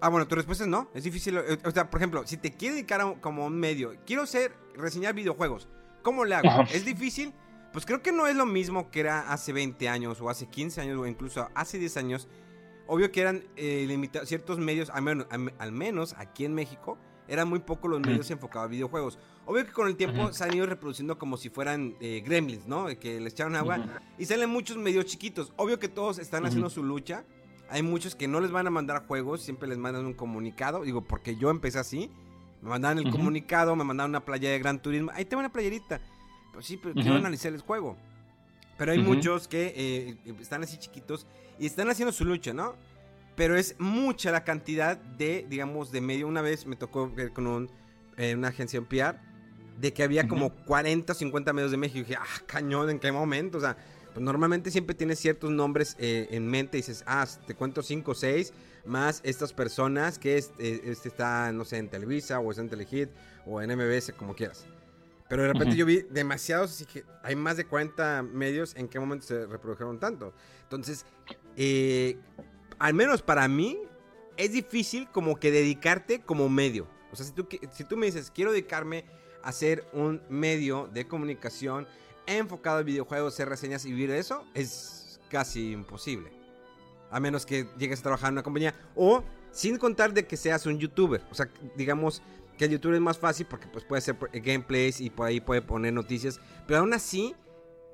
Ah, 0.00 0.08
bueno, 0.08 0.26
tu 0.26 0.36
respuesta 0.36 0.64
es 0.64 0.70
no. 0.70 0.88
Es 0.94 1.04
difícil. 1.04 1.36
Eh, 1.36 1.58
o 1.62 1.70
sea, 1.72 1.90
por 1.90 2.00
ejemplo, 2.00 2.26
si 2.26 2.38
te 2.38 2.52
quieres 2.52 2.76
dedicar 2.76 3.20
como 3.20 3.44
un 3.44 3.60
medio, 3.60 3.96
quiero 4.06 4.24
ser, 4.24 4.54
reseñar 4.76 5.12
videojuegos. 5.12 5.68
¿Cómo 6.00 6.24
le 6.24 6.36
hago? 6.36 6.62
¿Es 6.72 6.86
difícil? 6.86 7.34
Pues 7.72 7.86
creo 7.86 8.02
que 8.02 8.12
no 8.12 8.26
es 8.26 8.36
lo 8.36 8.46
mismo 8.46 8.90
que 8.90 9.00
era 9.00 9.32
hace 9.32 9.52
20 9.52 9.88
años 9.88 10.20
o 10.20 10.28
hace 10.28 10.46
15 10.46 10.80
años 10.80 10.98
o 10.98 11.06
incluso 11.06 11.48
hace 11.54 11.78
10 11.78 11.96
años. 11.98 12.28
Obvio 12.86 13.12
que 13.12 13.20
eran 13.20 13.44
eh, 13.56 13.84
limitados 13.86 14.28
ciertos 14.28 14.58
medios, 14.58 14.90
al 14.90 15.02
menos, 15.02 15.26
al 15.58 15.72
menos, 15.72 16.14
aquí 16.18 16.44
en 16.44 16.54
México, 16.54 16.98
eran 17.28 17.48
muy 17.48 17.60
pocos 17.60 17.88
los 17.88 18.00
medios 18.00 18.28
enfocados 18.32 18.66
a 18.66 18.70
videojuegos. 18.70 19.18
Obvio 19.46 19.64
que 19.64 19.72
con 19.72 19.86
el 19.86 19.96
tiempo 19.96 20.32
se 20.32 20.42
han 20.42 20.52
ido 20.52 20.66
reproduciendo 20.66 21.16
como 21.16 21.36
si 21.36 21.48
fueran 21.48 21.94
eh, 22.00 22.22
gremlins, 22.24 22.66
¿no? 22.66 22.86
Que 22.98 23.20
les 23.20 23.34
echaron 23.34 23.54
agua. 23.54 23.78
Y 24.18 24.24
salen 24.24 24.50
muchos 24.50 24.76
medios 24.76 25.04
chiquitos. 25.04 25.52
Obvio 25.56 25.78
que 25.78 25.88
todos 25.88 26.18
están 26.18 26.44
haciendo 26.44 26.68
su 26.70 26.82
lucha. 26.82 27.24
Hay 27.68 27.84
muchos 27.84 28.16
que 28.16 28.26
no 28.26 28.40
les 28.40 28.50
van 28.50 28.66
a 28.66 28.70
mandar 28.70 29.06
juegos, 29.06 29.42
siempre 29.42 29.68
les 29.68 29.78
mandan 29.78 30.04
un 30.04 30.14
comunicado. 30.14 30.82
Digo, 30.82 31.02
porque 31.02 31.36
yo 31.36 31.50
empecé 31.50 31.78
así. 31.78 32.10
Me 32.62 32.68
mandaban 32.68 32.98
el 32.98 33.10
comunicado, 33.10 33.76
me 33.76 33.84
mandaban 33.84 34.10
una 34.10 34.24
playa 34.24 34.50
de 34.50 34.58
Gran 34.58 34.82
Turismo. 34.82 35.12
Ahí 35.14 35.24
tengo 35.24 35.40
una 35.40 35.52
playerita. 35.52 36.00
Pues 36.52 36.66
sí, 36.66 36.76
pero 36.76 36.94
quiero 36.94 37.16
analizar 37.16 37.52
el 37.52 37.60
juego. 37.60 37.96
Pero 38.76 38.92
hay 38.92 38.98
muchos 38.98 39.46
que 39.46 39.74
eh, 39.76 40.34
están 40.40 40.62
así 40.62 40.78
chiquitos 40.78 41.26
y 41.58 41.66
están 41.66 41.90
haciendo 41.90 42.12
su 42.12 42.24
lucha, 42.24 42.54
¿no? 42.54 42.74
Pero 43.36 43.56
es 43.56 43.76
mucha 43.78 44.30
la 44.30 44.44
cantidad 44.44 44.96
de, 44.96 45.46
digamos, 45.48 45.92
de 45.92 46.00
medio. 46.00 46.26
Una 46.26 46.40
vez 46.40 46.66
me 46.66 46.76
tocó 46.76 47.10
ver 47.10 47.32
con 47.32 47.46
un, 47.46 47.70
eh, 48.16 48.34
una 48.34 48.48
agencia 48.48 48.78
en 48.78 48.86
PR 48.86 49.18
de 49.78 49.92
que 49.92 50.02
había 50.02 50.28
como 50.28 50.50
40 50.64 51.12
o 51.12 51.16
50 51.16 51.52
medios 51.52 51.70
de 51.70 51.76
México. 51.76 51.98
Y 51.98 52.02
dije, 52.02 52.16
ah, 52.16 52.42
cañón, 52.46 52.90
¿en 52.90 52.98
qué 52.98 53.12
momento? 53.12 53.58
O 53.58 53.60
sea, 53.60 53.76
pues 54.12 54.24
normalmente 54.24 54.70
siempre 54.70 54.94
tienes 54.94 55.18
ciertos 55.18 55.50
nombres 55.50 55.96
eh, 55.98 56.28
en 56.30 56.46
mente 56.46 56.78
y 56.78 56.80
dices, 56.80 57.04
ah, 57.06 57.26
te 57.46 57.54
cuento 57.54 57.82
5 57.82 58.10
o 58.10 58.14
6, 58.14 58.52
más 58.84 59.20
estas 59.24 59.52
personas 59.52 60.18
que 60.18 60.36
este, 60.36 60.90
este, 60.90 61.08
está, 61.08 61.52
no 61.52 61.64
sé, 61.64 61.78
en 61.78 61.88
Televisa 61.88 62.40
o 62.40 62.50
está 62.50 62.62
en 62.62 62.68
Telehit 62.68 63.10
o 63.46 63.60
en 63.62 63.70
MBS, 63.76 64.12
como 64.16 64.34
quieras. 64.34 64.66
Pero 65.30 65.42
de 65.42 65.52
repente 65.52 65.76
yo 65.76 65.86
vi 65.86 66.02
demasiados, 66.10 66.72
así 66.72 66.84
que 66.84 67.04
hay 67.22 67.36
más 67.36 67.56
de 67.56 67.64
40 67.64 68.24
medios, 68.24 68.74
¿en 68.74 68.88
qué 68.88 68.98
momento 68.98 69.24
se 69.24 69.46
reprodujeron 69.46 70.00
tanto? 70.00 70.34
Entonces, 70.64 71.06
eh, 71.56 72.18
al 72.80 72.94
menos 72.94 73.22
para 73.22 73.46
mí, 73.46 73.78
es 74.36 74.50
difícil 74.50 75.08
como 75.08 75.38
que 75.38 75.52
dedicarte 75.52 76.20
como 76.20 76.48
medio. 76.48 76.88
O 77.12 77.16
sea, 77.16 77.24
si 77.24 77.30
tú, 77.30 77.46
si 77.70 77.84
tú 77.84 77.96
me 77.96 78.06
dices, 78.06 78.32
quiero 78.34 78.50
dedicarme 78.50 79.04
a 79.44 79.52
ser 79.52 79.84
un 79.92 80.20
medio 80.28 80.88
de 80.92 81.06
comunicación 81.06 81.86
enfocado 82.26 82.80
en 82.80 82.86
videojuegos, 82.86 83.34
hacer 83.34 83.48
reseñas 83.48 83.84
y 83.84 83.92
vivir 83.92 84.10
de 84.10 84.18
eso, 84.18 84.44
es 84.52 85.20
casi 85.28 85.70
imposible. 85.70 86.32
A 87.08 87.20
menos 87.20 87.46
que 87.46 87.68
llegues 87.78 88.00
a 88.00 88.02
trabajar 88.02 88.30
en 88.30 88.34
una 88.34 88.42
compañía. 88.42 88.74
O 88.96 89.22
sin 89.52 89.78
contar 89.78 90.12
de 90.12 90.26
que 90.26 90.36
seas 90.36 90.66
un 90.66 90.78
youtuber. 90.80 91.22
O 91.30 91.34
sea, 91.36 91.48
digamos, 91.76 92.20
que 92.60 92.66
el 92.66 92.72
YouTube 92.72 92.92
es 92.92 93.00
más 93.00 93.18
fácil 93.18 93.46
porque 93.48 93.68
pues 93.68 93.86
puede 93.86 94.00
hacer 94.00 94.18
gameplays 94.34 95.00
y 95.00 95.08
por 95.08 95.26
ahí 95.26 95.40
puede 95.40 95.62
poner 95.62 95.94
noticias. 95.94 96.42
Pero 96.66 96.80
aún 96.80 96.92
así, 96.92 97.34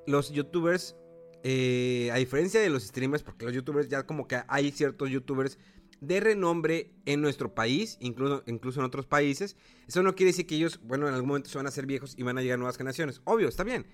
los 0.05 0.29
youtubers, 0.33 0.97
eh, 1.41 2.09
a 2.11 2.17
diferencia 2.17 2.59
de 2.59 2.69
los 2.69 2.83
streamers, 2.83 3.23
porque 3.23 3.45
los 3.45 3.53
youtubers 3.53 3.87
ya 3.87 4.05
como 4.05 4.27
que 4.27 4.41
hay 4.49 4.71
ciertos 4.71 5.09
youtubers 5.09 5.57
de 6.01 6.19
renombre 6.19 6.91
en 7.05 7.21
nuestro 7.21 7.55
país, 7.55 7.95
incluso, 8.01 8.43
incluso 8.45 8.81
en 8.81 8.85
otros 8.85 9.05
países. 9.05 9.55
Eso 9.87 10.03
no 10.03 10.15
quiere 10.15 10.31
decir 10.31 10.45
que 10.45 10.55
ellos, 10.55 10.81
bueno, 10.83 11.07
en 11.07 11.13
algún 11.13 11.29
momento 11.29 11.49
se 11.49 11.57
van 11.57 11.65
a 11.65 11.69
hacer 11.69 11.85
viejos 11.85 12.15
y 12.17 12.23
van 12.23 12.37
a 12.37 12.41
llegar 12.41 12.59
nuevas 12.59 12.75
generaciones. 12.75 13.21
Obvio, 13.23 13.47
está 13.47 13.63
bien. 13.63 13.85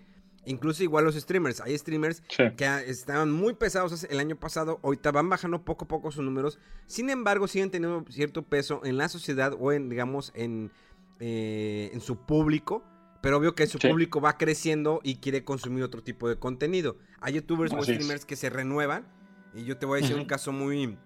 Incluso 0.45 0.83
igual 0.83 1.05
los 1.05 1.15
streamers. 1.15 1.61
Hay 1.61 1.77
streamers 1.77 2.21
que 2.57 2.65
estaban 2.87 3.31
muy 3.31 3.53
pesados 3.53 4.05
el 4.09 4.19
año 4.19 4.35
pasado. 4.35 4.79
Ahorita 4.83 5.11
van 5.11 5.29
bajando 5.29 5.63
poco 5.63 5.85
a 5.85 5.87
poco 5.87 6.11
sus 6.11 6.23
números. 6.23 6.59
Sin 6.85 7.09
embargo, 7.09 7.47
siguen 7.47 7.71
teniendo 7.71 8.03
cierto 8.09 8.43
peso 8.43 8.81
en 8.83 8.97
la 8.97 9.07
sociedad 9.09 9.55
o 9.57 9.71
en, 9.71 9.89
digamos, 9.89 10.31
en, 10.35 10.71
eh, 11.19 11.91
en 11.93 12.01
su 12.01 12.25
público. 12.25 12.83
Pero 13.21 13.37
obvio 13.37 13.55
que 13.55 13.67
su 13.67 13.79
público 13.79 14.19
va 14.19 14.37
creciendo 14.37 14.99
y 15.01 15.15
quiere 15.15 15.45
consumir 15.45 15.83
otro 15.83 16.03
tipo 16.03 16.27
de 16.27 16.37
contenido. 16.37 16.97
Hay 17.21 17.35
youtubers 17.35 17.71
o 17.71 17.81
streamers 17.81 18.25
que 18.25 18.35
se 18.35 18.49
renuevan. 18.49 19.07
Y 19.53 19.63
yo 19.63 19.77
te 19.77 19.85
voy 19.85 19.99
a 19.99 20.01
decir 20.01 20.17
un 20.17 20.25
caso 20.25 20.51
muy 20.51 20.97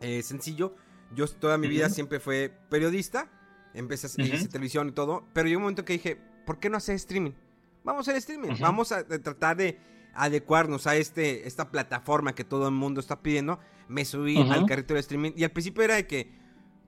eh, 0.00 0.22
sencillo. 0.22 0.76
Yo 1.12 1.26
toda 1.26 1.58
mi 1.58 1.66
vida 1.66 1.88
siempre 1.88 2.20
fue 2.20 2.52
periodista. 2.70 3.30
Empecé 3.74 4.06
a 4.06 4.10
hacer 4.10 4.48
televisión 4.48 4.90
y 4.90 4.92
todo. 4.92 5.26
Pero 5.32 5.48
llegó 5.48 5.58
un 5.58 5.64
momento 5.64 5.84
que 5.84 5.94
dije, 5.94 6.20
¿por 6.46 6.60
qué 6.60 6.70
no 6.70 6.76
hacer 6.76 6.94
streaming? 6.94 7.32
Vamos 7.86 8.08
a 8.08 8.10
hacer 8.10 8.16
streaming. 8.16 8.60
Vamos 8.60 8.90
a, 8.90 9.06
tratar 9.06 9.56
de 9.56 9.78
adecuarnos 10.12 10.88
a 10.88 10.96
este, 10.96 11.46
esta 11.46 11.70
plataforma 11.70 12.34
que 12.34 12.42
todo 12.42 12.66
el 12.66 12.74
mundo 12.74 13.00
está 13.00 13.22
pidiendo. 13.22 13.60
Me 13.88 14.04
subí 14.04 14.36
al 14.36 14.66
carrito 14.66 14.94
de 14.94 15.00
streaming 15.00 15.30
y 15.36 15.44
al 15.44 15.52
principio 15.52 15.84
era 15.84 15.94
de 15.94 16.06
que 16.06 16.32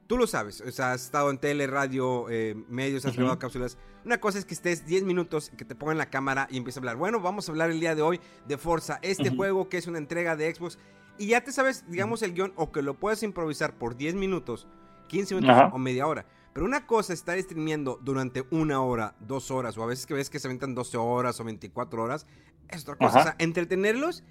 tú 0.09 0.17
lo 0.17 0.27
sabes, 0.27 0.61
o 0.63 0.73
sea, 0.73 0.93
has 0.93 1.05
estado 1.05 1.31
en 1.31 1.39
tele, 1.39 1.67
radio, 1.69 2.29
eh, 2.31 2.57
medios, 2.69 3.07
has 3.07 3.15
grabado 3.15 3.39
cápsulas. 3.39 3.79
Una 4.05 4.19
cosa 4.19 4.39
es 4.39 4.45
que 4.45 4.55
estés 4.55 4.87
10 4.87 5.05
minutos, 5.05 5.53
que 5.57 5.65
te 5.65 5.77
pongan 5.77 5.99
la 5.99 6.11
cámara 6.11 6.49
y 6.51 6.57
empieces 6.57 6.79
a 6.79 6.81
hablar. 6.81 6.97
Bueno, 6.97 7.21
vamos 7.21 7.49
a 7.49 7.53
hablar 7.53 7.71
el 7.71 7.79
día 7.79 7.95
de 7.95 8.03
hoy 8.03 8.19
de 8.49 8.59
Forza, 8.59 8.99
este 9.03 9.31
juego 9.31 9.69
que 9.69 9.77
es 9.77 9.87
una 9.87 9.99
entrega 9.99 10.35
de 10.35 10.53
Xbox. 10.53 10.79
Y 11.17 11.29
ya 11.29 11.43
te 11.43 11.53
sabes, 11.53 11.85
digamos, 11.89 12.23
el 12.23 12.35
guion, 12.35 12.53
o 12.57 12.73
que 12.73 12.83
lo 12.83 12.95
puedes 12.95 13.23
improvisar 13.23 13.75
por 13.75 13.97
10 13.97 14.15
minutos, 14.15 14.67
15 15.09 15.37
minutos 15.37 15.71
o 15.73 15.79
media 15.79 16.07
hora. 16.09 16.27
Pero 16.59 16.67
una 16.67 16.89
cosa 16.89 17.13
es 17.13 17.21
estar 17.21 17.41
streameando 17.41 18.01
durante 18.03 18.45
una 18.51 18.83
hora, 18.83 19.15
dos 19.21 19.53
horas, 19.53 19.79
o 19.79 19.85
a 19.85 19.87
veces 19.87 20.07
que 20.07 20.15
ves 20.15 20.29
que 20.29 20.41
se 20.41 20.49
aventan 20.49 20.75
12 20.75 20.97
horas 20.97 21.39
o 21.39 21.45
24 21.45 22.03
horas. 22.03 22.27
Es 22.69 22.83
otra 22.83 22.97
cosa. 22.97 23.21
O 23.21 23.23
sea, 23.23 23.37
entretenerlos 23.39 24.25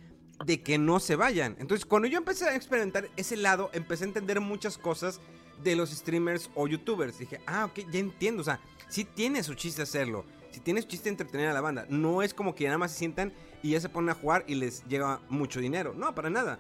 de 0.45 0.61
que 0.61 0.77
no 0.77 0.99
se 0.99 1.15
vayan. 1.15 1.55
Entonces, 1.57 1.85
cuando 1.85 2.09
yo 2.09 2.17
empecé 2.17 2.43
a 2.43 2.53
experimentar 2.57 3.07
ese 3.15 3.37
lado, 3.37 3.69
empecé 3.71 4.03
a 4.03 4.07
entender 4.07 4.41
muchas 4.41 4.77
cosas 4.77 5.21
de 5.63 5.77
los 5.77 5.89
streamers 5.91 6.49
o 6.53 6.67
youtubers. 6.67 7.17
Dije, 7.17 7.39
ah, 7.47 7.63
ok, 7.63 7.89
ya 7.89 7.99
entiendo. 7.99 8.41
O 8.41 8.43
sea, 8.43 8.59
sí 8.89 9.05
tiene 9.05 9.41
su 9.41 9.53
chiste 9.53 9.83
hacerlo. 9.83 10.25
Si 10.51 10.59
tiene 10.59 10.81
su 10.81 10.89
chiste 10.89 11.07
entretener 11.07 11.47
a 11.47 11.53
la 11.53 11.61
banda. 11.61 11.85
No 11.87 12.23
es 12.23 12.33
como 12.33 12.55
que 12.55 12.65
nada 12.65 12.77
más 12.77 12.91
se 12.91 12.97
sientan 12.97 13.31
y 13.63 13.69
ya 13.69 13.79
se 13.79 13.87
ponen 13.87 14.09
a 14.09 14.15
jugar 14.15 14.43
y 14.47 14.55
les 14.55 14.83
llega 14.89 15.21
mucho 15.29 15.61
dinero. 15.61 15.93
No, 15.95 16.13
para 16.13 16.29
nada. 16.29 16.59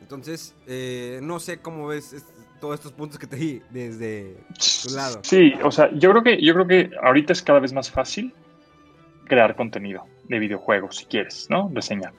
Entonces, 0.00 0.54
eh, 0.66 1.20
no 1.22 1.40
sé 1.40 1.60
cómo 1.60 1.88
ves 1.88 2.14
todos 2.60 2.74
estos 2.74 2.92
puntos 2.92 3.18
que 3.18 3.26
te 3.26 3.36
di 3.36 3.62
desde 3.70 4.36
tu 4.82 4.94
lado. 4.94 5.20
Sí, 5.22 5.54
o 5.62 5.70
sea, 5.70 5.90
yo 5.92 6.10
creo 6.10 6.22
que, 6.22 6.42
yo 6.42 6.54
creo 6.54 6.66
que 6.66 6.90
ahorita 7.02 7.32
es 7.32 7.42
cada 7.42 7.60
vez 7.60 7.72
más 7.72 7.90
fácil 7.90 8.34
crear 9.26 9.56
contenido 9.56 10.04
de 10.28 10.38
videojuegos, 10.38 10.96
si 10.96 11.04
quieres, 11.06 11.46
¿no? 11.50 11.70
Reseñar. 11.72 12.12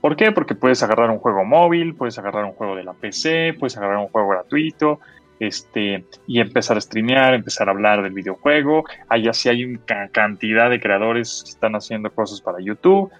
¿Por 0.00 0.16
qué? 0.16 0.32
Porque 0.32 0.54
puedes 0.54 0.82
agarrar 0.82 1.10
un 1.10 1.18
juego 1.18 1.44
móvil, 1.44 1.94
puedes 1.94 2.18
agarrar 2.18 2.44
un 2.44 2.52
juego 2.52 2.74
de 2.74 2.84
la 2.84 2.92
PC, 2.92 3.54
puedes 3.58 3.76
agarrar 3.76 3.98
un 3.98 4.08
juego 4.08 4.30
gratuito, 4.30 5.00
este, 5.38 6.04
y 6.26 6.40
empezar 6.40 6.76
a 6.76 6.80
streamear, 6.80 7.34
empezar 7.34 7.68
a 7.68 7.72
hablar 7.72 8.02
del 8.02 8.12
videojuego. 8.12 8.84
Allá 9.08 9.32
sí 9.32 9.48
hay 9.48 9.64
una 9.64 10.08
cantidad 10.10 10.70
de 10.70 10.80
creadores 10.80 11.42
que 11.44 11.50
están 11.50 11.74
haciendo 11.74 12.10
cosas 12.10 12.40
para 12.40 12.60
YouTube, 12.60 13.10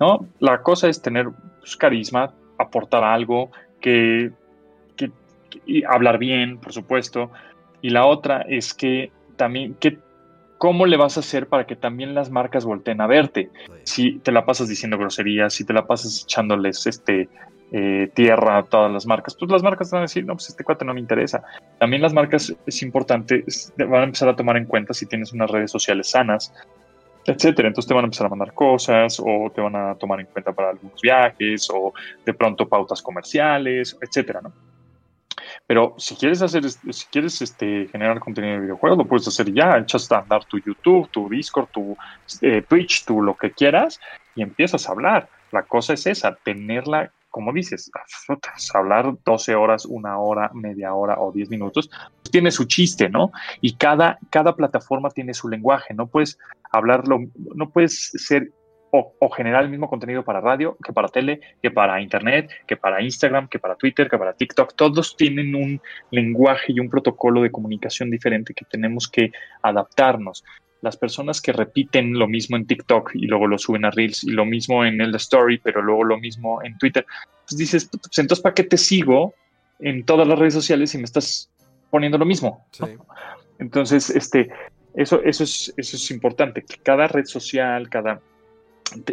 ¿no? 0.00 0.26
La 0.40 0.62
cosa 0.62 0.88
es 0.88 1.02
tener 1.02 1.28
pues, 1.60 1.76
carisma, 1.76 2.32
aportar 2.58 3.04
algo, 3.04 3.50
que 3.80 4.32
y 5.66 5.84
hablar 5.84 6.18
bien, 6.18 6.58
por 6.58 6.72
supuesto. 6.72 7.30
Y 7.82 7.90
la 7.90 8.06
otra 8.06 8.42
es 8.48 8.74
que 8.74 9.12
también, 9.36 9.74
que, 9.74 9.98
¿cómo 10.58 10.86
le 10.86 10.96
vas 10.96 11.16
a 11.16 11.20
hacer 11.20 11.48
para 11.48 11.66
que 11.66 11.76
también 11.76 12.14
las 12.14 12.30
marcas 12.30 12.64
volteen 12.64 13.00
a 13.00 13.06
verte? 13.06 13.50
Si 13.82 14.18
te 14.20 14.32
la 14.32 14.44
pasas 14.44 14.68
diciendo 14.68 14.96
groserías, 14.96 15.52
si 15.52 15.64
te 15.64 15.72
la 15.72 15.86
pasas 15.86 16.22
echándoles 16.24 16.86
este, 16.86 17.28
eh, 17.72 18.08
tierra 18.14 18.58
a 18.58 18.62
todas 18.62 18.92
las 18.92 19.04
marcas, 19.04 19.36
pues 19.38 19.50
las 19.50 19.62
marcas 19.62 19.90
van 19.90 20.00
a 20.00 20.02
decir, 20.02 20.24
no, 20.24 20.34
pues 20.34 20.48
este 20.48 20.64
cuate 20.64 20.84
no 20.84 20.94
me 20.94 21.00
interesa. 21.00 21.42
También 21.78 22.02
las 22.02 22.12
marcas 22.12 22.54
es 22.66 22.82
importante, 22.82 23.44
van 23.76 23.94
a 23.94 24.04
empezar 24.04 24.28
a 24.28 24.36
tomar 24.36 24.56
en 24.56 24.66
cuenta 24.66 24.94
si 24.94 25.06
tienes 25.06 25.32
unas 25.32 25.50
redes 25.50 25.70
sociales 25.70 26.10
sanas, 26.10 26.52
etcétera. 27.26 27.68
Entonces 27.68 27.88
te 27.88 27.94
van 27.94 28.04
a 28.04 28.06
empezar 28.06 28.26
a 28.26 28.30
mandar 28.30 28.52
cosas 28.54 29.20
o 29.20 29.50
te 29.54 29.60
van 29.60 29.76
a 29.76 29.94
tomar 29.96 30.20
en 30.20 30.26
cuenta 30.26 30.52
para 30.52 30.70
algunos 30.70 31.00
viajes 31.00 31.68
o 31.72 31.92
de 32.24 32.34
pronto 32.34 32.68
pautas 32.68 33.02
comerciales, 33.02 33.96
etcétera, 34.00 34.40
¿no? 34.42 34.52
Pero 35.66 35.94
si 35.96 36.14
quieres 36.16 36.42
hacer, 36.42 36.68
si 36.68 37.06
quieres 37.10 37.40
este, 37.40 37.88
generar 37.88 38.20
contenido 38.20 38.54
de 38.54 38.60
videojuegos, 38.60 38.98
lo 38.98 39.06
puedes 39.06 39.26
hacer 39.26 39.52
ya. 39.52 39.78
Echas 39.78 40.10
a 40.12 40.18
andar 40.18 40.44
tu 40.44 40.58
YouTube, 40.58 41.08
tu 41.10 41.28
Discord, 41.28 41.68
tu 41.72 41.96
eh, 42.42 42.62
Twitch, 42.68 43.04
tu 43.04 43.22
lo 43.22 43.34
que 43.34 43.50
quieras 43.52 43.98
y 44.34 44.42
empiezas 44.42 44.88
a 44.88 44.92
hablar. 44.92 45.28
La 45.52 45.62
cosa 45.62 45.94
es 45.94 46.06
esa, 46.06 46.34
tenerla, 46.34 47.12
como 47.30 47.52
dices, 47.52 47.90
hablar 48.74 49.14
12 49.24 49.54
horas, 49.54 49.86
una 49.86 50.18
hora, 50.18 50.50
media 50.52 50.92
hora 50.92 51.18
o 51.18 51.32
10 51.32 51.48
minutos, 51.48 51.88
pues 52.20 52.30
tiene 52.30 52.50
su 52.50 52.64
chiste, 52.64 53.08
¿no? 53.08 53.32
Y 53.60 53.76
cada, 53.76 54.18
cada 54.30 54.54
plataforma 54.54 55.10
tiene 55.10 55.32
su 55.32 55.48
lenguaje. 55.48 55.94
No 55.94 56.08
puedes 56.08 56.38
hablarlo, 56.72 57.20
no 57.54 57.70
puedes 57.70 58.10
ser 58.16 58.50
o, 58.96 59.28
generar 59.30 59.64
el 59.64 59.70
mismo 59.70 59.88
contenido 59.88 60.22
para 60.22 60.40
radio, 60.40 60.76
que 60.84 60.92
para 60.92 61.08
tele, 61.08 61.40
que 61.60 61.72
para 61.72 62.00
internet, 62.00 62.48
que 62.64 62.76
para 62.76 63.02
Instagram, 63.02 63.48
que 63.48 63.58
para 63.58 63.74
Twitter, 63.74 64.08
que 64.08 64.16
para 64.16 64.34
TikTok. 64.34 64.76
Todos 64.76 65.16
tienen 65.16 65.56
un 65.56 65.80
lenguaje 66.12 66.66
y 66.68 66.78
un 66.78 66.88
protocolo 66.88 67.42
de 67.42 67.50
comunicación 67.50 68.08
diferente 68.08 68.54
que 68.54 68.64
tenemos 68.64 69.08
que 69.08 69.32
adaptarnos. 69.62 70.44
Las 70.80 70.96
personas 70.96 71.40
que 71.40 71.52
repiten 71.52 72.16
lo 72.16 72.28
mismo 72.28 72.56
en 72.56 72.66
TikTok 72.66 73.16
y 73.16 73.26
luego 73.26 73.48
lo 73.48 73.58
suben 73.58 73.84
a 73.84 73.90
Reels 73.90 74.22
y 74.22 74.30
lo 74.30 74.44
mismo 74.44 74.84
en 74.84 75.00
el 75.00 75.12
Story, 75.16 75.58
pero 75.58 75.82
luego 75.82 76.04
lo 76.04 76.18
mismo 76.18 76.62
en 76.62 76.78
Twitter, 76.78 77.04
pues 77.48 77.58
dices, 77.58 77.90
pues 77.90 78.18
entonces 78.18 78.42
¿para 78.42 78.54
qué 78.54 78.62
te 78.62 78.76
sigo 78.76 79.34
en 79.80 80.04
todas 80.04 80.28
las 80.28 80.38
redes 80.38 80.54
sociales 80.54 80.90
si 80.90 80.98
me 80.98 81.04
estás 81.04 81.50
poniendo 81.90 82.16
lo 82.16 82.26
mismo? 82.26 82.64
Entonces, 83.58 84.10
este, 84.10 84.50
eso, 84.94 85.20
eso, 85.24 85.42
es, 85.42 85.74
eso 85.76 85.96
es 85.96 86.10
importante, 86.12 86.62
que 86.62 86.76
cada 86.76 87.08
red 87.08 87.24
social, 87.24 87.88
cada 87.88 88.20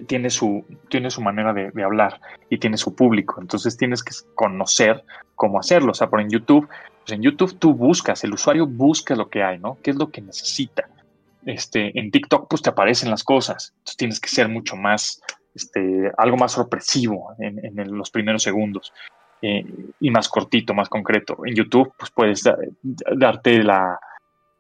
tiene 0.07 0.29
su, 0.29 0.65
tiene 0.89 1.09
su 1.09 1.21
manera 1.21 1.53
de, 1.53 1.71
hablar 1.83 2.19
y 2.49 2.57
tiene 2.57 2.77
su 2.77 2.95
público. 2.95 3.39
Entonces 3.41 3.77
tienes 3.77 4.03
que 4.03 4.13
conocer 4.35 5.03
cómo 5.35 5.59
hacerlo. 5.59 5.91
O 5.91 5.93
sea, 5.93 6.09
por 6.09 6.21
en 6.21 6.29
YouTube, 6.29 6.67
pues 6.99 7.11
en 7.11 7.21
YouTube 7.21 7.57
tú 7.57 7.73
buscas, 7.73 8.23
el 8.23 8.33
usuario 8.33 8.67
busca 8.67 9.15
lo 9.15 9.29
que 9.29 9.43
hay, 9.43 9.59
¿no? 9.59 9.77
¿Qué 9.81 9.91
es 9.91 9.97
lo 9.97 10.09
que 10.11 10.21
necesita? 10.21 10.87
Este, 11.45 11.97
en 11.97 12.11
TikTok, 12.11 12.47
pues 12.49 12.61
te 12.61 12.69
aparecen 12.69 13.09
las 13.09 13.23
cosas. 13.23 13.73
Entonces 13.77 13.97
tienes 13.97 14.19
que 14.19 14.29
ser 14.29 14.47
mucho 14.49 14.75
más, 14.75 15.21
este, 15.55 16.11
algo 16.17 16.37
más 16.37 16.51
sorpresivo 16.51 17.33
en, 17.39 17.75
los 17.97 18.11
primeros 18.11 18.43
segundos. 18.43 18.93
Eh, 19.41 19.65
y 19.99 20.11
más 20.11 20.29
cortito, 20.29 20.75
más 20.75 20.87
concreto. 20.87 21.37
En 21.45 21.55
YouTube, 21.55 21.91
pues 21.97 22.11
puedes 22.11 22.43
darte 22.83 23.63
la, 23.63 23.99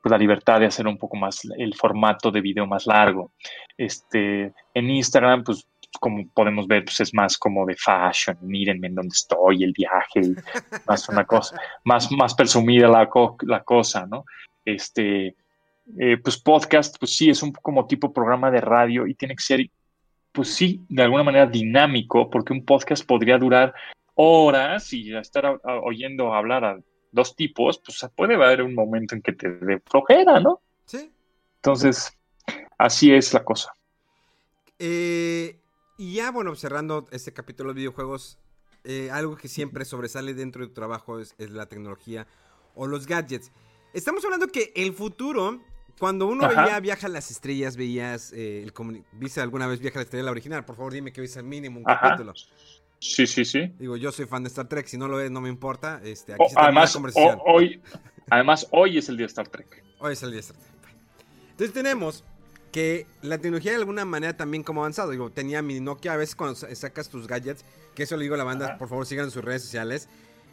pues, 0.01 0.11
la 0.11 0.17
libertad 0.17 0.59
de 0.59 0.65
hacer 0.65 0.87
un 0.87 0.97
poco 0.97 1.17
más 1.17 1.41
el 1.57 1.75
formato 1.75 2.31
de 2.31 2.41
video 2.41 2.65
más 2.65 2.87
largo. 2.87 3.31
Este, 3.77 4.53
en 4.73 4.89
Instagram, 4.89 5.43
pues 5.43 5.67
como 5.99 6.27
podemos 6.29 6.67
ver, 6.67 6.85
pues 6.85 6.99
es 7.01 7.13
más 7.13 7.37
como 7.37 7.65
de 7.65 7.75
fashion, 7.75 8.37
mírenme 8.41 8.87
en 8.87 8.95
dónde 8.95 9.13
estoy, 9.13 9.63
el 9.63 9.73
viaje, 9.73 10.21
más 10.87 11.09
una 11.09 11.25
cosa, 11.25 11.59
más, 11.83 12.11
más 12.11 12.33
presumida 12.33 12.87
la, 12.87 13.09
la 13.41 13.63
cosa, 13.63 14.05
¿no? 14.07 14.23
Este, 14.63 15.35
eh, 15.99 16.17
pues 16.23 16.41
podcast, 16.41 16.97
pues 16.99 17.15
sí, 17.15 17.29
es 17.29 17.43
un 17.43 17.51
como 17.51 17.85
tipo 17.87 18.13
programa 18.13 18.49
de 18.49 18.61
radio 18.61 19.05
y 19.05 19.15
tiene 19.15 19.35
que 19.35 19.43
ser, 19.43 19.69
pues 20.31 20.53
sí, 20.53 20.81
de 20.87 21.03
alguna 21.03 21.23
manera 21.23 21.45
dinámico, 21.45 22.29
porque 22.29 22.53
un 22.53 22.63
podcast 22.63 23.05
podría 23.05 23.37
durar 23.37 23.73
horas 24.15 24.93
y 24.93 25.15
estar 25.15 25.59
oyendo 25.83 26.33
hablar 26.33 26.63
a 26.63 26.79
dos 27.11 27.35
tipos, 27.35 27.79
pues 27.79 28.05
puede 28.15 28.35
haber 28.35 28.61
un 28.61 28.73
momento 28.73 29.15
en 29.15 29.21
que 29.21 29.33
te 29.33 29.49
dé 29.49 29.79
flojera, 29.79 30.39
¿no? 30.39 30.61
Sí. 30.85 31.11
Entonces, 31.57 32.17
así 32.77 33.13
es 33.13 33.33
la 33.33 33.43
cosa. 33.43 33.73
Eh, 34.79 35.59
y 35.97 36.15
ya, 36.15 36.31
bueno, 36.31 36.55
cerrando 36.55 37.07
este 37.11 37.33
capítulo 37.33 37.69
de 37.69 37.75
videojuegos, 37.75 38.39
eh, 38.83 39.11
algo 39.11 39.35
que 39.35 39.47
siempre 39.47 39.85
sobresale 39.85 40.33
dentro 40.33 40.63
de 40.63 40.69
tu 40.69 40.73
trabajo 40.73 41.19
es, 41.19 41.35
la 41.37 41.67
tecnología 41.67 42.25
o 42.73 42.87
los 42.87 43.05
gadgets. 43.05 43.51
Estamos 43.93 44.25
hablando 44.25 44.47
que 44.47 44.73
el 44.75 44.93
futuro, 44.93 45.61
cuando 45.99 46.25
uno 46.25 46.47
veía 46.47 46.79
Viaja 46.79 47.05
a 47.05 47.09
las 47.09 47.29
Estrellas, 47.29 47.77
veías, 47.77 48.33
eh, 48.33 48.63
el 48.63 48.73
¿viste 49.11 49.41
alguna 49.41 49.67
vez 49.67 49.79
Viaja 49.79 49.99
a 49.99 50.01
la 50.01 50.03
Estrella 50.03 50.23
la 50.23 50.31
original? 50.31 50.65
Por 50.65 50.75
favor, 50.75 50.93
dime 50.93 51.13
que 51.13 51.21
viste 51.21 51.37
al 51.37 51.45
mínimo 51.45 51.77
un 51.77 51.83
capítulo. 51.83 52.33
Sí, 53.01 53.25
sí, 53.25 53.45
sí. 53.45 53.73
Digo, 53.79 53.97
yo 53.97 54.11
soy 54.11 54.27
fan 54.27 54.43
de 54.43 54.49
Star 54.49 54.67
Trek, 54.67 54.85
si 54.85 54.95
no 54.95 55.07
lo 55.07 55.17
ves 55.17 55.31
no 55.31 55.41
me 55.41 55.49
importa. 55.49 55.99
Este, 56.03 56.33
aquí 56.33 56.43
además, 56.55 56.95
hoy, 57.45 57.81
además, 58.29 58.67
hoy 58.69 58.99
es 58.99 59.09
el 59.09 59.17
día 59.17 59.25
de 59.25 59.29
Star 59.31 59.47
Trek. 59.47 59.83
Hoy 59.97 60.13
es 60.13 60.21
el 60.21 60.29
día 60.29 60.37
de 60.37 60.41
Star 60.41 60.57
Trek. 60.57 60.95
Entonces 61.49 61.73
tenemos 61.73 62.23
que 62.71 63.07
la 63.23 63.39
tecnología 63.39 63.71
de 63.71 63.77
alguna 63.77 64.05
manera 64.05 64.37
también 64.37 64.61
como 64.61 64.81
avanzado. 64.81 65.09
Digo, 65.09 65.31
tenía 65.31 65.63
mi 65.63 65.79
Nokia, 65.79 66.13
a 66.13 66.17
veces 66.17 66.35
cuando 66.35 66.55
sacas 66.55 67.09
tus 67.09 67.25
gadgets, 67.25 67.65
que 67.95 68.03
eso 68.03 68.15
le 68.17 68.23
digo 68.23 68.35
a 68.35 68.37
la 68.37 68.43
banda, 68.43 68.77
por 68.77 68.87
favor 68.87 69.07
sigan 69.07 69.31
sus 69.31 69.43
redes 69.43 69.63
sociales. 69.63 70.07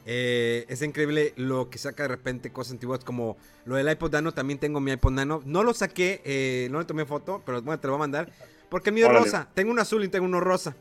Eh, 0.07 0.65
es 0.71 0.81
increíble 0.81 1.35
lo 1.37 1.69
que 1.69 1.77
saca 1.77 2.05
de 2.05 2.09
repente 2.09 2.51
cosas 2.51 2.73
antiguas 2.73 3.05
como 3.05 3.37
lo 3.67 3.77
del 3.77 3.91
iPod 3.91 4.11
Nano. 4.13 4.33
También 4.33 4.59
tengo 4.59 4.81
mi 4.81 4.91
iPod 4.93 5.13
Nano. 5.13 5.43
No 5.45 5.63
lo 5.63 5.75
saqué, 5.75 6.23
eh, 6.25 6.69
no 6.71 6.79
le 6.79 6.87
tomé 6.87 7.05
foto, 7.05 7.43
pero 7.45 7.61
bueno, 7.61 7.79
te 7.79 7.89
lo 7.89 7.93
voy 7.93 7.99
a 7.99 8.05
mandar. 8.05 8.33
Porque 8.71 8.91
el 8.91 8.95
mío 8.95 9.07
es 9.07 9.13
rosa. 9.13 9.49
Tengo 9.55 9.71
un 9.71 9.79
azul 9.79 10.05
y 10.05 10.09
tengo 10.09 10.27
uno 10.27 10.41
rosa. 10.41 10.77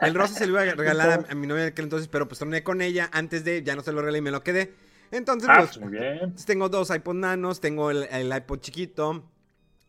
El 0.00 0.14
rosa 0.14 0.34
se 0.34 0.46
lo 0.46 0.52
iba 0.52 0.72
a 0.72 0.74
regalar 0.74 1.26
a, 1.28 1.34
mi 1.34 1.46
novia 1.46 1.64
en 1.64 1.68
aquel 1.72 1.84
entonces, 1.84 2.08
pero 2.08 2.26
pues 2.26 2.38
torné 2.38 2.62
con 2.62 2.80
ella 2.80 3.10
antes 3.12 3.44
de, 3.44 3.62
ya 3.62 3.76
no 3.76 3.82
se 3.82 3.92
lo 3.92 4.00
regalé 4.00 4.18
y 4.18 4.22
me 4.22 4.30
lo 4.30 4.42
quedé. 4.42 4.72
Entonces, 5.10 5.48
ah, 5.50 5.58
pues, 5.58 5.78
muy 5.78 5.90
bien. 5.90 6.34
tengo 6.46 6.68
dos 6.68 6.90
iPod 6.94 7.14
nanos, 7.14 7.60
tengo 7.60 7.90
el, 7.90 8.32
iPod 8.34 8.60
chiquito. 8.60 9.24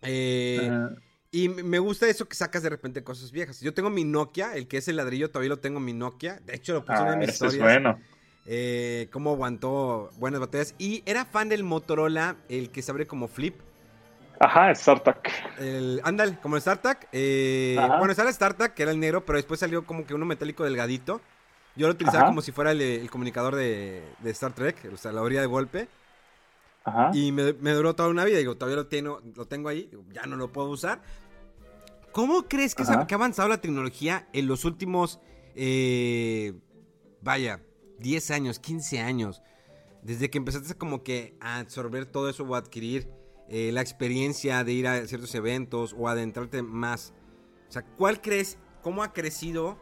Eh, 0.01 0.71
y 1.31 1.49
me 1.49 1.79
gusta 1.79 2.07
eso 2.07 2.27
que 2.27 2.35
sacas 2.35 2.63
de 2.63 2.69
repente 2.69 3.03
cosas 3.03 3.31
viejas. 3.31 3.59
Yo 3.61 3.73
tengo 3.73 3.89
mi 3.89 4.03
Nokia, 4.03 4.55
el 4.55 4.67
que 4.67 4.77
es 4.77 4.87
el 4.87 4.95
ladrillo, 4.95 5.29
todavía 5.29 5.49
lo 5.49 5.59
tengo 5.59 5.79
mi 5.79 5.93
Nokia. 5.93 6.39
De 6.45 6.55
hecho, 6.55 6.73
lo 6.73 6.85
puse 6.85 7.01
en 7.01 7.19
mis 7.19 7.29
historias. 7.29 7.55
Es 7.55 7.61
bueno. 7.61 7.99
Eh, 8.45 9.09
cómo 9.11 9.31
aguantó 9.31 10.09
buenas 10.17 10.39
baterías. 10.39 10.73
Y 10.79 11.03
era 11.05 11.25
fan 11.25 11.49
del 11.49 11.63
Motorola, 11.63 12.37
el 12.49 12.71
que 12.71 12.81
se 12.81 12.91
abre 12.91 13.05
como 13.05 13.27
flip. 13.27 13.55
Ajá, 14.39 14.73
StarTAC. 14.73 15.29
El, 15.59 16.01
ándale, 16.03 16.37
como 16.41 16.55
el 16.55 16.61
StarTAC. 16.61 17.09
Eh, 17.11 17.75
bueno, 17.97 18.11
estaba 18.11 18.29
el 18.29 18.35
StarTAC, 18.35 18.73
que 18.73 18.83
era 18.83 18.91
el 18.91 18.99
negro, 18.99 19.25
pero 19.25 19.37
después 19.37 19.59
salió 19.59 19.85
como 19.85 20.05
que 20.05 20.13
uno 20.13 20.25
metálico 20.25 20.63
delgadito. 20.63 21.19
Yo 21.75 21.87
lo 21.87 21.93
utilizaba 21.93 22.27
como 22.27 22.41
si 22.41 22.51
fuera 22.51 22.71
el, 22.71 23.09
comunicador 23.09 23.55
de, 23.55 24.03
Star 24.25 24.53
Trek, 24.53 24.89
o 24.93 24.97
sea, 24.97 25.11
la 25.11 25.21
orilla 25.21 25.41
de 25.41 25.47
golpe. 25.47 25.87
Ajá. 26.85 27.11
Y 27.13 27.31
me, 27.31 27.43
duró 27.51 27.95
toda 27.95 28.09
una 28.09 28.23
vida. 28.23 28.37
Digo, 28.37 28.55
todavía 28.55 28.77
lo 28.77 28.87
tengo, 28.87 29.21
lo 29.35 29.45
tengo 29.45 29.69
ahí, 29.69 29.89
ya 30.11 30.25
no 30.25 30.37
lo 30.37 30.51
puedo 30.51 30.69
usar. 30.69 31.01
¿Cómo 32.11 32.47
crees 32.47 32.75
que, 32.75 32.83
ha 32.83 33.15
avanzado 33.15 33.49
la 33.49 33.59
tecnología 33.59 34.27
en 34.33 34.47
los 34.47 34.65
últimos, 34.65 35.19
eh, 35.55 36.53
vaya, 37.21 37.61
10 37.99 38.31
años, 38.31 38.59
15 38.59 39.01
años? 39.01 39.41
Desde 40.01 40.29
que 40.29 40.37
empezaste 40.37 40.75
como 40.75 41.03
que 41.03 41.37
a 41.41 41.59
absorber 41.59 42.05
todo 42.05 42.29
eso 42.29 42.43
o 42.45 42.55
a 42.55 42.59
adquirir 42.59 43.18
eh, 43.49 43.71
la 43.71 43.81
experiencia 43.81 44.63
de 44.63 44.73
ir 44.73 44.87
a 44.87 45.07
ciertos 45.07 45.33
eventos 45.33 45.95
o 45.97 46.07
adentrarte 46.07 46.61
más. 46.61 47.13
O 47.67 47.71
sea, 47.71 47.83
¿cuál 47.83 48.21
crees, 48.21 48.57
cómo 48.83 49.01
ha 49.03 49.11
crecido 49.11 49.77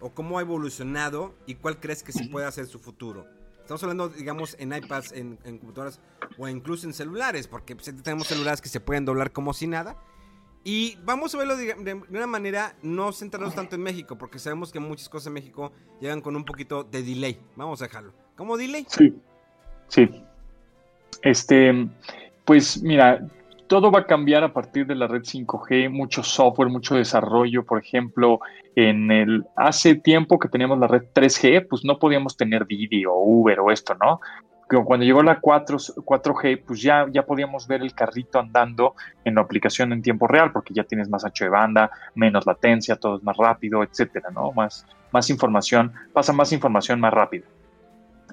o 0.00 0.10
cómo 0.10 0.38
ha 0.38 0.42
evolucionado 0.42 1.34
y 1.46 1.56
cuál 1.56 1.80
crees 1.80 2.02
que 2.02 2.12
se 2.12 2.28
puede 2.28 2.46
hacer 2.46 2.66
su 2.66 2.78
futuro? 2.78 3.26
Estamos 3.60 3.82
hablando, 3.82 4.08
digamos, 4.08 4.56
en 4.58 4.72
iPads, 4.72 5.12
en, 5.12 5.36
computadoras 5.36 6.00
o 6.38 6.48
incluso 6.48 6.86
en 6.86 6.94
celulares, 6.94 7.48
porque 7.48 7.76
pues, 7.76 7.92
tenemos 8.02 8.26
celulares 8.26 8.62
que 8.62 8.68
se 8.68 8.80
pueden 8.80 9.04
doblar 9.04 9.32
como 9.32 9.52
si 9.52 9.66
nada. 9.66 9.96
Y 10.64 10.96
vamos 11.04 11.34
a 11.34 11.38
verlo 11.38 11.56
de, 11.56 11.74
de, 11.74 11.94
una 11.94 12.26
manera, 12.26 12.76
no 12.82 13.12
centrarnos 13.12 13.54
tanto 13.54 13.76
en 13.76 13.82
México, 13.82 14.16
porque 14.16 14.38
sabemos 14.38 14.72
que 14.72 14.80
muchas 14.80 15.08
cosas 15.08 15.26
en 15.26 15.34
México 15.34 15.72
llegan 16.00 16.20
con 16.20 16.36
un 16.36 16.44
poquito 16.44 16.84
de 16.84 17.02
delay. 17.02 17.40
Vamos 17.56 17.82
a 17.82 17.86
dejarlo. 17.86 18.14
¿Cómo 18.36 18.56
delay? 18.56 18.86
Sí. 18.88 19.20
Sí. 19.88 20.08
Este, 21.22 21.88
pues 22.48 22.82
mira, 22.82 23.20
todo 23.66 23.90
va 23.90 24.00
a 24.00 24.06
cambiar 24.06 24.42
a 24.42 24.54
partir 24.54 24.86
de 24.86 24.94
la 24.94 25.06
red 25.06 25.20
5G, 25.20 25.90
mucho 25.90 26.22
software, 26.22 26.70
mucho 26.70 26.94
desarrollo. 26.94 27.62
Por 27.66 27.78
ejemplo, 27.78 28.40
en 28.74 29.10
el 29.10 29.44
hace 29.54 29.96
tiempo 29.96 30.38
que 30.38 30.48
teníamos 30.48 30.78
la 30.78 30.86
red 30.86 31.02
3G, 31.12 31.66
pues 31.68 31.84
no 31.84 31.98
podíamos 31.98 32.38
tener 32.38 32.66
Didi 32.66 33.04
o 33.04 33.12
Uber 33.12 33.60
o 33.60 33.70
esto, 33.70 33.94
¿no? 34.02 34.20
Cuando 34.86 35.04
llegó 35.04 35.22
la 35.22 35.40
4, 35.40 35.76
4G, 35.76 36.62
pues 36.66 36.80
ya, 36.80 37.04
ya 37.12 37.26
podíamos 37.26 37.68
ver 37.68 37.82
el 37.82 37.92
carrito 37.92 38.38
andando 38.38 38.94
en 39.26 39.34
la 39.34 39.42
aplicación 39.42 39.92
en 39.92 40.00
tiempo 40.00 40.26
real, 40.26 40.50
porque 40.50 40.72
ya 40.72 40.84
tienes 40.84 41.10
más 41.10 41.26
ancho 41.26 41.44
de 41.44 41.50
banda, 41.50 41.90
menos 42.14 42.46
latencia, 42.46 42.96
todo 42.96 43.18
es 43.18 43.22
más 43.22 43.36
rápido, 43.36 43.82
etcétera, 43.82 44.30
¿no? 44.30 44.52
Más, 44.52 44.86
más 45.12 45.28
información, 45.28 45.92
pasa 46.14 46.32
más 46.32 46.50
información 46.50 46.98
más 46.98 47.12
rápido. 47.12 47.44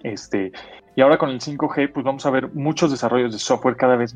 Este, 0.05 0.51
y 0.95 1.01
ahora 1.01 1.17
con 1.17 1.31
el 1.31 1.41
5G, 1.41 1.91
pues 1.91 2.05
vamos 2.05 2.25
a 2.27 2.29
ver 2.29 2.53
muchos 2.53 2.91
desarrollos 2.91 3.33
de 3.33 3.39
software 3.39 3.75
cada 3.75 3.95
vez 3.95 4.15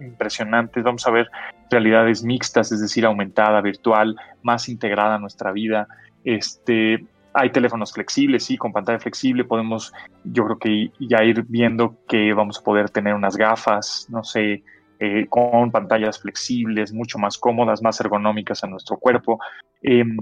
impresionantes, 0.00 0.82
vamos 0.82 1.06
a 1.06 1.10
ver 1.10 1.28
realidades 1.70 2.22
mixtas, 2.24 2.72
es 2.72 2.80
decir, 2.80 3.04
aumentada, 3.04 3.60
virtual, 3.60 4.16
más 4.42 4.68
integrada 4.68 5.16
a 5.16 5.18
nuestra 5.18 5.52
vida. 5.52 5.88
Este, 6.24 7.04
hay 7.34 7.50
teléfonos 7.50 7.92
flexibles, 7.92 8.44
sí, 8.44 8.56
con 8.56 8.72
pantalla 8.72 8.98
flexible 8.98 9.44
podemos, 9.44 9.92
yo 10.24 10.44
creo 10.46 10.58
que 10.58 10.90
ya 11.00 11.22
ir 11.22 11.44
viendo 11.48 11.96
que 12.08 12.32
vamos 12.32 12.58
a 12.58 12.62
poder 12.62 12.88
tener 12.88 13.12
unas 13.12 13.36
gafas, 13.36 14.06
no 14.08 14.24
sé, 14.24 14.64
eh, 14.98 15.26
con 15.28 15.70
pantallas 15.70 16.18
flexibles, 16.18 16.94
mucho 16.94 17.18
más 17.18 17.36
cómodas, 17.36 17.82
más 17.82 18.00
ergonómicas 18.00 18.64
a 18.64 18.68
nuestro 18.68 18.96
cuerpo. 18.96 19.38
Em, 19.82 20.16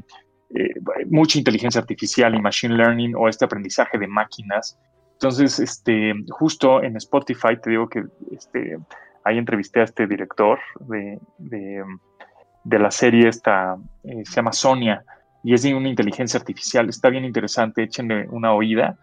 eh, 0.56 0.74
mucha 1.08 1.38
inteligencia 1.38 1.80
artificial 1.80 2.34
y 2.34 2.40
machine 2.40 2.74
learning 2.74 3.14
o 3.16 3.28
este 3.28 3.44
aprendizaje 3.44 3.96
de 3.96 4.08
máquinas. 4.08 4.76
Entonces, 5.14 5.58
este, 5.58 6.12
justo 6.30 6.82
en 6.82 6.96
Spotify 6.96 7.56
te 7.62 7.70
digo 7.70 7.88
que 7.88 8.04
este, 8.32 8.78
ahí 9.24 9.38
entrevisté 9.38 9.80
a 9.80 9.84
este 9.84 10.06
director 10.06 10.58
de, 10.80 11.18
de, 11.38 12.78
la 12.78 12.90
serie, 12.90 13.28
esta, 13.28 13.76
eh, 14.04 14.22
se 14.24 14.34
llama 14.34 14.52
Sonia, 14.52 15.04
y 15.42 15.54
es 15.54 15.62
de 15.62 15.74
una 15.74 15.88
inteligencia 15.88 16.38
artificial. 16.38 16.88
Está 16.88 17.08
bien 17.10 17.24
interesante, 17.24 17.82
échenle 17.82 18.26
una 18.28 18.52
oída 18.52 18.96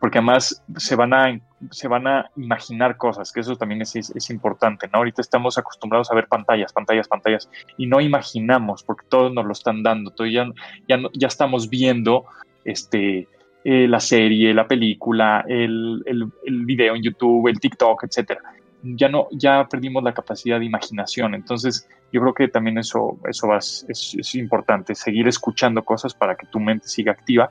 porque 0.00 0.18
además 0.18 0.62
se 0.76 0.96
van 0.96 1.14
a, 1.14 1.40
se 1.70 1.88
van 1.88 2.06
a 2.06 2.30
imaginar 2.36 2.96
cosas, 2.96 3.32
que 3.32 3.40
eso 3.40 3.56
también 3.56 3.82
es, 3.82 3.94
es, 3.94 4.30
importante, 4.30 4.88
¿no? 4.88 4.98
Ahorita 4.98 5.20
estamos 5.20 5.58
acostumbrados 5.58 6.10
a 6.10 6.14
ver 6.14 6.28
pantallas, 6.28 6.72
pantallas, 6.72 7.08
pantallas, 7.08 7.48
y 7.76 7.86
no 7.86 8.00
imaginamos, 8.00 8.82
porque 8.82 9.06
todos 9.08 9.32
nos 9.32 9.44
lo 9.44 9.52
están 9.52 9.82
dando, 9.82 10.10
todo 10.10 10.26
ya, 10.26 10.46
ya, 10.88 10.98
ya 11.12 11.28
estamos 11.28 11.68
viendo 11.68 12.24
este, 12.64 13.28
eh, 13.64 13.86
la 13.88 14.00
serie, 14.00 14.52
la 14.54 14.66
película, 14.66 15.44
el, 15.48 16.02
el, 16.06 16.26
el, 16.44 16.64
video 16.64 16.94
en 16.94 17.02
YouTube, 17.02 17.48
el 17.48 17.60
TikTok, 17.60 18.04
etcétera. 18.04 18.40
Ya 18.82 19.08
no, 19.08 19.28
ya 19.30 19.66
perdimos 19.68 20.02
la 20.02 20.12
capacidad 20.12 20.58
de 20.58 20.64
imaginación. 20.64 21.34
Entonces, 21.34 21.88
yo 22.12 22.20
creo 22.20 22.34
que 22.34 22.48
también 22.48 22.78
eso, 22.78 23.18
eso 23.28 23.48
va, 23.48 23.58
es, 23.58 23.86
es 23.88 24.34
importante, 24.34 24.94
seguir 24.94 25.28
escuchando 25.28 25.84
cosas 25.84 26.14
para 26.14 26.34
que 26.34 26.46
tu 26.46 26.58
mente 26.58 26.88
siga 26.88 27.12
activa 27.12 27.50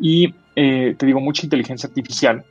y 0.00 0.34
eh, 0.56 0.94
te 0.96 1.06
digo, 1.06 1.20
mucha 1.20 1.44
inteligencia 1.44 1.86
artificial 1.86 2.44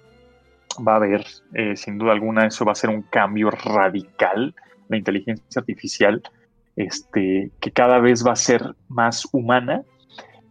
va 0.87 0.93
a 0.93 0.95
haber, 0.97 1.25
eh, 1.53 1.75
sin 1.75 1.97
duda 1.97 2.11
alguna, 2.11 2.45
eso 2.45 2.63
va 2.63 2.73
a 2.73 2.75
ser 2.75 2.91
un 2.91 3.01
cambio 3.01 3.49
radical, 3.49 4.53
la 4.87 4.97
inteligencia 4.97 5.59
artificial, 5.59 6.21
este, 6.75 7.51
que 7.59 7.71
cada 7.71 7.99
vez 7.99 8.25
va 8.25 8.33
a 8.33 8.37
ser 8.37 8.75
más 8.87 9.27
humana, 9.31 9.81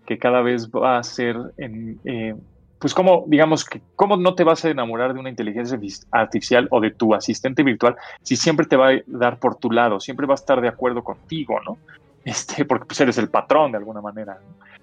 que 0.08 0.16
cada 0.16 0.40
vez 0.40 0.70
va 0.70 0.96
a 0.96 1.02
ser, 1.02 1.36
en, 1.58 2.00
eh, 2.06 2.34
pues 2.78 2.94
como, 2.94 3.24
digamos, 3.26 3.66
que 3.66 3.82
cómo 3.94 4.16
no 4.16 4.34
te 4.34 4.42
vas 4.42 4.64
a 4.64 4.70
enamorar 4.70 5.12
de 5.12 5.20
una 5.20 5.28
inteligencia 5.28 5.78
artificial 6.12 6.66
o 6.70 6.80
de 6.80 6.92
tu 6.92 7.14
asistente 7.14 7.62
virtual 7.62 7.94
si 8.22 8.34
siempre 8.34 8.64
te 8.64 8.76
va 8.76 8.88
a 8.88 9.02
dar 9.06 9.38
por 9.38 9.56
tu 9.56 9.70
lado, 9.70 10.00
siempre 10.00 10.26
va 10.26 10.32
a 10.32 10.36
estar 10.36 10.62
de 10.62 10.68
acuerdo 10.68 11.04
contigo, 11.04 11.60
¿no? 11.60 11.76
Este, 12.24 12.64
porque 12.64 12.86
pues 12.86 13.00
eres 13.00 13.16
el 13.16 13.28
patrón 13.28 13.72
de 13.72 13.78
alguna 13.78 14.00
manera, 14.00 14.38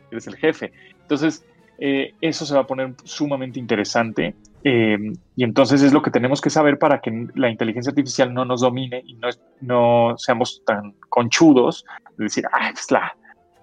eres 0.10 0.26
el 0.26 0.36
jefe. 0.36 0.72
Entonces, 1.02 1.46
eh, 1.78 2.14
eso 2.22 2.46
se 2.46 2.56
va 2.56 2.62
a 2.62 2.68
poner 2.68 2.94
sumamente 3.04 3.60
interesante. 3.60 4.36
Eh, 4.64 4.98
y 5.36 5.44
entonces 5.44 5.82
es 5.82 5.92
lo 5.94 6.02
que 6.02 6.10
tenemos 6.12 6.42
que 6.42 6.50
saber 6.50 6.80
para 6.80 7.02
que 7.02 7.28
la 7.36 7.50
inteligencia 7.50 7.92
artificial 7.92 8.34
no 8.34 8.46
nos 8.46 8.62
domine 8.62 9.04
y 9.06 9.16
no, 9.16 9.30
no 9.62 10.18
seamos 10.18 10.64
tan 10.66 10.94
conchudos 11.10 11.86
de 12.18 12.24
decir, 12.24 12.46
ah, 12.52 12.70
es 12.70 12.90
la, 12.90 13.16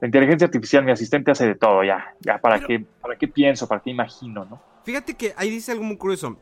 la, 0.03 0.09
inteligencia 0.09 0.47
artificial, 0.47 0.85
mi 0.85 0.91
asistente 0.91 1.31
hace 1.31 1.47
de 1.47 1.55
todo, 1.55 1.85
ya, 1.85 2.15
ya, 2.21 2.39
¿para, 2.39 2.59
qué, 2.61 2.85
¿para 3.01 3.17
qué 3.17 3.29
pienso? 3.29 3.69
¿Para 3.69 3.81
qué 3.81 3.91
imagino? 3.91 4.45
¿no? 4.45 4.61
Fíjate 4.85 5.15
que 5.15 5.33
ahí 5.37 5.49
dice 5.49 5.71
algo 5.71 5.85
muy 5.85 5.97
curioso 5.97 6.37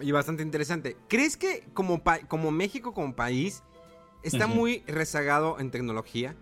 y 0.00 0.10
bastante 0.10 0.42
interesante. 0.42 0.96
¿Crees 1.08 1.36
que 1.36 1.64
como, 1.72 2.02
como 2.26 2.50
México, 2.50 2.92
como 2.92 3.14
país, 3.14 3.62
está 4.24 4.46
muy 4.48 4.82
rezagado 4.88 5.60
en 5.60 5.70
tecnología? 5.70 6.34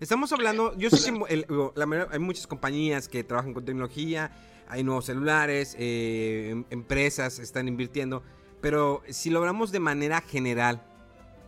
Estamos 0.00 0.32
hablando, 0.32 0.76
yo 0.76 0.90
sé 0.90 1.12
que 1.12 1.46
hay 2.10 2.18
muchas 2.18 2.46
compañías 2.46 3.08
que 3.08 3.24
trabajan 3.24 3.54
con 3.54 3.64
tecnología, 3.64 4.32
hay 4.68 4.84
nuevos 4.84 5.06
celulares, 5.06 5.76
eh, 5.78 6.50
em, 6.50 6.64
empresas 6.70 7.38
están 7.38 7.68
invirtiendo, 7.68 8.22
pero 8.60 9.02
si 9.08 9.30
lo 9.30 9.40
hablamos 9.40 9.72
de 9.72 9.80
manera 9.80 10.20
general, 10.20 10.82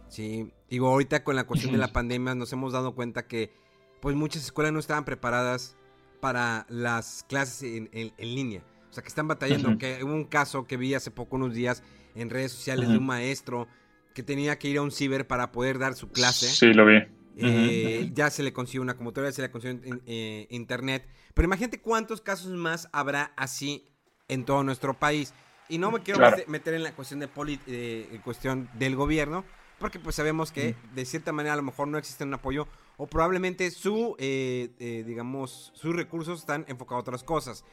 sí, 0.09 0.53
digo, 0.69 0.89
ahorita 0.89 1.23
con 1.23 1.37
la 1.37 1.45
cuestión 1.45 1.73
de 1.73 1.79
la 1.79 1.93
pandemia 1.93 2.35
nos 2.35 2.53
hemos 2.53 2.73
dado 2.73 2.95
cuenta 2.95 3.27
que 3.27 3.53
pues 4.01 4.17
muchas 4.17 4.45
escuelas 4.45 4.73
no 4.73 4.79
estaban 4.79 5.05
preparadas 5.05 5.77
para 6.21 6.67
las 6.69 7.25
clases 7.29 7.63
en, 7.93 8.13
línea. 8.19 8.63
O 8.91 8.93
sea, 8.93 9.03
que 9.03 9.09
están 9.09 9.29
batallando. 9.29 9.79
Que 9.79 10.03
hubo 10.03 10.13
un 10.13 10.25
caso 10.25 10.67
que 10.67 10.77
vi 10.77 10.95
hace 10.95 11.11
poco, 11.11 11.37
unos 11.37 11.55
días, 11.55 11.83
en 12.15 12.31
redes 12.31 12.53
sociales 12.53 12.89
de 12.89 12.99
un 12.99 13.07
maestro 13.07 13.69
que 14.15 14.23
tenía 14.23 14.59
que 14.59 14.69
ir 14.69 14.79
a 14.79 14.83
un 14.83 14.91
ciber 14.91 15.27
para 15.27 15.53
poder 15.53 15.79
dar 15.79 15.95
su 15.95 16.11
clase. 16.11 16.49
Sí, 16.49 16.73
lo 16.73 16.87
vi. 16.87 16.99
Eh, 17.37 18.11
ya 18.13 18.29
se 18.29 18.43
le 18.43 18.53
consiguió 18.53 18.83
una 18.83 18.97
computadora, 18.97 19.33
se 19.33 19.43
le 19.43 19.51
consiguió 19.51 19.81
eh, 20.07 20.47
internet. 20.51 21.07
Pero 21.33 21.47
imagínate 21.47 21.81
cuántos 21.81 22.21
casos 22.21 22.53
más 22.53 22.89
habrá 22.93 23.33
así 23.37 23.87
en 24.29 24.45
todo 24.45 24.63
nuestro 24.63 24.99
país. 24.99 25.33
Y 25.69 25.79
no 25.79 25.91
me 25.93 26.01
quiero 26.01 26.21
meter 26.49 26.75
en 26.75 26.83
la 26.83 26.93
cuestión 26.93 27.21
de 27.21 28.21
cuestión 28.25 28.69
del 28.75 28.97
gobierno, 28.97 29.45
porque 29.79 30.01
pues 30.01 30.17
sabemos 30.17 30.51
que 30.51 30.75
de 30.95 31.05
cierta 31.05 31.33
manera 31.33 31.55
a 31.55 31.57
lo 31.57 31.63
mejor 31.63 31.87
no 31.87 31.97
existe 31.97 32.25
un 32.25 32.35
apoyo 32.35 32.67
o 33.03 33.07
probablemente 33.07 33.71
su, 33.71 34.15
eh, 34.19 35.05
digamos, 35.07 35.73
sus 35.75 35.97
recursos 35.97 36.41
están 36.41 36.67
enfocados 36.69 36.99
a 36.99 37.01
otras 37.01 37.25
cosas. 37.25 37.65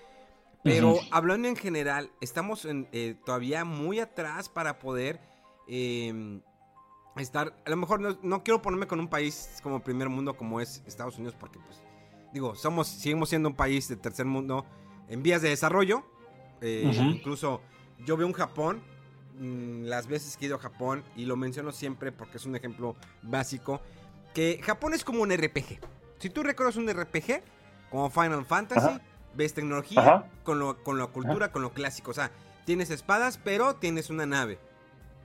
Pero 0.64 1.00
hablando 1.12 1.50
en 1.50 1.58
general, 1.58 2.10
estamos 2.22 2.66
todavía 3.26 3.66
muy 3.66 4.00
atrás 4.00 4.48
para 4.48 4.80
poder 4.80 5.20
em, 5.68 6.42
estar, 7.18 7.54
a 7.66 7.70
lo 7.70 7.76
mejor 7.76 8.24
no, 8.24 8.44
quiero 8.44 8.62
ponerme 8.62 8.88
con 8.88 9.02
un 9.02 9.10
país 9.10 9.60
como 9.62 9.84
primer 9.84 10.08
mundo 10.08 10.38
como 10.38 10.62
es 10.62 10.82
Estados 10.88 11.18
Unidos 11.18 11.36
porque 11.38 11.60
pues 11.60 11.82
digo, 12.34 12.56
somos, 12.56 12.88
seguimos 12.88 13.28
siendo 13.28 13.50
un 13.50 13.56
país 13.56 13.90
de 13.90 13.98
tercer 13.98 14.26
mundo 14.26 14.66
en 15.10 15.24
vías 15.24 15.42
de 15.42 15.50
desarrollo. 15.50 16.04
Eh, 16.62 16.90
incluso 16.96 17.62
yo 18.06 18.16
veo 18.16 18.28
un 18.28 18.34
Japón, 18.34 18.82
mm, 19.40 19.84
las 19.84 20.08
veces 20.08 20.38
que 20.38 20.46
he 20.46 20.48
ido 20.48 20.56
a 20.56 20.60
Japón, 20.60 21.04
y 21.18 21.26
lo 21.26 21.36
menciono 21.36 21.74
siempre 21.74 22.14
porque 22.14 22.38
es 22.38 22.46
un 22.46 22.56
ejemplo 22.56 22.96
básico, 23.24 23.82
que 24.38 24.62
Japón 24.64 24.94
es 24.94 25.04
como 25.04 25.24
un 25.24 25.36
RPG. 25.36 25.80
Si 26.20 26.30
tú 26.30 26.44
recuerdas 26.44 26.76
un 26.76 26.88
RPG, 26.88 27.42
como 27.90 28.12
Final 28.12 28.46
Fantasy, 28.46 29.00
ves 29.34 29.56
tecnología 29.56 30.30
con, 30.44 30.60
lo, 30.60 30.84
con 30.84 31.00
la 31.00 31.08
cultura, 31.08 31.52
con 31.52 31.64
lo 31.64 31.72
clásico. 31.74 32.12
O 32.12 32.14
sea, 32.14 32.30
tienes 32.64 32.92
espadas, 32.92 33.40
pero 33.44 33.78
tienes 33.78 34.12
una 34.12 34.28
nave. 34.28 34.60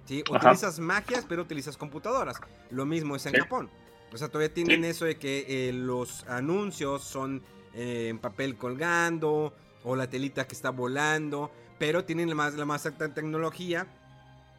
¿sí? 0.07 0.25
Utilizas 0.31 0.79
magias, 0.79 1.27
pero 1.29 1.43
utilizas 1.43 1.77
computadoras. 1.77 2.41
Lo 2.71 2.87
mismo 2.87 3.15
es 3.15 3.27
en 3.27 3.35
Japón. 3.35 3.69
O 4.15 4.17
sea, 4.17 4.29
todavía 4.29 4.55
tienen 4.55 4.83
eso 4.83 5.05
de 5.05 5.19
que 5.19 5.45
eh, 5.47 5.75
los 5.75 6.25
anuncios 6.27 7.05
son 7.05 7.43
eh, 7.75 8.07
en 8.09 8.19
papel 8.19 8.57
colgando 8.57 9.53
o 9.85 9.95
la 9.95 10.09
telita 10.09 10.47
que 10.47 10.55
está 10.55 10.71
volando, 10.71 11.51
pero 11.79 12.07
tienen 12.07 12.31
la 12.31 12.35
más, 12.35 12.55
la 12.55 12.65
más 12.65 12.87
alta 12.87 13.13
tecnología 13.13 13.87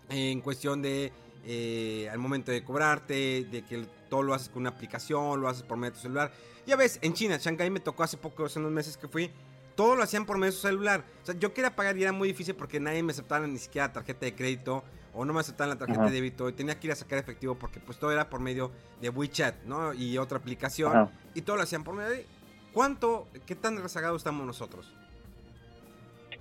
en 0.10 0.42
cuestión 0.42 0.84
de 0.84 1.12
eh, 1.46 2.10
al 2.12 2.20
momento 2.20 2.52
de 2.52 2.64
cobrarte, 2.64 3.46
de 3.50 3.64
que 3.64 3.86
todo 4.10 4.24
lo 4.24 4.34
haces 4.34 4.50
con 4.50 4.62
una 4.62 4.70
aplicación, 4.70 5.42
lo 5.42 5.50
haces 5.50 5.64
por 5.64 5.78
medio 5.78 5.92
de 5.92 5.96
tu 5.98 6.02
celular. 6.04 6.32
Ya 6.66 6.76
ves, 6.76 7.00
en 7.02 7.14
China, 7.14 7.38
Shanghai 7.38 7.70
me 7.70 7.80
tocó 7.80 8.04
hace 8.04 8.18
poco, 8.18 8.46
hace 8.46 8.60
unos 8.60 8.72
meses 8.72 8.98
que 8.98 9.08
fui, 9.08 9.32
todo 9.76 9.96
lo 9.96 10.04
hacían 10.04 10.26
por 10.26 10.38
medio 10.38 10.52
de 10.52 10.58
su 10.58 10.68
celular. 10.68 11.04
O 11.22 11.26
sea, 11.26 11.36
yo 11.38 11.54
quería 11.54 11.76
pagar 11.76 11.98
y 11.98 12.04
era 12.04 12.12
muy 12.12 12.28
difícil 12.28 12.56
porque 12.56 12.80
nadie 12.80 13.04
me 13.04 13.12
aceptaba 13.12 13.46
ni 13.48 13.58
siquiera 13.58 13.92
tarjeta 13.92 14.26
de 14.26 14.36
crédito 14.36 14.84
o 15.14 15.26
no 15.26 15.34
me 15.34 15.40
aceptaban 15.40 15.70
la 15.70 15.78
tarjeta 15.78 16.06
de 16.06 16.12
débito 16.12 16.50
y 16.50 16.54
tenía 16.54 16.80
que 16.80 16.88
ir 16.88 16.94
a 16.94 16.96
sacar 16.96 17.20
efectivo 17.20 17.56
porque 17.56 17.80
pues 17.80 18.00
todo 18.00 18.12
era 18.12 18.30
por 18.30 18.40
medio 18.40 18.72
de 19.02 19.10
WeChat, 19.10 19.64
¿no? 19.66 19.94
Y 19.94 20.18
otra 20.18 20.40
aplicación 20.40 21.10
y 21.34 21.42
todo 21.42 21.58
lo 21.58 21.64
hacían 21.64 21.84
por 21.84 21.96
medio 21.96 22.12
de... 22.12 22.26
¿Cuánto, 22.72 23.28
qué 23.46 23.56
tan 23.56 23.78
rezagados 23.78 24.22
estamos 24.22 24.48
nosotros? 24.48 24.92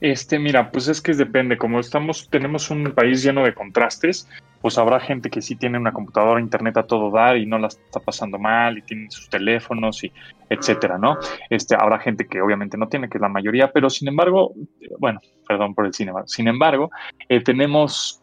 Este, 0.00 0.38
mira, 0.38 0.72
pues 0.72 0.88
es 0.88 1.00
que 1.00 1.12
depende, 1.12 1.58
como 1.58 1.78
estamos, 1.78 2.28
tenemos 2.30 2.70
un 2.70 2.92
país 2.92 3.22
lleno 3.22 3.44
de 3.44 3.54
contrastes, 3.54 4.26
pues 4.62 4.78
habrá 4.78 5.00
gente 5.00 5.28
que 5.28 5.42
sí 5.42 5.56
tiene 5.56 5.76
una 5.76 5.92
computadora, 5.92 6.40
internet 6.40 6.76
a 6.78 6.84
todo 6.84 7.10
dar 7.10 7.36
y 7.36 7.44
no 7.44 7.58
la 7.58 7.66
está 7.66 8.00
pasando 8.00 8.38
mal 8.38 8.78
y 8.78 8.82
tiene 8.82 9.10
sus 9.10 9.28
teléfonos 9.28 10.02
y 10.04 10.12
etcétera, 10.48 10.98
¿no? 10.98 11.18
Este, 11.50 11.74
habrá 11.74 11.98
gente 11.98 12.26
que 12.26 12.40
obviamente 12.40 12.78
no 12.78 12.88
tiene, 12.88 13.08
que 13.08 13.18
es 13.18 13.22
la 13.22 13.28
mayoría, 13.28 13.72
pero 13.72 13.90
sin 13.90 14.08
embargo, 14.08 14.54
bueno, 14.98 15.20
perdón 15.46 15.74
por 15.74 15.86
el 15.86 15.92
cine, 15.92 16.12
sin 16.26 16.46
embargo, 16.46 16.90
eh, 17.28 17.42
tenemos 17.42 18.22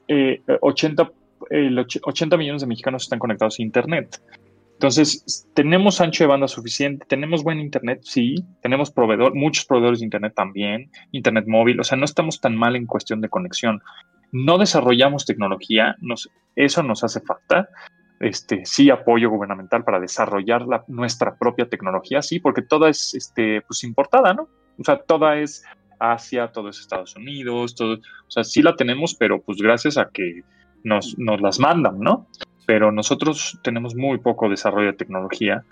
80, 0.61 1.11
eh, 1.51 1.85
80 2.01 2.37
millones 2.37 2.61
de 2.61 2.67
mexicanos 2.67 3.03
están 3.03 3.19
conectados 3.19 3.59
a 3.59 3.61
internet. 3.61 4.21
Entonces, 4.79 5.45
tenemos 5.53 5.99
ancho 5.99 6.23
de 6.23 6.29
banda 6.29 6.47
suficiente, 6.47 7.05
tenemos 7.05 7.43
buen 7.43 7.59
internet, 7.59 7.99
sí, 8.03 8.35
tenemos 8.61 8.89
proveedor, 8.91 9.35
muchos 9.35 9.65
proveedores 9.65 9.99
de 9.99 10.05
internet 10.05 10.31
también, 10.33 10.89
internet 11.11 11.43
móvil, 11.47 11.81
o 11.81 11.83
sea, 11.83 11.97
no 11.97 12.05
estamos 12.05 12.39
tan 12.39 12.55
mal 12.55 12.77
en 12.77 12.85
cuestión 12.85 13.19
de 13.19 13.27
conexión. 13.27 13.81
No 14.31 14.57
desarrollamos 14.57 15.25
tecnología, 15.25 15.95
nos, 16.01 16.29
eso 16.55 16.83
nos 16.83 17.03
hace 17.03 17.21
falta. 17.21 17.69
Este, 18.19 18.65
sí, 18.65 18.89
apoyo 18.89 19.29
gubernamental 19.29 19.83
para 19.83 19.99
desarrollar 19.99 20.67
la, 20.67 20.83
nuestra 20.87 21.35
propia 21.35 21.69
tecnología, 21.69 22.21
sí, 22.21 22.39
porque 22.39 22.61
toda 22.61 22.89
es 22.89 23.13
este, 23.15 23.61
pues, 23.61 23.83
importada, 23.83 24.33
¿no? 24.33 24.49
O 24.77 24.83
sea, 24.83 24.97
toda 24.97 25.37
es 25.37 25.63
Asia, 25.99 26.51
todo 26.51 26.69
es 26.69 26.79
Estados 26.79 27.15
Unidos, 27.15 27.75
todo, 27.75 27.95
o 27.95 28.31
sea, 28.31 28.43
sí 28.43 28.61
la 28.61 28.75
tenemos, 28.75 29.15
pero 29.15 29.41
pues 29.41 29.57
gracias 29.57 29.97
a 29.97 30.09
que 30.09 30.43
nos, 30.83 31.17
nos 31.17 31.41
las 31.41 31.59
mandan, 31.59 31.99
¿no? 31.99 32.27
pero 32.69 32.91
nosotros 32.91 33.57
tenemos 33.63 33.95
muy 33.95 34.19
poco 34.19 34.47
desarrollo 34.47 34.91
de 34.91 34.97
tecnología 34.97 35.63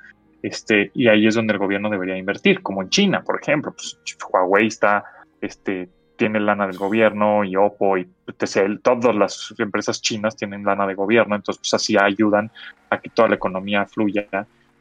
este, 0.42 0.90
y 0.96 1.10
ahí 1.10 1.28
es 1.28 1.36
donde 1.36 1.54
el 1.54 1.60
gobierno 1.60 1.92
debería 1.92 2.18
invertir, 2.18 2.64
como 2.64 2.82
en 2.82 2.90
China, 2.90 3.22
por 3.24 3.40
ejemplo. 3.40 3.72
Pues, 3.72 4.00
Huawei 4.28 4.66
está 4.66 5.04
este, 5.40 5.90
tiene 6.18 6.40
lana 6.40 6.68
del 6.68 6.78
gobierno 6.78 7.44
y 7.44 7.56
Oppo 7.56 7.98
y 7.98 8.08
TCL, 8.26 8.80
todas 8.82 9.16
las 9.16 9.54
empresas 9.58 10.02
chinas 10.02 10.36
tienen 10.36 10.66
lana 10.66 10.86
de 10.86 10.96
gobierno, 10.96 11.36
entonces 11.36 11.60
pues 11.60 11.74
así 11.74 11.96
ayudan 11.98 12.52
a 12.90 13.00
que 13.00 13.10
toda 13.10 13.30
la 13.30 13.36
economía 13.36 13.86
fluya 13.86 14.28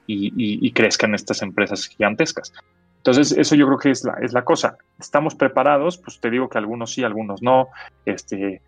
y, 0.07 0.70
crezcan 0.72 1.14
estas 1.14 1.43
empresas 1.43 1.87
gigantescas. 1.87 2.53
Entonces, 2.99 3.32
eso 3.32 3.55
yo 3.55 3.66
creo 3.66 3.78
que 3.78 3.91
es 3.91 4.05
la, 4.05 4.14
es 4.20 4.32
la 4.32 4.43
cosa. 4.43 4.78
¿Estamos 4.99 5.34
preparados? 5.34 5.97
Pues 5.99 6.20
te 6.20 6.30
digo 6.30 6.49
que 6.49 6.59
algunos 6.59 6.93
sí, 6.93 7.05
algunos 7.05 7.41
no. 7.41 7.68
Este, 8.05 8.61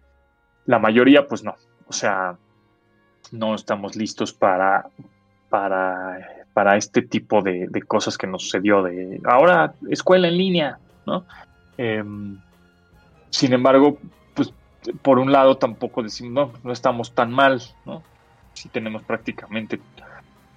la 0.66 0.78
mayoría, 0.78 1.26
pues 1.26 1.42
no. 1.42 1.56
O 1.88 1.92
sea, 1.92 2.36
no 3.32 3.54
estamos 3.54 3.96
listos 3.96 4.32
para, 4.32 4.88
para, 5.48 6.44
para 6.52 6.76
este 6.76 7.02
tipo 7.02 7.42
de, 7.42 7.68
cosas 7.86 8.16
que 8.16 8.26
nos 8.26 8.42
sucedió. 8.44 8.82
De 8.82 9.20
ahora, 9.24 9.74
escuela 9.90 10.28
en 10.28 10.38
línea, 10.38 10.78
¿no? 11.06 11.24
Em, 11.76 12.38
sin 13.30 13.52
embargo, 13.52 13.98
pues 14.34 14.52
por 15.02 15.18
un 15.18 15.32
lado 15.32 15.56
tampoco 15.56 16.02
decimos, 16.02 16.32
no, 16.32 16.58
no 16.62 16.72
estamos 16.72 17.12
tan 17.12 17.30
mal, 17.30 17.62
¿no? 17.84 18.02
Si 18.52 18.68
tenemos 18.68 19.02
prácticamente 19.02 19.80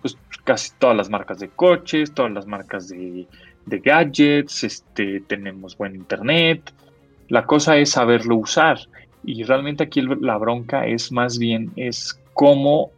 pues 0.01 0.17
casi 0.43 0.71
todas 0.79 0.97
las 0.97 1.09
marcas 1.09 1.39
de 1.39 1.49
coches, 1.49 2.13
todas 2.13 2.31
las 2.31 2.47
marcas 2.47 2.89
de, 2.89 3.27
gadgets, 3.65 4.63
este, 4.63 5.21
tenemos 5.21 5.77
buen 5.77 5.95
internet. 5.95 6.73
La 7.27 7.45
cosa 7.45 7.77
es 7.77 7.91
saberlo 7.91 8.37
usar. 8.37 8.79
Y 9.23 9.43
realmente 9.43 9.83
aquí 9.83 10.01
la 10.01 10.37
bronca 10.37 10.87
es 10.87 11.11
más 11.11 11.37
bien 11.37 11.71
es 11.75 12.19
cómo 12.33 12.91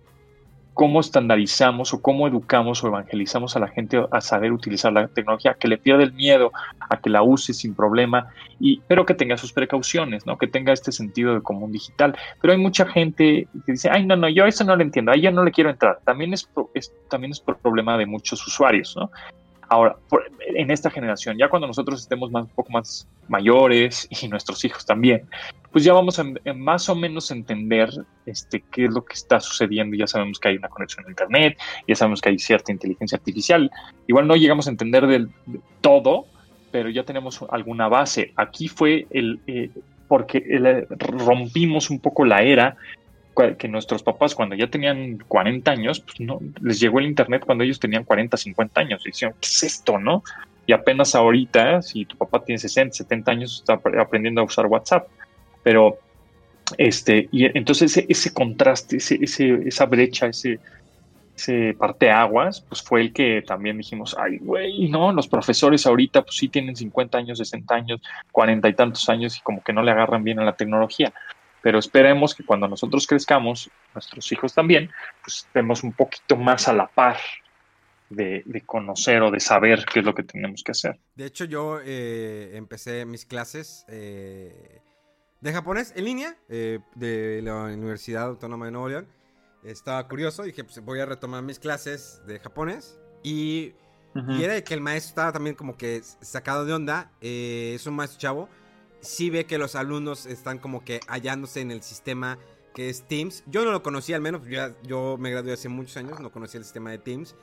cómo 0.73 0.99
estandarizamos 0.99 1.93
o 1.93 2.01
cómo 2.01 2.27
educamos 2.27 2.83
o 2.83 2.87
evangelizamos 2.87 3.55
a 3.55 3.59
la 3.59 3.67
gente 3.67 4.03
a 4.11 4.21
saber 4.21 4.51
utilizar 4.51 4.91
la 4.91 5.07
tecnología, 5.07 5.55
que 5.55 5.67
le 5.67 5.77
pierda 5.77 6.03
el 6.03 6.13
miedo 6.13 6.51
a 6.89 6.97
que 6.97 7.09
la 7.09 7.21
use 7.21 7.53
sin 7.53 7.75
problema, 7.75 8.27
y, 8.59 8.81
pero 8.87 9.05
que 9.05 9.13
tenga 9.13 9.37
sus 9.37 9.53
precauciones, 9.53 10.25
¿no? 10.25 10.37
que 10.37 10.47
tenga 10.47 10.73
este 10.73 10.91
sentido 10.91 11.33
de 11.35 11.41
común 11.41 11.71
digital. 11.71 12.17
Pero 12.41 12.53
hay 12.53 12.59
mucha 12.59 12.85
gente 12.85 13.47
que 13.65 13.71
dice, 13.71 13.89
ay, 13.91 14.05
no, 14.05 14.15
no, 14.15 14.29
yo 14.29 14.45
eso 14.45 14.63
no 14.63 14.75
lo 14.75 14.81
entiendo, 14.81 15.11
ahí 15.11 15.21
yo 15.21 15.31
no 15.31 15.43
le 15.43 15.51
quiero 15.51 15.69
entrar. 15.69 15.99
También 16.03 16.33
es, 16.33 16.49
es, 16.73 16.91
también 17.09 17.31
es 17.31 17.39
problema 17.39 17.97
de 17.97 18.05
muchos 18.05 18.45
usuarios. 18.47 18.95
¿no? 18.97 19.11
Ahora, 19.69 19.95
en 20.55 20.71
esta 20.71 20.89
generación, 20.89 21.37
ya 21.37 21.49
cuando 21.49 21.67
nosotros 21.67 22.01
estemos 22.01 22.31
más, 22.31 22.43
un 22.43 22.49
poco 22.49 22.71
más 22.71 23.07
mayores 23.27 24.07
y 24.09 24.27
nuestros 24.27 24.63
hijos 24.65 24.85
también, 24.85 25.27
pues 25.73 25.83
ya 25.83 25.93
vamos 25.93 26.19
a, 26.19 26.23
más 26.55 26.87
o 26.87 26.95
menos 26.95 27.31
entender 27.31 27.89
este, 28.27 28.63
qué 28.71 28.85
es 28.85 28.93
lo 28.93 29.03
que 29.03 29.15
está 29.15 29.39
sucediendo. 29.39 29.97
Ya 29.97 30.05
sabemos 30.05 30.39
que 30.39 30.49
hay 30.49 30.57
una 30.57 30.69
conexión 30.69 31.05
a 31.07 31.09
Internet, 31.09 31.57
ya 31.87 31.95
sabemos 31.95 32.21
que 32.21 32.29
hay 32.29 32.37
cierta 32.37 32.71
inteligencia 32.71 33.17
artificial. 33.17 33.71
Igual 34.07 34.27
no 34.27 34.35
llegamos 34.35 34.67
a 34.67 34.69
entender 34.69 35.07
del 35.07 35.29
todo, 35.81 36.27
pero 36.71 36.89
ya 36.89 37.03
tenemos 37.03 37.43
alguna 37.49 37.87
base. 37.87 38.33
Aquí 38.35 38.67
fue 38.67 39.07
el, 39.09 39.39
eh, 39.47 39.71
porque 40.07 40.85
rompimos 40.89 41.89
un 41.89 41.99
poco 41.99 42.23
la 42.23 42.43
era 42.43 42.77
que 43.57 43.67
nuestros 43.67 44.03
papás 44.03 44.35
cuando 44.35 44.55
ya 44.55 44.67
tenían 44.67 45.17
40 45.27 45.71
años, 45.71 46.01
pues 46.01 46.19
no, 46.19 46.39
les 46.61 46.79
llegó 46.79 46.99
el 46.99 47.07
Internet 47.07 47.43
cuando 47.43 47.63
ellos 47.63 47.79
tenían 47.79 48.03
40, 48.03 48.37
50 48.37 48.79
años. 48.79 49.01
Y 49.07 49.11
¿qué 49.11 49.33
es 49.41 49.63
esto, 49.63 49.97
no? 49.97 50.23
Y 50.67 50.73
apenas 50.73 51.15
ahorita, 51.15 51.81
si 51.81 52.05
tu 52.05 52.15
papá 52.15 52.43
tiene 52.43 52.59
60, 52.59 52.93
70 52.93 53.31
años, 53.31 53.57
está 53.59 53.81
aprendiendo 53.99 54.41
a 54.41 54.43
usar 54.43 54.67
WhatsApp. 54.67 55.07
Pero, 55.63 55.99
este, 56.77 57.29
y 57.31 57.45
entonces 57.57 57.97
ese, 58.07 58.33
contraste, 58.33 58.97
ese, 58.97 59.59
esa 59.65 59.85
brecha, 59.85 60.27
ese, 60.27 60.59
ese 61.35 61.73
parteaguas, 61.73 62.61
pues 62.61 62.81
fue 62.81 63.01
el 63.01 63.13
que 63.13 63.41
también 63.41 63.77
dijimos, 63.77 64.15
ay, 64.19 64.37
güey, 64.39 64.89
no, 64.89 65.11
los 65.11 65.27
profesores 65.27 65.85
ahorita, 65.85 66.23
pues 66.23 66.37
sí 66.37 66.49
tienen 66.49 66.75
50 66.75 67.17
años, 67.17 67.37
60 67.37 67.75
años, 67.75 68.01
40 68.31 68.69
y 68.69 68.73
tantos 68.73 69.09
años 69.09 69.37
y 69.37 69.41
como 69.41 69.63
que 69.63 69.73
no 69.73 69.81
le 69.81 69.91
agarran 69.91 70.23
bien 70.23 70.39
a 70.39 70.45
la 70.45 70.55
tecnología 70.55 71.13
pero 71.63 71.79
esperemos 71.79 72.35
que 72.35 72.43
cuando 72.43 72.67
nosotros 72.67 73.07
crezcamos, 73.07 73.71
nuestros 73.93 74.29
hijos 74.33 74.53
también, 74.53 74.91
pues 75.23 75.45
estemos 75.47 75.81
un 75.81 75.93
poquito 75.93 76.35
más 76.35 76.67
a 76.67 76.73
la 76.73 76.87
par 76.87 77.17
de, 78.09 78.43
conocer 78.65 79.21
o 79.21 79.31
de 79.31 79.39
saber 79.39 79.85
qué 79.91 79.99
es 79.99 80.05
lo 80.05 80.13
que 80.13 80.23
tenemos 80.23 80.61
que 80.61 80.73
hacer. 80.73 80.99
De 81.15 81.25
hecho, 81.25 81.45
yo 81.45 81.79
eh, 81.81 82.51
empecé 82.55 83.05
mis 83.05 83.25
clases 83.25 83.85
eh, 83.87 84.81
de 85.43 85.53
japonés 85.53 85.93
en 85.95 86.05
línea 86.05 86.37
eh, 86.49 86.79
de 86.95 87.41
la 87.43 87.65
Universidad 87.65 88.23
Autónoma 88.23 88.65
de 88.65 88.71
Nuevo 88.71 88.89
León. 88.89 89.07
Estaba 89.63 90.07
curioso, 90.07 90.43
dije, 90.43 90.63
pues 90.63 90.79
voy 90.83 90.99
a 90.99 91.05
retomar 91.05 91.43
mis 91.43 91.59
clases 91.59 92.21
de 92.25 92.39
japonés 92.39 92.99
y, 93.23 93.73
y 94.15 94.43
era 94.43 94.61
que 94.61 94.73
el 94.73 94.81
maestro 94.81 95.09
estaba 95.09 95.31
también 95.31 95.55
como 95.55 95.77
que 95.77 96.01
sacado 96.03 96.65
de 96.65 96.73
onda. 96.73 97.11
es 97.21 97.85
un 97.85 97.95
maestro 97.95 98.19
chavo 98.19 98.49
sí 99.03 99.29
ve 99.29 99.45
que 99.45 99.57
los 99.57 99.75
alumnos 99.75 100.25
están 100.25 100.57
como 100.57 100.83
que 100.83 101.01
hallándose 101.07 101.61
en 101.61 101.71
el 101.71 101.83
sistema 101.83 102.39
que 102.73 102.89
es 102.89 103.03
Teams. 103.07 103.43
Yo 103.45 103.63
no 103.63 103.71
lo 103.71 103.83
conocía, 103.83 104.15
al 104.15 104.21
menos 104.21 104.41
yo 104.83 105.17
me 105.19 105.29
gradué 105.29 105.53
hace 105.53 105.69
muchos 105.69 105.95
años, 105.97 106.19
no 106.19 106.31
conocía 106.31 106.57
el 106.57 106.63
sistema 106.63 106.89
de 106.89 106.97
Teams, 106.97 107.35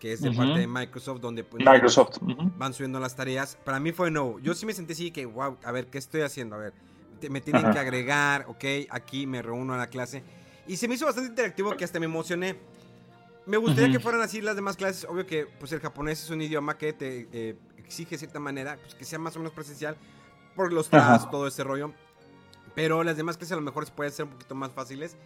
que 0.00 0.12
es 0.12 0.22
de 0.22 0.30
parte 0.32 0.60
de 0.60 0.66
Microsoft, 0.66 1.20
donde 1.20 1.44
pues, 1.44 1.62
Microsoft. 1.64 2.18
van 2.56 2.72
subiendo 2.72 2.98
las 2.98 3.14
tareas. 3.14 3.58
Para 3.64 3.80
mí 3.80 3.92
fue 3.92 4.10
nuevo. 4.10 4.38
Yo 4.38 4.54
sí 4.54 4.64
me 4.64 4.72
sentí 4.72 4.92
así 4.94 5.10
que, 5.10 5.26
wow, 5.26 5.58
a 5.62 5.72
ver, 5.72 5.88
¿qué 5.88 5.98
estoy 5.98 6.22
haciendo? 6.22 6.56
A 6.56 6.58
ver, 6.60 6.72
me 7.30 7.40
tienen 7.40 7.70
que 7.70 7.78
agregar, 7.78 8.46
ok, 8.48 8.64
aquí 8.90 9.26
me 9.26 9.42
reúno 9.42 9.74
a 9.74 9.76
la 9.76 9.88
clase. 9.88 10.22
Y 10.66 10.76
se 10.76 10.86
me 10.86 10.94
hizo 10.94 11.06
bastante 11.06 11.30
interactivo 11.30 11.76
que 11.76 11.84
hasta 11.84 11.98
me 11.98 12.06
emocioné. 12.06 12.56
Me 13.46 13.56
gustaría 13.56 13.90
que 13.90 14.00
fueran 14.00 14.20
así 14.20 14.42
las 14.42 14.54
demás 14.54 14.76
clases. 14.76 15.06
Obvio 15.06 15.26
que 15.26 15.46
pues 15.46 15.72
el 15.72 15.80
japonés 15.80 16.22
es 16.22 16.30
un 16.30 16.42
idioma 16.42 16.76
que 16.76 16.92
te 16.92 17.28
eh, 17.32 17.56
exige 17.78 18.10
de 18.10 18.18
cierta 18.18 18.38
manera, 18.38 18.76
pues 18.82 18.94
que 18.94 19.06
sea 19.06 19.18
más 19.18 19.34
o 19.36 19.38
menos 19.38 19.54
presencial 19.54 19.96
por 20.54 20.72
los 20.72 20.90
tras, 20.90 21.30
todo 21.30 21.46
ese 21.46 21.64
rollo. 21.64 21.92
Pero 22.74 23.02
las 23.02 23.16
demás 23.16 23.38
clases 23.38 23.52
a 23.52 23.56
lo 23.56 23.62
mejor 23.62 23.90
pueden 23.92 24.12
ser 24.12 24.26
un 24.26 24.32
poquito 24.32 24.54
más 24.54 24.72
fáciles. 24.72 25.16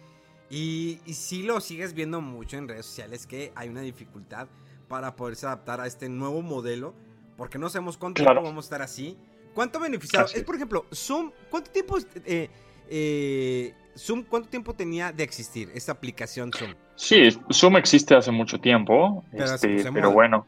Y, 0.49 1.01
y 1.05 1.15
sí 1.15 1.43
lo 1.43 1.59
sigues 1.59 1.93
viendo 1.93 2.21
mucho 2.21 2.57
en 2.57 2.69
redes 2.69 2.85
sociales 2.85 3.27
que 3.27 3.51
hay 3.55 3.67
una 3.67 3.81
dificultad 3.81 4.47
para 4.87 5.15
poderse 5.15 5.45
adaptar 5.45 5.81
a 5.81 5.87
este 5.87 6.07
nuevo 6.07 6.41
modelo. 6.41 6.93
Porque 7.35 7.57
no 7.57 7.67
sabemos 7.67 7.97
cuánto 7.97 8.23
tiempo 8.23 8.41
vamos 8.41 8.63
a 8.63 8.67
estar 8.67 8.81
así. 8.81 9.17
¿Cuánto 9.53 9.79
beneficiado? 9.79 10.27
Es, 10.33 10.43
por 10.43 10.55
ejemplo, 10.55 10.85
Zoom, 10.93 11.31
¿cuánto 11.49 11.71
tiempo 11.71 11.97
eh, 12.25 12.49
eh, 12.89 13.73
Zoom, 13.97 14.23
¿cuánto 14.23 14.49
tiempo 14.49 14.73
tenía 14.73 15.11
de 15.11 15.23
existir 15.23 15.69
esta 15.73 15.91
aplicación 15.91 16.51
Zoom? 16.51 16.73
Sí, 16.95 17.29
Zoom 17.51 17.77
existe 17.77 18.15
hace 18.15 18.31
mucho 18.31 18.59
tiempo, 18.59 19.23
pero, 19.31 19.45
este, 19.45 19.91
pero 19.91 20.11
bueno, 20.11 20.47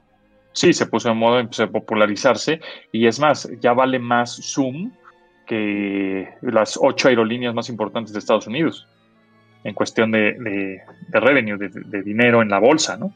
Sí, 0.55 0.71
se 0.71 0.85
puso 0.85 1.11
en 1.11 1.17
moda, 1.17 1.41
empezó 1.41 1.63
a 1.63 1.67
popularizarse 1.67 2.61
y 2.93 3.07
es 3.07 3.19
más, 3.19 3.49
ya 3.59 3.73
vale 3.73 3.99
más 3.99 4.39
Zoom 4.41 4.93
que 5.45 6.29
las 6.41 6.79
ocho 6.81 7.09
aerolíneas 7.09 7.53
más 7.53 7.67
importantes 7.67 8.13
de 8.13 8.19
Estados 8.19 8.47
Unidos 8.47 8.87
en 9.65 9.73
cuestión 9.73 10.11
de, 10.11 10.31
de, 10.39 11.19
revenue, 11.19 11.57
de, 11.57 12.01
dinero 12.03 12.41
en 12.41 12.47
la 12.47 12.59
bolsa, 12.59 12.95
¿no? 12.95 13.13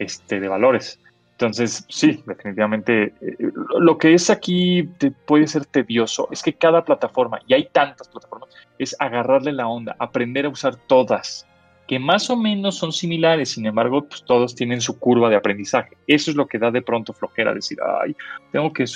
Este, 0.00 0.40
de 0.40 0.48
valores. 0.48 0.98
Entonces, 1.34 1.84
sí, 1.88 2.22
definitivamente. 2.26 3.12
Eh, 3.20 3.36
lo 3.78 3.98
que 3.98 4.14
es 4.14 4.30
aquí 4.30 4.88
puede 5.26 5.46
ser 5.48 5.66
tedioso 5.66 6.28
es 6.30 6.42
que 6.42 6.52
cada 6.52 6.84
plataforma, 6.84 7.40
y 7.46 7.54
hay 7.54 7.68
tantas 7.72 8.08
plataformas, 8.08 8.50
es 8.78 8.94
agarrarle 9.00 9.52
la 9.52 9.66
onda, 9.66 9.96
aprender 9.98 10.46
a 10.46 10.50
usar 10.50 10.76
todas 10.76 11.46
que 11.86 11.98
más 11.98 12.30
o 12.30 12.36
menos 12.36 12.76
son 12.76 12.92
similares, 12.92 13.50
sin 13.50 13.66
embargo, 13.66 14.06
pues 14.08 14.24
todos 14.24 14.54
tienen 14.54 14.80
su 14.80 14.98
curva 14.98 15.28
de 15.28 15.36
aprendizaje. 15.36 15.96
Eso 16.06 16.30
es 16.30 16.36
lo 16.36 16.46
que 16.46 16.58
da 16.58 16.70
de 16.70 16.82
pronto 16.82 17.12
flojera, 17.12 17.52
decir, 17.52 17.78
ay, 18.02 18.16
tengo 18.52 18.72
que, 18.72 18.86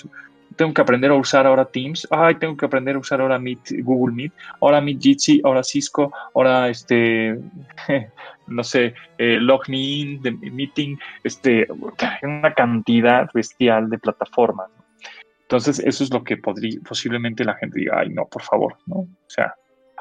tengo 0.56 0.72
que 0.72 0.80
aprender 0.80 1.10
a 1.10 1.14
usar 1.14 1.46
ahora 1.46 1.66
Teams, 1.66 2.08
ay, 2.10 2.36
tengo 2.36 2.56
que 2.56 2.64
aprender 2.64 2.96
a 2.96 2.98
usar 2.98 3.20
ahora 3.20 3.38
Meet, 3.38 3.82
Google 3.82 4.14
Meet, 4.14 4.32
ahora 4.60 4.80
Meet 4.80 5.02
Jitsi, 5.02 5.40
ahora 5.44 5.62
Cisco, 5.62 6.12
ahora 6.34 6.68
este, 6.70 7.38
no 8.48 8.64
sé, 8.64 8.94
eh, 9.18 9.38
Log 9.40 9.68
Me 9.68 9.78
In, 9.78 10.22
de 10.22 10.32
Meeting, 10.32 10.96
este, 11.24 11.66
una 12.22 12.54
cantidad 12.54 13.28
bestial 13.32 13.90
de 13.90 13.98
plataformas. 13.98 14.70
Entonces, 15.42 15.78
eso 15.78 16.04
es 16.04 16.12
lo 16.12 16.22
que 16.24 16.36
podría, 16.36 16.78
posiblemente 16.86 17.44
la 17.44 17.54
gente 17.54 17.80
diga, 17.80 18.00
ay, 18.00 18.10
no, 18.10 18.26
por 18.26 18.42
favor, 18.42 18.76
¿no? 18.86 18.96
O 18.96 19.28
sea, 19.28 19.54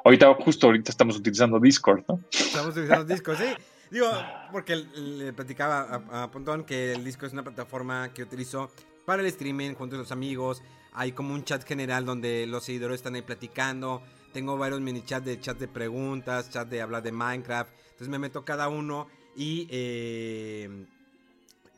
Ahorita, 0.07 0.33
justo 0.35 0.67
ahorita 0.67 0.89
estamos 0.89 1.17
utilizando 1.17 1.59
Discord, 1.59 2.03
¿no? 2.07 2.21
Estamos 2.31 2.69
utilizando 2.69 3.03
Discord, 3.03 3.37
sí. 3.37 3.53
Digo, 3.91 4.09
porque 4.53 4.75
le 4.75 5.33
platicaba 5.33 6.01
a, 6.11 6.31
Pontón 6.31 6.63
que 6.63 6.93
el 6.93 7.03
Discord 7.03 7.27
es 7.27 7.33
una 7.33 7.43
plataforma 7.43 8.13
que 8.13 8.23
utilizo 8.23 8.71
para 9.05 9.21
el 9.21 9.27
streaming 9.27 9.73
junto 9.73 9.97
a 9.97 9.99
los 9.99 10.13
amigos. 10.13 10.63
Hay 10.93 11.11
como 11.11 11.33
un 11.33 11.43
chat 11.43 11.61
general 11.65 12.05
donde 12.05 12.47
los 12.47 12.63
seguidores 12.63 12.95
están 12.95 13.15
ahí 13.15 13.21
platicando. 13.21 14.01
Tengo 14.31 14.57
varios 14.57 14.79
mini 14.79 15.03
chats 15.03 15.25
de 15.25 15.41
chat 15.41 15.57
de 15.57 15.67
preguntas, 15.67 16.49
chat 16.49 16.69
de 16.69 16.81
hablar 16.81 17.03
de 17.03 17.11
Minecraft. 17.11 17.69
Entonces 17.97 18.09
me 18.09 18.19
meto 18.19 18.45
cada 18.45 18.69
uno 18.69 19.07
y 19.35 19.67
eh, 19.71 20.85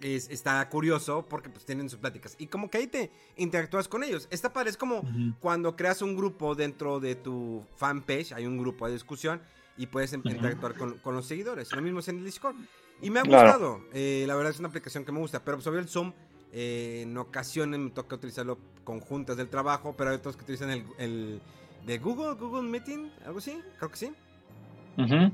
está 0.02 0.68
curioso 0.68 1.26
porque 1.30 1.48
pues 1.50 1.64
tienen 1.64 1.90
sus 1.90 1.98
pláticas. 1.98 2.36
Y 2.38 2.48
como 2.48 2.70
que 2.70 2.80
ahí 2.80 2.88
te 2.88 3.10
interactúas 3.38 3.88
con 3.88 4.04
ellos. 4.04 4.28
Esta 4.30 4.52
padre 4.52 4.70
es 4.70 4.76
como 4.76 5.02
cuando 5.40 5.78
creas 5.78 6.02
un 6.02 6.18
grupo 6.18 6.56
dentro 6.56 7.00
de 7.00 7.16
tu 7.16 7.64
fanpage, 7.78 8.34
hay 8.34 8.46
un 8.46 8.58
grupo 8.58 8.86
de 8.86 8.92
discusión 8.92 9.42
y 9.78 9.88
puedes 9.88 10.12
interactuar 10.12 10.76
con, 10.76 11.16
los 11.16 11.26
seguidores. 11.26 11.72
Lo 11.72 11.82
mismo 11.82 12.00
es 12.00 12.10
en 12.10 12.18
el 12.18 12.26
Discord. 12.26 12.58
Y 13.02 13.10
me 13.12 13.22
ha 13.22 13.24
gustado. 13.24 13.80
Eh, 13.94 14.26
la 14.28 14.36
verdad 14.36 14.52
es 14.52 14.60
una 14.60 14.68
aplicación 14.68 15.06
que 15.06 15.14
me 15.14 15.20
gusta. 15.20 15.46
Pero 15.46 15.62
sobre 15.62 15.80
el 15.80 15.88
Zoom, 15.88 16.12
Eh, 16.52 17.04
en 17.04 17.16
ocasiones 17.16 17.80
me 17.80 17.92
toca 17.92 18.16
utilizarlo 18.16 18.58
con 18.84 19.00
juntas 19.00 19.38
del 19.38 19.50
trabajo, 19.50 19.94
pero 19.96 20.10
hay 20.10 20.16
otros 20.16 20.36
que 20.36 20.44
utilizan 20.44 20.72
el, 20.72 20.84
el 20.98 21.42
de 21.86 22.00
Google, 22.00 22.34
Google 22.34 22.68
Meeting, 22.68 23.12
algo 23.24 23.38
así, 23.38 23.62
creo 23.78 23.92
que 23.92 23.98
sí. 23.98 24.12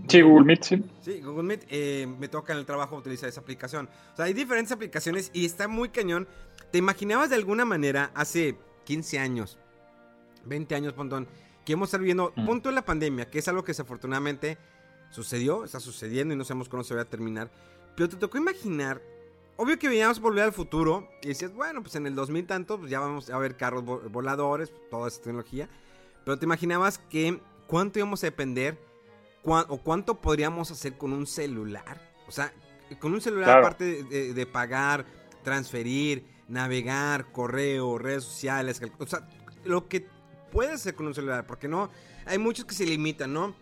Sí, 0.08 0.22
Google 0.22 0.46
Meet, 0.46 0.64
sí. 0.64 0.84
Sí, 1.02 1.22
Google 1.22 1.44
Meet. 1.44 1.66
eh, 1.70 2.08
me 2.20 2.28
toca 2.28 2.54
en 2.54 2.60
el 2.60 2.66
trabajo 2.66 2.96
utilizar 2.98 3.28
esa 3.30 3.42
aplicación. 3.42 3.90
O 4.14 4.16
sea, 4.16 4.26
hay 4.26 4.34
diferentes 4.34 4.72
aplicaciones 4.72 5.32
y 5.34 5.46
está 5.46 5.68
muy 5.68 5.90
cañón. 5.90 6.28
¿Te 6.72 6.78
imaginabas 6.78 7.30
de 7.30 7.36
alguna 7.36 7.66
manera 7.66 8.12
hace 8.14 8.56
15 8.86 9.18
años, 9.20 9.58
20 10.46 10.76
años, 10.76 10.94
Pontón, 10.94 11.28
que 11.66 11.74
hemos 11.74 11.88
estado 11.88 12.02
viviendo, 12.02 12.32
Mm. 12.36 12.46
punto 12.46 12.70
de 12.70 12.76
la 12.76 12.86
pandemia, 12.86 13.30
que 13.30 13.40
es 13.40 13.48
algo 13.48 13.64
que 13.64 13.72
desafortunadamente 13.72 14.58
sucedió, 15.10 15.64
está 15.64 15.80
sucediendo 15.80 16.34
y 16.34 16.38
no 16.38 16.44
sabemos 16.44 16.70
cuándo 16.70 16.84
se 16.84 16.94
va 16.96 17.02
a 17.02 17.06
terminar. 17.06 17.50
Pero 17.96 18.10
te 18.10 18.18
tocó 18.18 18.38
imaginar, 18.38 19.02
obvio 19.58 19.80
que 19.80 19.88
veíamos 19.88 20.20
volver 20.20 20.44
al 20.44 20.52
futuro 20.54 21.08
y 21.24 21.30
decías, 21.30 21.54
bueno, 21.54 21.82
pues 21.82 21.96
en 21.96 22.06
el 22.06 22.14
2000 22.16 22.46
tanto, 22.46 22.78
pues 22.78 22.92
ya 22.92 23.00
vamos 23.00 23.30
a 23.30 23.38
ver 23.40 23.56
carros 23.58 23.84
vo- 23.84 24.12
voladores, 24.12 24.72
toda 24.92 25.08
esa 25.08 25.22
tecnología. 25.22 25.70
Pero 26.26 26.38
te 26.38 26.46
imaginabas 26.46 26.98
que 27.00 27.40
cuánto 27.68 28.00
íbamos 28.00 28.24
a 28.24 28.28
depender 28.28 28.78
o 29.46 29.78
cuánto 29.78 30.20
podríamos 30.22 30.72
hacer 30.72 30.98
con 30.98 31.14
un 31.14 31.28
celular. 31.28 32.02
O 32.28 32.32
sea, 32.32 32.52
con 33.00 33.14
un 33.14 33.22
celular, 33.22 33.46
Claro. 33.46 33.60
aparte 33.68 34.04
de, 34.04 34.46
pagar, 34.46 35.06
transferir, 35.44 36.26
navegar, 36.48 37.32
correo, 37.32 37.98
redes 37.98 38.24
sociales, 38.24 38.82
o 39.00 39.06
sea, 39.06 39.28
lo 39.64 39.88
que 39.88 40.08
puedes 40.52 40.76
hacer 40.76 40.96
con 40.96 41.08
un 41.08 41.14
celular, 41.14 41.46
porque 41.46 41.68
no, 41.68 41.90
hay 42.26 42.38
muchos 42.38 42.66
que 42.66 42.74
se 42.76 42.86
limitan, 42.86 43.34
¿no? 43.34 43.56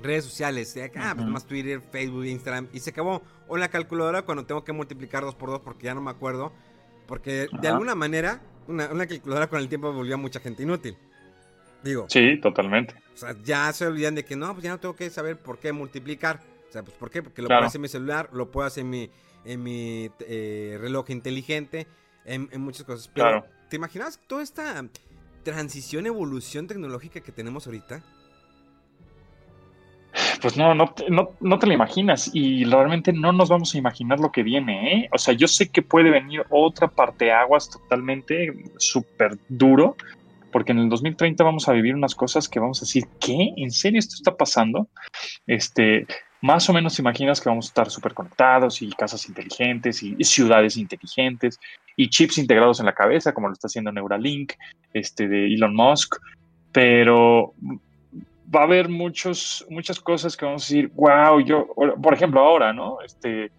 Redes 0.00 0.24
sociales, 0.24 0.74
de 0.74 0.84
acá, 0.84 1.12
pues 1.14 1.24
Ujú. 1.24 1.32
más 1.32 1.46
Twitter, 1.46 1.80
Facebook, 1.80 2.24
Instagram, 2.24 2.68
y 2.72 2.80
se 2.80 2.90
acabó. 2.90 3.22
O 3.48 3.56
la 3.56 3.68
calculadora 3.68 4.22
cuando 4.22 4.44
tengo 4.46 4.64
que 4.64 4.72
multiplicar 4.72 5.22
dos 5.22 5.34
por 5.34 5.50
dos 5.50 5.60
porque 5.60 5.84
ya 5.84 5.94
no 5.94 6.00
me 6.00 6.10
acuerdo. 6.10 6.52
Porque 7.06 7.46
de 7.60 7.68
alguna 7.68 7.94
manera, 7.94 8.40
una, 8.66 8.88
una 8.88 9.06
calculadora 9.06 9.48
con 9.48 9.60
el 9.60 9.68
tiempo 9.68 9.92
volvió 9.92 10.14
a 10.14 10.18
mucha 10.18 10.40
gente 10.40 10.62
inútil. 10.62 10.96
Digo, 11.84 12.06
Sí, 12.08 12.38
totalmente. 12.40 12.94
O 13.14 13.16
sea, 13.16 13.34
ya 13.44 13.72
se 13.72 13.86
olvidan 13.86 14.14
de 14.14 14.24
que 14.24 14.36
no, 14.36 14.52
pues 14.52 14.64
ya 14.64 14.70
no 14.70 14.80
tengo 14.80 14.96
que 14.96 15.08
saber 15.10 15.36
por 15.38 15.58
qué 15.58 15.72
multiplicar. 15.72 16.40
O 16.68 16.72
sea, 16.72 16.82
pues 16.82 16.96
¿por 16.96 17.10
qué? 17.10 17.22
Porque 17.22 17.42
lo 17.42 17.48
Claro. 17.48 17.60
puedo 17.60 17.68
hacer 17.68 17.78
en 17.78 17.82
mi 17.82 17.88
celular, 17.88 18.30
lo 18.32 18.50
puedo 18.50 18.66
hacer 18.66 18.82
en 18.82 18.90
mi, 18.90 19.10
en 19.44 19.62
mi 19.62 20.10
eh, 20.20 20.78
reloj 20.80 21.10
inteligente, 21.10 21.86
en, 22.24 22.48
en 22.50 22.60
muchas 22.62 22.84
cosas. 22.84 23.08
Pero, 23.12 23.28
Claro. 23.28 23.46
¿te 23.68 23.76
imaginas 23.76 24.18
toda 24.26 24.42
esta 24.42 24.82
transición, 25.44 26.06
evolución 26.06 26.66
tecnológica 26.66 27.20
que 27.20 27.32
tenemos 27.32 27.66
ahorita? 27.66 28.02
Pues 30.40 30.56
no, 30.56 30.74
no, 30.74 30.92
te- 30.92 31.08
no, 31.08 31.30
no 31.40 31.58
te 31.58 31.66
lo 31.66 31.72
imaginas 31.72 32.30
y 32.34 32.64
realmente 32.64 33.12
no 33.12 33.32
nos 33.32 33.48
vamos 33.48 33.74
a 33.74 33.78
imaginar 33.78 34.18
lo 34.20 34.32
que 34.32 34.42
viene, 34.42 34.94
¿eh? 35.04 35.08
O 35.12 35.18
sea, 35.18 35.34
yo 35.34 35.46
sé 35.46 35.68
que 35.70 35.82
puede 35.82 36.10
venir 36.10 36.44
otra 36.50 36.88
parte 36.88 37.30
aguas 37.32 37.70
totalmente 37.70 38.52
súper 38.78 39.38
duro, 39.48 39.96
porque 40.52 40.72
en 40.72 40.78
el 40.78 40.88
2030 40.88 41.42
vamos 41.42 41.68
a 41.68 41.72
vivir 41.72 41.94
unas 41.94 42.14
cosas 42.14 42.48
que 42.48 42.60
vamos 42.60 42.78
a 42.78 42.86
decir, 42.86 43.04
¿qué? 43.20 43.52
¿En 43.56 43.70
serio 43.70 43.98
esto 43.98 44.14
está 44.14 44.36
pasando? 44.36 44.88
Este, 45.46 46.06
más 46.40 46.68
o 46.68 46.72
menos 46.72 46.98
imaginas 46.98 47.40
que 47.40 47.48
vamos 47.48 47.66
a 47.66 47.70
estar 47.70 47.90
súper 47.90 48.14
conectados 48.14 48.82
y 48.82 48.90
casas 48.90 49.28
inteligentes 49.28 50.02
y 50.02 50.22
ciudades 50.22 50.76
inteligentes 50.76 51.58
y 51.96 52.08
chips 52.08 52.38
integrados 52.38 52.80
en 52.80 52.86
la 52.86 52.94
cabeza, 52.94 53.32
como 53.32 53.48
lo 53.48 53.54
está 53.54 53.66
haciendo 53.66 53.92
Neuralink, 53.92 54.52
este, 54.92 55.28
de 55.28 55.46
Elon 55.46 55.74
Musk, 55.74 56.16
pero 56.72 57.54
va 58.54 58.60
a 58.60 58.64
haber 58.64 58.88
muchos, 58.88 59.66
muchas 59.70 60.00
cosas 60.00 60.36
que 60.36 60.44
vamos 60.44 60.62
a 60.62 60.66
decir, 60.66 60.90
wow, 60.94 61.40
yo, 61.40 61.68
por 62.02 62.14
ejemplo, 62.14 62.40
ahora, 62.40 62.72
¿no? 62.72 63.00
Este, 63.02 63.50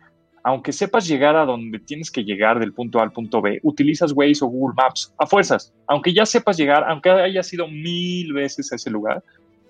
aunque 0.44 0.72
sepas 0.74 1.08
llegar 1.08 1.36
a 1.36 1.46
donde 1.46 1.80
tienes 1.80 2.12
que 2.12 2.24
llegar 2.24 2.60
del 2.60 2.74
punto 2.74 3.00
A 3.00 3.04
al 3.04 3.12
punto 3.12 3.41
B, 3.41 3.60
utilizas 3.64 4.12
Waze 4.14 4.44
o 4.44 4.48
Google 4.48 4.76
Maps 4.76 5.14
a 5.18 5.26
fuerzas. 5.26 5.74
Aunque 5.88 6.14
ya 6.14 6.26
sepas 6.26 6.58
llegar, 6.58 6.84
aunque 6.84 7.10
hayas 7.10 7.52
ido 7.54 7.68
mil 7.68 8.34
veces 8.34 8.72
a 8.72 8.76
ese 8.76 8.89
lugar, 8.89 9.24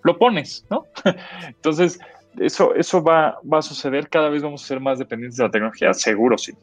lo 0.03 0.17
pones, 0.17 0.65
¿no? 0.69 0.86
Entonces, 1.47 1.99
eso, 2.39 2.74
eso 2.74 3.03
va, 3.03 3.38
va 3.51 3.59
a 3.59 3.61
suceder. 3.61 4.09
Cada 4.09 4.30
vez 4.30 4.41
vamos 4.41 4.63
a 4.63 4.67
ser 4.67 4.80
más 4.80 4.97
dependientes 4.97 5.38
de 5.38 5.43
la 5.43 5.51
tecnología, 5.51 5.93
seguro 5.93 6.38
sí. 6.38 6.53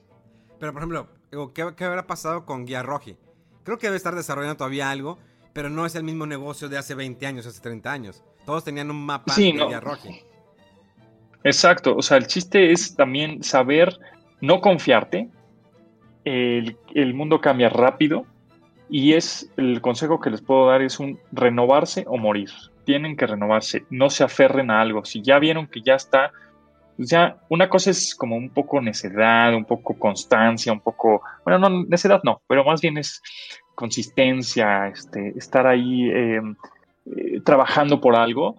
Pero, 0.58 0.72
por 0.72 0.82
ejemplo, 0.82 1.06
¿qué, 1.54 1.72
qué 1.76 1.84
habrá 1.84 2.06
pasado 2.06 2.44
con 2.44 2.66
Guía 2.66 2.82
Roji? 2.82 3.16
Creo 3.62 3.78
que 3.78 3.86
debe 3.86 3.96
estar 3.96 4.14
desarrollando 4.14 4.56
todavía 4.56 4.90
algo, 4.90 5.18
pero 5.52 5.70
no 5.70 5.86
es 5.86 5.94
el 5.94 6.02
mismo 6.02 6.26
negocio 6.26 6.68
de 6.68 6.78
hace 6.78 6.94
20 6.94 7.24
años, 7.26 7.46
hace 7.46 7.60
30 7.60 7.92
años. 7.92 8.24
Todos 8.44 8.64
tenían 8.64 8.90
un 8.90 9.04
mapa 9.06 9.32
Sí, 9.34 9.52
de 9.52 9.58
no. 9.58 9.68
Guía 9.68 9.80
Roji. 9.80 10.20
Exacto, 11.42 11.96
o 11.96 12.02
sea, 12.02 12.18
el 12.18 12.26
chiste 12.26 12.72
es 12.72 12.94
también 12.94 13.42
saber 13.42 13.98
no 14.40 14.60
confiarte. 14.60 15.28
El, 16.24 16.76
mundo 17.14 17.40
cambia 17.40 17.70
rápido 17.70 18.26
y 18.88 19.14
es 19.14 19.50
el 19.56 19.80
consejo 19.80 20.20
que 20.20 20.30
les 20.30 20.42
puedo 20.42 20.66
dar 20.66 20.82
es 20.82 21.00
un 21.00 21.18
renovarse 21.32 22.04
o 22.06 22.18
morir. 22.18 22.50
Tienen 22.84 23.16
que 23.16 23.26
renovarse, 23.26 23.84
no 23.90 24.10
se 24.10 24.24
aferren 24.24 24.70
a 24.70 24.80
algo. 24.80 25.04
Si 25.04 25.22
ya 25.22 25.38
vieron 25.38 25.66
que 25.66 25.80
ya 25.80 25.94
está, 25.94 26.32
pues 26.96 27.08
ya 27.08 27.38
una 27.48 27.68
cosa 27.70 27.90
es 27.90 28.14
como 28.14 28.36
un 28.36 28.50
poco 28.50 28.80
necedad, 28.82 29.54
un 29.54 29.64
poco 29.64 29.98
constancia, 29.98 30.72
un 30.72 30.80
poco, 30.80 31.22
bueno, 31.44 31.58
no 31.58 31.84
necedad 31.84 32.20
no, 32.22 32.42
pero 32.46 32.64
más 32.64 32.82
bien 32.82 32.98
es 32.98 33.22
consistencia, 33.74 34.88
este, 34.88 35.32
estar 35.38 35.66
ahí 35.66 36.10
eh, 36.10 36.40
eh, 37.06 37.40
trabajando 37.42 38.00
por 38.00 38.14
algo 38.14 38.58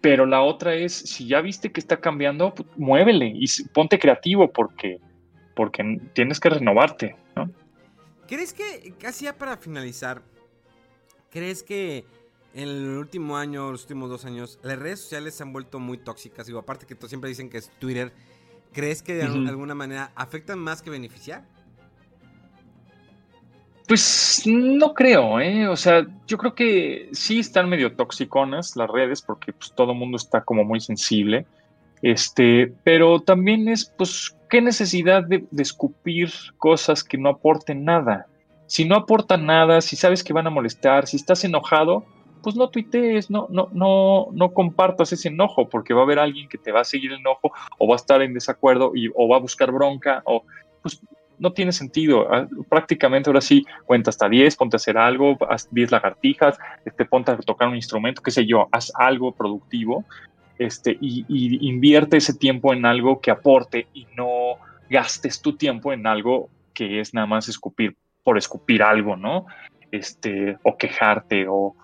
pero 0.00 0.26
la 0.26 0.42
otra 0.42 0.74
es, 0.74 0.92
si 0.92 1.26
ya 1.26 1.40
viste 1.40 1.72
que 1.72 1.80
está 1.80 2.00
cambiando, 2.00 2.54
pues, 2.54 2.68
muévele 2.76 3.32
y 3.34 3.46
ponte 3.72 3.98
creativo 3.98 4.52
porque, 4.52 5.00
porque 5.54 6.00
tienes 6.12 6.40
que 6.40 6.50
renovarte, 6.50 7.16
¿no? 7.34 7.50
¿Crees 8.28 8.52
que, 8.52 8.94
casi 8.98 9.24
ya 9.24 9.36
para 9.36 9.56
finalizar, 9.56 10.22
crees 11.30 11.62
que 11.62 12.04
en 12.54 12.68
el 12.68 12.98
último 12.98 13.36
año, 13.36 13.70
los 13.70 13.82
últimos 13.82 14.08
dos 14.10 14.24
años, 14.24 14.58
las 14.62 14.78
redes 14.78 15.00
sociales 15.00 15.34
se 15.34 15.42
han 15.42 15.52
vuelto 15.52 15.78
muy 15.78 15.98
tóxicas? 15.98 16.46
Digo, 16.46 16.58
aparte 16.58 16.86
que 16.86 16.96
siempre 17.08 17.28
dicen 17.28 17.50
que 17.50 17.58
es 17.58 17.70
Twitter, 17.78 18.12
¿crees 18.72 19.02
que 19.02 19.14
de 19.14 19.24
alguna 19.24 19.74
manera 19.74 20.12
afectan 20.14 20.58
más 20.58 20.82
que 20.82 20.90
beneficiar? 20.90 21.44
Pues 23.86 24.42
no 24.46 24.94
creo, 24.94 25.40
¿eh? 25.40 25.68
O 25.68 25.76
sea, 25.76 26.06
yo 26.26 26.38
creo 26.38 26.54
que 26.54 27.08
sí 27.12 27.38
están 27.38 27.68
medio 27.68 27.94
toxiconas 27.94 28.76
las 28.76 28.90
redes 28.90 29.22
porque 29.22 29.52
pues, 29.52 29.72
todo 29.72 29.92
el 29.92 29.98
mundo 29.98 30.16
está 30.16 30.42
como 30.42 30.64
muy 30.64 30.80
sensible. 30.80 31.46
Este, 32.02 32.72
pero 32.84 33.20
también 33.20 33.68
es, 33.68 33.84
pues, 33.96 34.36
qué 34.50 34.60
necesidad 34.60 35.24
de, 35.24 35.46
de 35.50 35.62
escupir 35.62 36.30
cosas 36.58 37.04
que 37.04 37.16
no 37.16 37.30
aporten 37.30 37.84
nada. 37.84 38.26
Si 38.66 38.84
no 38.84 38.96
aportan 38.96 39.46
nada, 39.46 39.80
si 39.80 39.96
sabes 39.96 40.24
que 40.24 40.32
van 40.32 40.46
a 40.46 40.50
molestar, 40.50 41.06
si 41.06 41.16
estás 41.16 41.44
enojado, 41.44 42.04
pues 42.42 42.54
no 42.54 42.68
tuitees, 42.68 43.30
no, 43.30 43.46
no, 43.50 43.68
no, 43.72 44.28
no 44.32 44.52
compartas 44.52 45.12
ese 45.12 45.28
enojo, 45.28 45.68
porque 45.68 45.94
va 45.94 46.00
a 46.00 46.04
haber 46.04 46.18
alguien 46.18 46.48
que 46.48 46.58
te 46.58 46.72
va 46.72 46.80
a 46.80 46.84
seguir 46.84 47.12
el 47.12 47.18
enojo, 47.18 47.52
o 47.78 47.88
va 47.88 47.94
a 47.94 47.96
estar 47.96 48.22
en 48.22 48.34
desacuerdo, 48.34 48.92
y, 48.94 49.08
o 49.14 49.28
va 49.28 49.36
a 49.36 49.40
buscar 49.40 49.72
bronca, 49.72 50.22
o 50.24 50.44
pues 50.82 51.00
no 51.38 51.52
tiene 51.52 51.72
sentido. 51.72 52.32
Ah, 52.32 52.46
Prácticamente 52.68 53.30
ahora 53.30 53.40
sí, 53.40 53.64
cuenta 53.84 54.10
hasta 54.10 54.28
10, 54.28 54.56
ponte 54.56 54.76
a 54.76 54.78
hacer 54.78 54.98
algo, 54.98 55.36
haz 55.48 55.68
10 55.70 55.90
lagartijas, 55.90 56.58
este, 56.84 57.04
ponte 57.04 57.32
a 57.32 57.36
tocar 57.38 57.68
un 57.68 57.76
instrumento, 57.76 58.22
qué 58.22 58.30
sé 58.30 58.46
yo, 58.46 58.68
haz 58.72 58.92
algo 58.96 59.32
productivo 59.32 60.04
este, 60.58 60.96
y, 61.00 61.24
invierte 61.68 62.16
ese 62.16 62.34
tiempo 62.34 62.72
en 62.72 62.86
algo 62.86 63.20
que 63.20 63.30
aporte 63.30 63.88
y 63.92 64.06
no 64.16 64.56
gastes 64.88 65.42
tu 65.42 65.56
tiempo 65.56 65.92
en 65.92 66.06
algo 66.06 66.48
que 66.72 67.00
es 67.00 67.12
nada 67.14 67.26
más 67.26 67.48
escupir 67.48 67.96
por 68.22 68.38
escupir 68.38 68.82
algo, 68.82 69.16
¿no? 69.16 69.46
Este, 69.90 70.58
o 70.62 70.76
quejarte 70.76 71.46
o, 71.48 71.76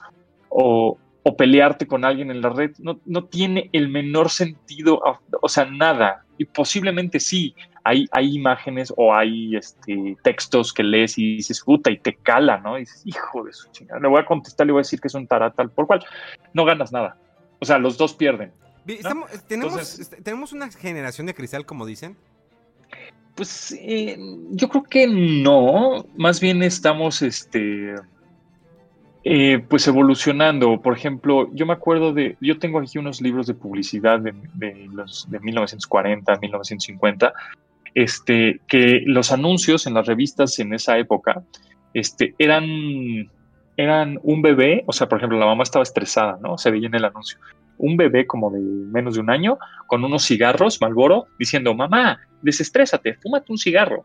o, 0.49 0.99
o 1.23 1.37
pelearte 1.37 1.87
con 1.87 2.05
alguien 2.05 2.31
en 2.31 2.41
la 2.41 2.49
red, 2.49 2.73
no, 2.79 2.99
no 3.07 3.25
tiene 3.25 3.71
el 3.73 3.89
menor 3.89 4.31
sentido, 4.31 5.01
o 5.41 5.49
sea, 5.49 5.67
nada. 5.67 6.25
Y 6.39 6.47
posiblemente 6.47 7.21
sí, 7.21 7.55
hay, 7.85 8.07
hay 8.13 8.35
imágenes 8.37 8.93
o 8.97 9.15
hay 9.15 9.57
este, 9.57 10.17
textos 10.23 10.73
que 10.73 10.83
lees 10.83 11.19
y 11.19 11.37
dices, 11.37 11.61
puta, 11.63 11.91
y 11.91 11.99
te 11.99 12.15
cala, 12.15 12.59
¿no? 12.59 12.77
Y 12.77 12.81
dices, 12.81 13.03
hijo 13.05 13.45
de 13.45 13.53
su 13.53 13.71
chingada, 13.73 14.01
le 14.01 14.09
voy 14.09 14.21
a 14.21 14.25
contestar, 14.25 14.67
le 14.67 14.73
voy 14.73 14.81
a 14.81 14.83
decir 14.85 15.01
que 15.01 15.09
es 15.09 15.15
un 15.15 15.27
taratal, 15.27 15.71
por 15.71 15.87
cual 15.87 16.05
no 16.55 16.65
ganas 16.65 16.93
nada. 16.93 17.17
O 17.61 17.65
sea, 17.65 17.79
los 17.79 17.97
dos 17.99 18.15
pierden. 18.15 18.53
Vi- 18.85 18.95
¿No? 18.95 18.99
estamos- 19.01 19.33
eh, 19.35 19.39
tenemos, 19.47 19.73
Entonces- 19.73 19.99
este, 20.01 20.17
tenemos 20.23 20.53
una 20.53 20.71
generación 20.71 21.27
de 21.27 21.35
cristal, 21.35 21.65
como 21.67 21.87
dicen. 21.87 22.17
Pues 23.35 23.73
eh, 23.81 24.19
yo 24.51 24.69
creo 24.69 24.83
que 24.83 25.07
no, 25.07 26.05
más 26.17 26.39
bien 26.41 26.63
estamos 26.63 27.23
este, 27.23 27.95
eh, 29.25 29.65
pues 29.69 29.87
evolucionando. 29.87 30.81
Por 30.83 30.95
ejemplo, 30.97 31.49
yo 31.55 31.65
me 31.65 31.73
acuerdo 31.73 32.13
de, 32.13 32.37
yo 32.41 32.59
tengo 32.59 32.81
aquí 32.81 32.99
unos 32.99 33.21
libros 33.21 33.47
de 33.47 33.55
publicidad 33.55 34.19
de, 34.21 34.35
de 34.55 34.87
los, 34.93 35.31
de 35.31 35.41
1940, 35.41 36.37
1950, 36.41 37.33
este, 37.95 38.61
que 38.69 39.03
los 39.07 39.33
anuncios 39.33 39.87
en 39.87 39.95
las 39.95 40.07
revistas 40.07 40.59
en 40.59 40.75
esa 40.75 40.99
época 40.99 41.43
este, 41.95 42.35
eran, 42.39 42.65
eran 43.77 44.19
un 44.23 44.43
bebé, 44.43 44.85
o 44.87 44.93
sea, 44.93 45.09
por 45.09 45.19
ejemplo, 45.19 45.39
la 45.39 45.47
mamá 45.47 45.63
estaba 45.63 45.83
estresada, 45.83 46.39
¿no? 46.41 46.59
Se 46.59 46.71
veía 46.71 46.87
en 46.87 46.95
el 46.95 47.05
anuncio. 47.05 47.39
Un 47.79 47.97
bebé 47.97 48.27
como 48.27 48.51
de 48.51 48.61
menos 48.61 49.15
de 49.15 49.21
un 49.21 49.31
año 49.31 49.59
con 49.87 50.05
unos 50.05 50.25
cigarros 50.25 50.81
Malboro 50.81 51.27
diciendo, 51.39 51.75
mamá, 51.75 52.21
desestrésate, 52.43 53.15
fúmate 53.15 53.53
un 53.53 53.59
cigarro. 53.59 54.05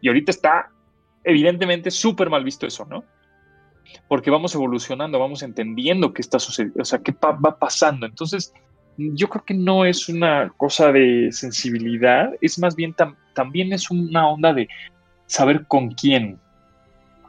Y 0.00 0.08
ahorita 0.08 0.30
está 0.30 0.70
evidentemente 1.24 1.90
súper 1.90 2.30
mal 2.30 2.44
visto 2.44 2.66
eso, 2.66 2.86
¿no? 2.86 3.04
Porque 4.06 4.30
vamos 4.30 4.54
evolucionando, 4.54 5.18
vamos 5.18 5.42
entendiendo 5.42 6.12
qué 6.12 6.22
está 6.22 6.38
sucediendo, 6.38 6.82
o 6.82 6.84
sea, 6.84 7.00
qué 7.00 7.12
va 7.12 7.58
pasando. 7.58 8.06
Entonces, 8.06 8.52
yo 8.98 9.28
creo 9.28 9.44
que 9.44 9.54
no 9.54 9.84
es 9.84 10.08
una 10.08 10.52
cosa 10.56 10.90
de 10.90 11.30
sensibilidad, 11.30 12.32
es 12.40 12.58
más 12.58 12.74
bien 12.74 12.94
también 13.32 13.72
es 13.72 13.90
una 13.90 14.28
onda 14.28 14.52
de 14.52 14.68
saber 15.26 15.66
con 15.66 15.92
quién. 15.92 16.38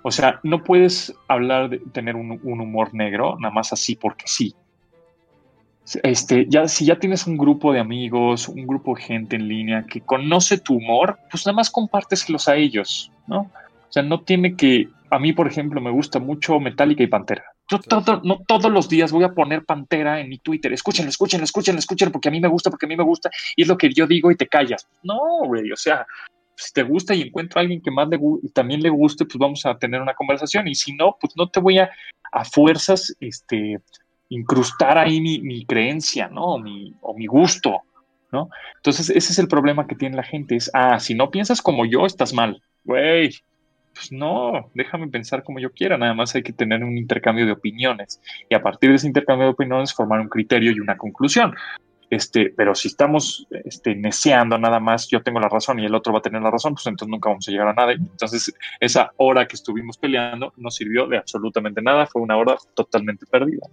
O 0.02 0.12
sea, 0.12 0.40
no 0.44 0.64
puedes 0.64 1.14
hablar 1.28 1.70
de 1.70 1.78
tener 1.78 2.16
un, 2.16 2.40
humor 2.44 2.94
negro 2.94 3.38
nada 3.40 3.54
más 3.54 3.72
así 3.72 3.96
porque 3.96 4.26
sí. 4.28 4.56
Este, 6.04 6.48
ya, 6.50 6.68
si 6.68 6.86
ya 6.86 6.98
tienes 6.98 7.28
un 7.28 7.38
grupo 7.38 7.72
de 7.72 7.80
amigos, 7.80 8.48
un 8.48 8.66
grupo 8.66 8.96
de 8.96 9.02
gente 9.02 9.36
en 9.36 9.48
línea 9.48 9.86
que 9.88 10.02
conoce 10.02 10.58
tu 10.58 10.76
humor, 10.76 11.20
pues 11.30 11.46
nada 11.46 11.56
más 11.56 11.70
compárteselos 11.70 12.48
a 12.48 12.56
ellos, 12.56 13.12
¿no? 13.28 13.42
O 13.42 13.92
sea, 13.92 14.04
no 14.04 14.22
tiene 14.22 14.56
que, 14.56 14.90
a 15.10 15.20
mí 15.20 15.34
por 15.34 15.48
ejemplo 15.48 15.82
me 15.82 15.92
gusta 15.92 16.20
mucho 16.20 16.60
Metallica 16.60 17.04
y 17.04 17.08
Pantera. 17.08 17.44
Yo 17.70 17.80
todo, 17.80 18.22
no 18.24 18.40
todos 18.48 18.72
los 18.72 18.90
días 18.90 19.12
voy 19.12 19.24
a 19.24 19.34
poner 19.34 19.66
Pantera 19.66 20.20
en 20.20 20.30
mi 20.30 20.40
Twitter. 20.40 20.74
Escúchenlo, 20.74 21.10
escúchenlo, 21.10 21.44
escúchenlo, 21.44 21.80
escúchenlo, 21.80 22.12
porque 22.12 22.30
a 22.30 22.32
mí 22.32 22.40
me 22.40 22.48
gusta, 22.48 22.70
porque 22.70 22.86
a 22.86 22.90
mí 22.90 22.96
me 22.96 23.04
gusta, 23.04 23.30
y 23.56 23.62
es 23.62 23.68
lo 23.68 23.78
que 23.78 23.92
yo 23.94 24.08
digo 24.08 24.32
y 24.32 24.36
te 24.36 24.48
callas. 24.48 24.88
No, 25.04 25.20
güey, 25.46 25.72
o 25.72 25.78
sea, 25.78 26.06
si 26.56 26.74
te 26.74 26.84
gusta 26.84 27.14
y 27.14 27.22
encuentro 27.22 27.60
a 27.60 27.62
alguien 27.62 27.82
que 27.82 27.92
más 27.92 28.10
le 28.10 28.20
y 28.44 28.50
también 28.50 28.82
le 28.82 28.90
guste, 28.90 29.26
pues 29.26 29.38
vamos 29.38 29.66
a 29.66 29.78
tener 29.78 30.02
una 30.02 30.14
conversación. 30.14 30.68
Y 30.68 30.76
si 30.76 30.94
no, 30.94 31.16
pues 31.20 31.34
no 31.38 31.48
te 31.48 31.60
voy 31.60 31.78
a 31.78 31.90
a 32.32 32.46
fuerzas 32.46 33.16
este, 33.20 33.80
incrustar 34.30 34.98
ahí 34.98 35.22
mi, 35.22 35.40
mi 35.40 35.66
creencia, 35.66 36.28
¿no? 36.28 36.56
O 36.56 36.60
mi, 36.60 36.94
o 37.02 37.14
mi 37.16 37.26
gusto, 37.26 37.82
¿no? 38.32 38.50
Entonces, 38.78 39.10
ese 39.10 39.32
es 39.32 39.40
el 39.40 39.48
problema 39.48 39.88
que 39.88 39.96
tiene 39.96 40.16
la 40.16 40.24
gente. 40.24 40.56
Es, 40.56 40.70
ah, 40.74 41.00
si 41.00 41.16
no 41.16 41.32
piensas 41.32 41.62
como 41.62 41.86
yo, 41.86 42.06
estás 42.06 42.34
mal. 42.34 42.62
Güey, 42.84 43.32
pues 44.00 44.14
no, 44.14 44.72
déjame 44.74 45.10
pensar 45.10 45.44
como 45.44 45.60
yo 45.60 45.74
quiera, 45.74 45.98
nada 45.98 46.14
más 46.14 46.34
hay 46.34 46.42
que 46.42 46.54
tener 46.54 46.86
un 46.86 46.98
intercambio 46.98 47.46
de 47.46 47.52
opiniones 47.52 48.22
y 48.50 48.56
a 48.56 48.62
partir 48.62 48.90
de 48.92 48.96
ese 48.96 49.08
intercambio 49.08 49.48
de 49.48 49.52
opiniones 49.52 49.94
formar 49.94 50.22
un 50.22 50.30
criterio 50.30 50.72
y 50.72 50.80
una 50.80 50.96
conclusión. 50.98 51.54
Este, 52.10 52.50
pero 52.56 52.74
si 52.74 52.88
estamos 52.88 53.46
este, 53.66 53.96
neceando 53.96 54.58
nada 54.58 54.80
más, 54.80 55.10
yo 55.10 55.22
tengo 55.22 55.42
la 55.42 55.50
razón 55.50 55.80
y 55.80 55.86
el 55.86 55.94
otro 55.94 56.14
va 56.14 56.20
a 56.20 56.22
tener 56.22 56.42
la 56.42 56.50
razón, 56.50 56.76
pues 56.76 56.88
entonces 56.88 57.12
nunca 57.12 57.30
vamos 57.30 57.48
a 57.48 57.52
llegar 57.52 57.68
a 57.68 57.74
nada. 57.74 57.92
Entonces, 57.92 58.54
esa 58.80 59.12
hora 59.18 59.46
que 59.48 59.56
estuvimos 59.56 59.98
peleando 59.98 60.54
no 60.56 60.72
sirvió 60.72 61.06
de 61.08 61.18
absolutamente 61.18 61.82
nada, 61.82 62.08
fue 62.08 62.22
una 62.22 62.38
hora 62.38 62.56
totalmente 62.74 63.26
perdida. 63.26 63.68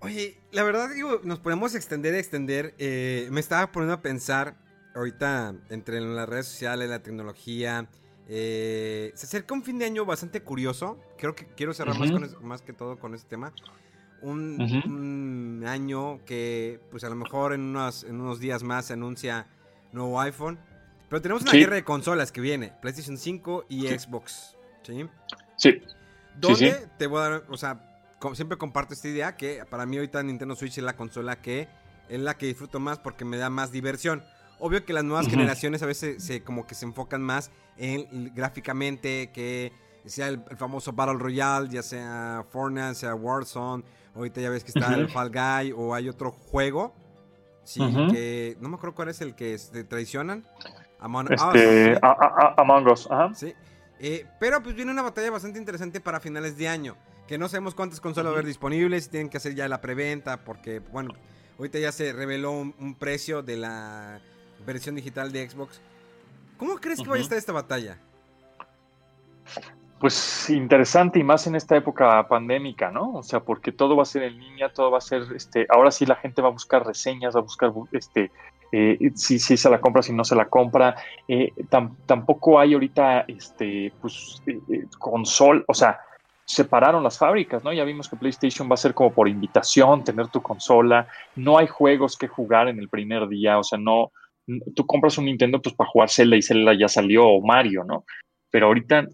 Oye, 0.00 0.36
la 0.52 0.62
verdad, 0.62 0.90
nos 1.24 1.38
podemos 1.40 1.74
extender, 1.74 2.14
extender. 2.14 2.74
Eh, 2.78 3.28
me 3.32 3.40
estaba 3.40 3.72
poniendo 3.72 3.94
a 3.94 4.02
pensar 4.02 4.54
ahorita 4.94 5.54
entre 5.70 6.00
las 6.00 6.28
redes 6.28 6.46
sociales, 6.46 6.88
la 6.88 7.02
tecnología. 7.02 7.88
Eh, 8.28 9.12
se 9.14 9.26
acerca 9.26 9.54
un 9.54 9.62
fin 9.62 9.78
de 9.78 9.84
año 9.84 10.04
bastante 10.04 10.42
curioso. 10.42 10.98
Creo 11.18 11.34
que 11.34 11.46
quiero 11.46 11.74
cerrar 11.74 11.96
más, 12.40 12.62
que 12.62 12.72
todo 12.72 12.98
con 12.98 13.14
este 13.14 13.28
tema. 13.28 13.52
Un, 14.22 15.64
año 15.66 16.24
que, 16.24 16.80
pues 16.90 17.04
a 17.04 17.08
lo 17.08 17.16
mejor 17.16 17.52
en 17.52 17.62
unos, 17.62 18.04
en 18.04 18.20
unos 18.20 18.38
días 18.38 18.62
más 18.62 18.86
se 18.86 18.92
anuncia 18.92 19.46
nuevo 19.92 20.20
iPhone. 20.20 20.58
Pero 21.08 21.20
tenemos 21.20 21.42
una 21.42 21.52
guerra 21.52 21.74
de 21.74 21.84
consolas 21.84 22.32
que 22.32 22.40
viene: 22.40 22.72
PlayStation 22.80 23.18
5 23.18 23.66
y 23.68 23.88
Xbox. 23.88 24.56
¿Sí? 24.82 25.06
Sí. 25.56 25.82
¿Dónde 26.38 26.88
te 26.98 27.06
voy 27.06 27.20
a 27.20 27.22
dar, 27.22 27.44
o 27.48 27.56
sea, 27.56 27.92
siempre 28.34 28.56
comparto 28.56 28.94
esta 28.94 29.08
idea 29.08 29.36
que 29.36 29.64
para 29.68 29.84
mí 29.84 29.96
ahorita 29.96 30.22
Nintendo 30.22 30.56
Switch 30.56 30.78
es 30.78 30.84
la 30.84 30.96
consola 30.96 31.42
que 31.42 31.68
es 32.08 32.20
la 32.20 32.36
que 32.36 32.46
disfruto 32.46 32.80
más 32.80 32.98
porque 32.98 33.24
me 33.24 33.36
da 33.36 33.50
más 33.50 33.72
diversión. 33.72 34.22
Obvio 34.64 34.84
que 34.84 34.92
las 34.92 35.02
nuevas 35.02 35.26
generaciones 35.26 35.82
a 35.82 35.86
veces 35.86 36.22
se, 36.22 36.44
como 36.44 36.68
que 36.68 36.76
se 36.76 36.84
enfocan 36.84 37.20
más 37.20 37.50
en 37.76 38.32
gráficamente, 38.32 39.32
que 39.32 39.72
sea 40.06 40.28
el, 40.28 40.40
famoso 40.56 40.92
Battle 40.92 41.18
Royale, 41.18 41.68
ya 41.68 41.82
sea 41.82 42.44
Fortnite, 42.48 42.94
sea 42.94 43.16
Warzone, 43.16 43.82
ahorita 44.14 44.40
ya 44.40 44.50
ves 44.50 44.62
que 44.62 44.70
está 44.70 44.94
el 44.94 45.08
Fall 45.08 45.30
Guy 45.30 45.74
o 45.76 45.96
hay 45.96 46.08
otro 46.08 46.30
juego, 46.30 46.94
sí, 47.64 47.80
que 48.12 48.56
no 48.60 48.68
me 48.68 48.76
acuerdo 48.76 48.94
cuál 48.94 49.08
es 49.08 49.20
el 49.20 49.34
que 49.34 49.58
traicionan. 49.88 50.46
Among, 51.00 51.32
este, 51.32 51.98
Us. 52.92 53.08
ajá. 53.10 53.34
Sí. 53.34 53.52
Eh, 53.98 54.26
pero 54.38 54.62
pues 54.62 54.76
viene 54.76 54.92
una 54.92 55.02
batalla 55.02 55.32
bastante 55.32 55.58
interesante 55.58 56.00
para 56.00 56.20
finales 56.20 56.56
de 56.56 56.68
año, 56.68 56.96
que 57.26 57.36
no 57.36 57.48
sabemos 57.48 57.74
cuántas 57.74 58.00
consolas 58.00 58.26
va 58.26 58.36
a 58.36 58.38
haber 58.38 58.46
disponibles, 58.46 59.10
tienen 59.10 59.28
que 59.28 59.38
hacer 59.38 59.56
ya 59.56 59.66
la 59.66 59.80
preventa, 59.80 60.44
porque, 60.44 60.78
bueno, 60.78 61.14
ahorita 61.58 61.80
ya 61.80 61.90
se 61.90 62.12
reveló 62.12 62.52
un 62.52 62.94
precio 62.96 63.42
de 63.42 63.56
la 63.56 64.20
versión 64.64 64.94
digital 64.94 65.32
de 65.32 65.48
Xbox. 65.48 65.80
¿Cómo 66.56 66.76
crees 66.76 67.00
que 67.00 67.08
vaya 67.08 67.20
a 67.20 67.24
estar 67.24 67.38
esta 67.38 67.52
batalla? 67.52 67.98
Pues 69.98 70.50
interesante 70.50 71.20
y 71.20 71.24
más 71.24 71.46
en 71.46 71.54
esta 71.54 71.76
época 71.76 72.26
pandémica, 72.26 72.90
¿no? 72.90 73.14
O 73.14 73.22
sea, 73.22 73.40
porque 73.40 73.70
todo 73.70 73.96
va 73.96 74.02
a 74.02 74.06
ser 74.06 74.24
en 74.24 74.38
línea, 74.38 74.72
todo 74.72 74.90
va 74.90 74.98
a 74.98 75.00
ser, 75.00 75.22
este, 75.34 75.66
ahora 75.68 75.90
sí 75.90 76.06
la 76.06 76.16
gente 76.16 76.42
va 76.42 76.48
a 76.48 76.52
buscar 76.52 76.84
reseñas, 76.84 77.36
va 77.36 77.40
a 77.40 77.44
buscar, 77.44 77.72
este, 77.92 78.32
eh, 78.72 79.12
si, 79.14 79.38
si, 79.38 79.56
se 79.56 79.70
la 79.70 79.80
compra, 79.80 80.02
si 80.02 80.12
no 80.12 80.24
se 80.24 80.34
la 80.34 80.48
compra. 80.48 80.96
Eh, 81.28 81.52
tampoco 82.06 82.58
hay 82.58 82.74
ahorita, 82.74 83.26
este, 83.28 83.92
pues, 84.00 84.42
eh, 84.46 84.86
console, 84.98 85.62
o 85.68 85.74
sea, 85.74 86.00
separaron 86.44 87.02
las 87.02 87.18
fábricas, 87.18 87.62
¿no? 87.62 87.72
Ya 87.72 87.84
vimos 87.84 88.08
que 88.08 88.16
PlayStation 88.16 88.68
va 88.68 88.74
a 88.74 88.78
ser 88.78 88.94
como 88.94 89.12
por 89.12 89.28
invitación, 89.28 90.04
tener 90.04 90.28
tu 90.28 90.42
consola, 90.42 91.06
no 91.36 91.58
hay 91.58 91.66
juegos 91.66 92.16
que 92.16 92.28
jugar 92.28 92.68
en 92.68 92.78
el 92.78 92.88
primer 92.88 93.28
día, 93.28 93.58
o 93.58 93.62
sea, 93.62 93.78
no, 93.78 94.10
tú 94.74 94.86
compras 94.86 95.18
un 95.18 95.26
Nintendo 95.26 95.60
pues 95.60 95.74
para 95.74 95.90
jugar 95.90 96.10
Zelda 96.10 96.36
y 96.36 96.42
Zelda 96.42 96.74
ya 96.74 96.88
salió 96.88 97.26
o 97.26 97.40
Mario, 97.40 97.84
¿no? 97.84 98.04
Pero 98.52 98.66
ahorita, 98.66 99.06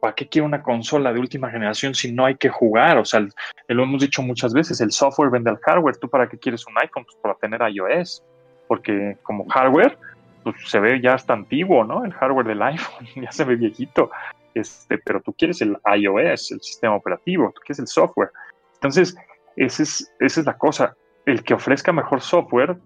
¿para 0.00 0.14
qué 0.16 0.28
quiero 0.28 0.44
una 0.44 0.64
consola 0.64 1.12
de 1.12 1.20
última 1.20 1.48
generación 1.48 1.94
si 1.94 2.12
no 2.12 2.24
hay 2.26 2.34
que 2.34 2.48
jugar? 2.48 2.98
O 2.98 3.04
sea, 3.04 3.24
lo 3.68 3.82
hemos 3.84 4.02
dicho 4.02 4.20
muchas 4.20 4.52
veces, 4.52 4.80
el 4.80 4.90
software 4.90 5.30
vende 5.30 5.50
al 5.50 5.58
hardware. 5.58 5.96
¿Tú 5.96 6.10
para 6.10 6.28
qué 6.28 6.38
quieres 6.38 6.66
un 6.66 6.74
iPhone? 6.76 7.04
Pues 7.04 7.16
para 7.22 7.36
tener 7.36 7.60
iOS. 7.70 8.24
Porque 8.66 9.16
como 9.22 9.48
hardware, 9.48 9.96
pues 10.42 10.56
se 10.66 10.80
ve 10.80 11.00
ya 11.00 11.14
hasta 11.14 11.34
antiguo, 11.34 11.84
¿no? 11.84 12.04
El 12.04 12.12
hardware 12.12 12.48
del 12.48 12.60
iPhone 12.74 13.06
ya 13.14 13.30
se 13.30 13.44
ve 13.44 13.54
viejito. 13.54 14.10
Este, 14.54 14.98
pero 14.98 15.20
tú 15.22 15.32
quieres 15.34 15.60
el 15.62 15.76
iOS, 15.96 16.50
el 16.50 16.60
sistema 16.60 16.96
operativo, 16.96 17.52
tú 17.54 17.60
quieres 17.64 17.78
el 17.78 17.86
software. 17.86 18.32
Entonces, 18.74 19.16
esa 19.54 19.84
es, 19.84 20.12
esa 20.18 20.40
es 20.40 20.46
la 20.46 20.58
cosa. 20.58 20.96
El 21.26 21.44
que 21.44 21.54
ofrezca 21.54 21.92
mejor 21.92 22.22
software, 22.22 22.76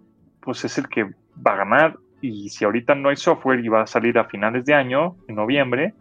pues 0.43 0.67
es 0.67 0.77
el 0.77 0.87
que 0.91 1.09
va 1.45 1.55
a 1.55 1.57
ganar. 1.57 1.99
Y 2.20 2.49
si 2.51 2.64
ahorita 2.64 2.95
no 2.95 3.09
hay 3.09 3.16
software 3.16 3.64
y 3.64 3.68
va 3.68 3.82
a 3.82 3.86
salir 3.86 4.18
a 4.18 4.24
finales 4.24 4.64
de 4.64 4.74
año, 4.74 5.16
en 5.28 5.36
noviembre, 5.36 5.95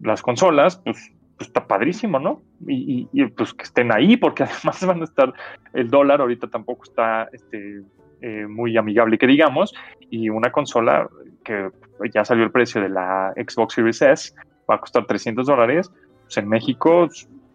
las 0.00 0.22
consolas, 0.22 0.76
pues, 0.84 1.12
pues 1.36 1.48
está 1.48 1.66
padrísimo, 1.66 2.18
¿no? 2.18 2.42
Y, 2.66 3.06
pues 3.36 3.52
que 3.54 3.64
estén 3.64 3.92
ahí, 3.92 4.16
porque 4.16 4.42
además 4.44 4.84
van 4.86 5.00
a 5.00 5.04
estar, 5.04 5.32
el 5.72 5.88
dólar 5.88 6.20
ahorita 6.20 6.48
tampoco 6.48 6.84
está 6.84 7.28
este, 7.32 7.82
eh, 8.20 8.46
muy 8.46 8.76
amigable, 8.76 9.18
que 9.18 9.26
digamos, 9.26 9.74
y 10.10 10.28
una 10.28 10.52
consola 10.52 11.08
que 11.44 11.70
ya 12.12 12.24
salió 12.24 12.44
el 12.44 12.52
precio 12.52 12.80
de 12.80 12.88
la 12.88 13.32
Xbox 13.36 13.74
Series 13.74 14.02
S, 14.02 14.34
va 14.70 14.76
a 14.76 14.78
costar 14.78 15.06
300 15.06 15.46
dólares, 15.46 15.90
pues 16.22 16.36
en 16.36 16.48
México 16.48 17.08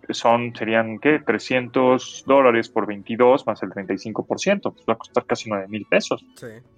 son, 0.09 0.53
serían, 0.55 0.99
¿qué? 0.99 1.19
300 1.19 2.23
dólares 2.25 2.69
por 2.69 2.85
22 2.85 3.45
más 3.45 3.61
el 3.63 3.69
35%, 3.71 4.61
pues 4.61 4.85
va 4.87 4.93
a 4.93 4.97
costar 4.97 5.25
casi 5.25 5.49
9 5.49 5.67
mil 5.67 5.85
pesos. 5.89 6.25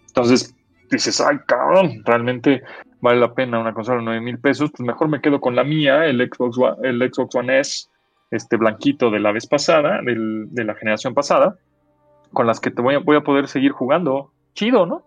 Entonces 0.10 0.56
dices, 0.90 1.22
ay, 1.22 1.38
cabrón, 1.48 2.02
realmente 2.06 2.62
vale 3.02 3.20
la 3.20 3.34
pena 3.34 3.60
una 3.60 3.74
consola 3.74 4.00
de 4.00 4.06
9 4.06 4.22
mil 4.22 4.40
pesos, 4.40 4.72
pues 4.72 4.86
mejor 4.86 5.08
me 5.08 5.22
quedo 5.22 5.40
con 5.40 5.56
la 5.56 5.64
mía, 5.64 6.06
el 6.06 6.20
Xbox 6.20 6.58
One, 6.58 6.90
el 6.90 7.14
Xbox 7.14 7.36
One 7.36 7.60
S, 7.60 7.88
este 8.32 8.58
blanquito 8.58 9.10
de 9.10 9.20
la 9.20 9.32
vez 9.32 9.48
pasada, 9.48 10.02
de 10.04 10.64
la 10.64 10.76
generación 10.76 11.14
pasada, 11.14 11.58
con 12.34 12.46
las 12.46 12.60
que 12.60 12.72
te 12.72 12.82
voy 12.82 12.96
a, 12.96 13.00
voy 13.00 13.18
a 13.18 13.22
poder 13.22 13.48
seguir 13.48 13.72
jugando. 13.72 14.32
Chido, 14.54 14.86
¿no? 14.86 15.04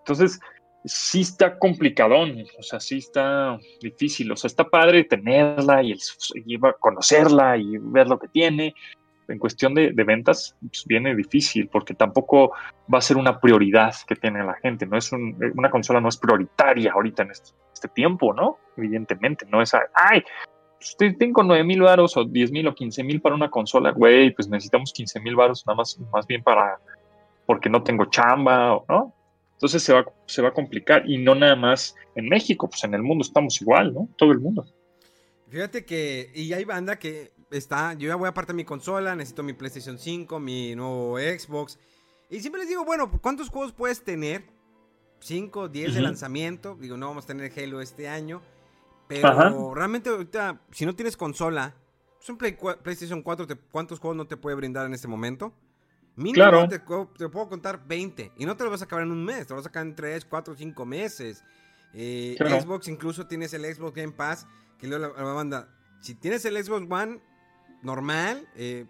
Entonces, 0.00 0.40
sí 0.84 1.20
está 1.20 1.58
complicadón, 1.58 2.44
o 2.58 2.62
sea, 2.62 2.80
sí 2.80 2.98
está 2.98 3.58
difícil, 3.80 4.30
o 4.32 4.36
sea, 4.36 4.48
está 4.48 4.64
padre 4.64 5.04
tenerla 5.04 5.82
y, 5.82 5.92
el, 5.92 5.98
y 6.46 6.58
conocerla 6.78 7.56
y 7.56 7.78
ver 7.78 8.08
lo 8.08 8.18
que 8.18 8.28
tiene. 8.28 8.74
En 9.32 9.38
cuestión 9.38 9.74
de, 9.74 9.92
ventas, 9.92 10.56
pues 10.60 10.84
viene 10.86 11.14
difícil 11.14 11.68
porque 11.68 11.94
tampoco 11.94 12.52
va 12.92 12.98
a 12.98 13.02
ser 13.02 13.16
una 13.16 13.40
prioridad 13.40 13.94
que 14.06 14.16
tiene 14.16 14.44
la 14.44 14.54
gente. 14.54 14.86
No 14.86 14.96
es 14.96 15.10
una 15.12 15.70
consola 15.70 16.00
no 16.00 16.08
es 16.08 16.16
prioritaria 16.16 16.92
ahorita 16.92 17.22
en 17.22 17.30
este, 17.30 17.50
este 17.72 17.88
tiempo, 17.88 18.32
¿no? 18.32 18.58
Evidentemente, 18.76 19.46
no 19.50 19.62
es, 19.62 19.72
ay, 19.74 20.22
pues 20.80 21.18
tengo 21.18 21.42
9 21.42 21.62
mil 21.62 21.82
varos 21.82 22.16
o 22.16 22.24
10 22.24 22.52
mil 22.52 22.66
o 22.66 22.74
15 22.74 23.04
mil 23.04 23.20
para 23.20 23.34
una 23.34 23.50
consola, 23.50 23.90
güey, 23.90 24.34
pues 24.34 24.48
necesitamos 24.48 24.92
15 24.92 25.20
mil 25.20 25.36
varos 25.36 25.64
nada 25.66 25.76
más, 25.76 25.98
más 26.12 26.26
bien 26.26 26.42
para, 26.42 26.78
porque 27.46 27.68
no 27.68 27.82
tengo 27.82 28.06
chamba, 28.06 28.82
¿no? 28.88 29.14
Entonces 29.52 29.82
se 29.82 29.92
va, 29.92 30.06
se 30.24 30.40
va 30.40 30.48
a 30.48 30.54
complicar 30.54 31.08
y 31.08 31.18
no 31.18 31.34
nada 31.34 31.54
más 31.54 31.94
en 32.14 32.28
México, 32.28 32.68
pues 32.68 32.82
en 32.84 32.94
el 32.94 33.02
mundo 33.02 33.22
estamos 33.22 33.60
igual, 33.60 33.92
¿no? 33.92 34.08
Todo 34.16 34.32
el 34.32 34.40
mundo. 34.40 34.64
Fíjate 35.50 35.84
que, 35.84 36.30
y 36.34 36.52
hay 36.54 36.64
banda 36.64 36.98
que 36.98 37.32
está, 37.50 37.94
yo 37.94 38.08
ya 38.08 38.16
voy 38.16 38.26
a 38.26 38.30
apartar 38.30 38.54
mi 38.54 38.64
consola, 38.64 39.14
necesito 39.14 39.42
mi 39.42 39.52
PlayStation 39.52 39.98
5, 39.98 40.38
mi 40.40 40.74
nuevo 40.74 41.18
Xbox. 41.18 41.78
Y 42.28 42.40
siempre 42.40 42.60
les 42.60 42.68
digo, 42.68 42.84
bueno, 42.84 43.10
¿cuántos 43.20 43.48
juegos 43.48 43.72
puedes 43.72 44.02
tener 44.02 44.44
5, 45.20 45.68
10 45.68 45.94
de 45.94 46.00
lanzamiento. 46.00 46.76
Digo, 46.80 46.96
no 46.96 47.08
vamos 47.08 47.24
a 47.24 47.26
tener 47.28 47.52
Halo 47.56 47.80
este 47.80 48.08
año. 48.08 48.42
Pero 49.06 49.74
realmente 49.74 50.10
ahorita, 50.10 50.60
si 50.70 50.86
no 50.86 50.94
tienes 50.94 51.16
consola, 51.16 51.74
pues 52.16 52.28
un 52.28 52.36
PlayStation 52.36 53.22
4, 53.22 53.46
¿cuántos 53.70 53.98
juegos 53.98 54.16
no 54.16 54.26
te 54.26 54.36
puede 54.36 54.56
brindar 54.56 54.86
en 54.86 54.94
este 54.94 55.08
momento? 55.08 55.52
Mínimo 56.16 56.34
claro. 56.34 56.68
te, 56.68 56.78
puedo 57.28 57.48
contar 57.48 57.86
20. 57.86 58.32
Y 58.36 58.44
no 58.44 58.56
te 58.56 58.64
lo 58.64 58.70
vas 58.70 58.82
a 58.82 58.84
acabar 58.84 59.04
en 59.04 59.12
un 59.12 59.24
mes, 59.24 59.46
te 59.46 59.52
lo 59.52 59.56
vas 59.56 59.66
a 59.66 59.68
acabar 59.68 59.88
en 59.88 59.96
3, 59.96 60.24
4, 60.24 60.54
5 60.54 60.86
meses. 60.86 61.44
Eh, 61.92 62.36
Xbox 62.38 62.88
incluso 62.88 63.26
tienes 63.26 63.52
el 63.52 63.64
Xbox 63.64 63.94
Game 63.94 64.12
Pass, 64.12 64.46
que 64.78 64.86
luego 64.86 65.08
la, 65.08 65.24
la 65.24 65.32
banda, 65.32 65.68
si 66.00 66.14
tienes 66.14 66.44
el 66.44 66.62
Xbox 66.62 66.86
One 66.88 67.20
normal, 67.82 68.46
eh, 68.56 68.86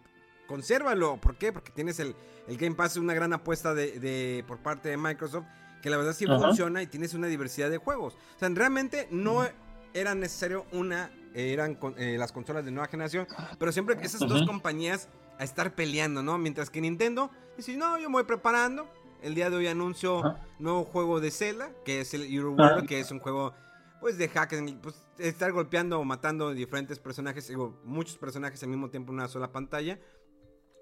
consérvalo. 0.47 1.19
¿Por 1.19 1.37
qué? 1.37 1.53
Porque 1.53 1.71
tienes 1.71 2.01
el, 2.01 2.15
el 2.49 2.57
Game 2.57 2.75
Pass, 2.75 2.97
una 2.97 3.15
gran 3.15 3.33
apuesta 3.33 3.75
de, 3.75 4.45
por 4.47 4.59
parte 4.59 4.89
de 4.89 4.97
Microsoft, 4.97 5.47
que 5.83 5.91
la 5.91 5.97
verdad 5.97 6.13
sí 6.13 6.27
funciona 6.27 6.83
y 6.83 6.87
tienes 6.87 7.15
una 7.15 7.27
diversidad 7.27 7.71
de 7.71 7.79
juegos. 7.79 8.15
O 8.37 8.39
sea, 8.39 8.49
realmente 8.51 9.09
no 9.11 9.47
era 9.95 10.15
necesario 10.15 10.67
una, 10.73 11.11
eran 11.35 11.79
eh, 11.97 12.17
las 12.19 12.33
consolas 12.33 12.65
de 12.65 12.71
nueva 12.71 12.89
generación, 12.89 13.27
pero 13.59 13.73
siempre 13.73 13.97
esas 14.03 14.21
dos 14.21 14.47
compañías 14.47 15.09
a 15.39 15.45
estar 15.45 15.75
peleando, 15.75 16.23
¿no? 16.23 16.37
Mientras 16.37 16.69
que 16.69 16.81
Nintendo 16.81 17.31
dice, 17.57 17.77
no, 17.77 17.99
yo 17.99 18.09
me 18.11 18.15
voy 18.15 18.25
preparando. 18.25 18.89
El 19.23 19.35
día 19.35 19.51
de 19.51 19.57
hoy 19.57 19.67
anuncio 19.67 20.23
nuevo 20.59 20.85
juego 20.85 21.21
de 21.21 21.31
Zelda, 21.31 21.71
que 21.85 22.01
es 22.01 22.15
el 22.15 22.23
Euro 22.33 22.53
World, 22.53 22.89
que 22.89 23.01
es 23.01 23.11
un 23.11 23.19
juego 23.19 23.53
pues 24.01 24.19
de 24.19 24.29
hackers, 24.29 24.73
pues 24.83 25.07
estar 25.19 25.53
golpeando 25.53 26.01
o 26.01 26.05
matando 26.05 26.53
diferentes 26.53 26.99
personajes, 26.99 27.49
digo, 27.49 27.79
muchos 27.85 28.17
personajes 28.17 28.63
al 28.63 28.71
mismo 28.71 28.91
tiempo 28.91 29.13
en 29.13 29.19
una 29.19 29.29
sola 29.29 29.53
pantalla. 29.53 29.99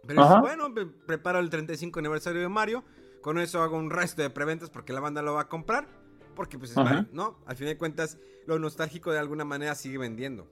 Pero 0.07 0.41
bueno, 0.41 0.73
preparo 1.07 1.41
el 1.41 1.51
35 1.51 1.99
aniversario 1.99 2.41
de 2.41 2.49
Mario, 2.49 2.85
con 3.21 3.39
eso 3.39 3.63
hago 3.63 3.77
un 3.77 3.91
resto 3.91 4.23
de 4.23 4.31
preventas 4.31 4.71
porque 4.71 4.93
la 4.93 5.01
banda 5.01 5.23
lo 5.23 5.35
va 5.35 5.43
a 5.43 5.49
comprar, 5.49 5.89
porque 6.37 6.59
pues 6.59 6.71
es 6.71 6.77
Mario, 6.77 7.07
¿no? 7.13 7.39
Al 7.47 7.57
fin 7.57 7.67
de 7.67 7.77
cuentas, 7.77 8.19
lo 8.47 8.59
nostálgico 8.59 9.11
de 9.11 9.19
alguna 9.19 9.45
manera 9.45 9.75
sigue 9.75 9.99
vendiendo. 9.99 10.47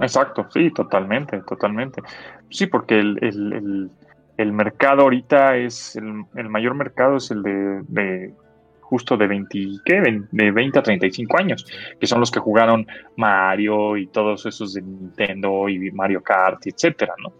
Exacto, 0.00 0.48
sí, 0.52 0.72
totalmente, 0.72 1.40
totalmente. 1.42 2.02
Sí, 2.50 2.66
porque 2.66 2.98
el, 2.98 4.52
mercado 4.52 5.02
ahorita 5.02 5.56
es, 5.56 5.94
el, 5.94 6.48
mayor 6.50 6.74
mercado 6.74 7.16
es 7.16 7.30
el 7.30 7.42
de 7.42 8.34
justo 8.94 9.16
de 9.16 9.26
20, 9.26 9.58
de 10.30 10.50
20 10.52 10.78
a 10.78 10.82
35 10.84 11.36
años, 11.36 11.66
que 11.98 12.06
son 12.06 12.20
los 12.20 12.30
que 12.30 12.38
jugaron 12.38 12.86
Mario 13.16 13.96
y 13.96 14.06
todos 14.06 14.46
esos 14.46 14.74
de 14.74 14.82
Nintendo 14.82 15.68
y 15.68 15.90
Mario 15.90 16.22
Kart, 16.22 16.64
etcétera, 16.64 17.12
¿no? 17.20 17.32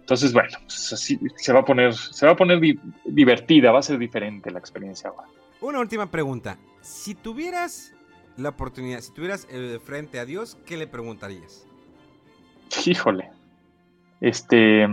Entonces, 0.00 0.34
bueno, 0.34 0.50
pues 0.64 0.92
así 0.92 1.18
se 1.36 1.50
va 1.54 1.60
a 1.60 1.64
poner, 1.64 1.94
se 1.94 2.26
va 2.26 2.32
a 2.32 2.36
poner 2.36 2.60
divertida, 3.06 3.72
va 3.72 3.78
a 3.78 3.82
ser 3.82 3.96
diferente 3.96 4.50
la 4.50 4.58
experiencia 4.58 5.08
ahora. 5.08 5.28
Una 5.62 5.80
última 5.80 6.10
pregunta. 6.10 6.58
Si 6.82 7.14
tuvieras 7.14 7.94
la 8.36 8.50
oportunidad, 8.50 9.00
si 9.00 9.14
tuvieras 9.14 9.48
eh, 9.50 9.78
frente 9.82 10.20
a 10.20 10.26
Dios, 10.26 10.58
¿qué 10.66 10.76
le 10.76 10.86
preguntarías? 10.86 11.66
Híjole. 12.84 13.30
Este. 14.20 14.86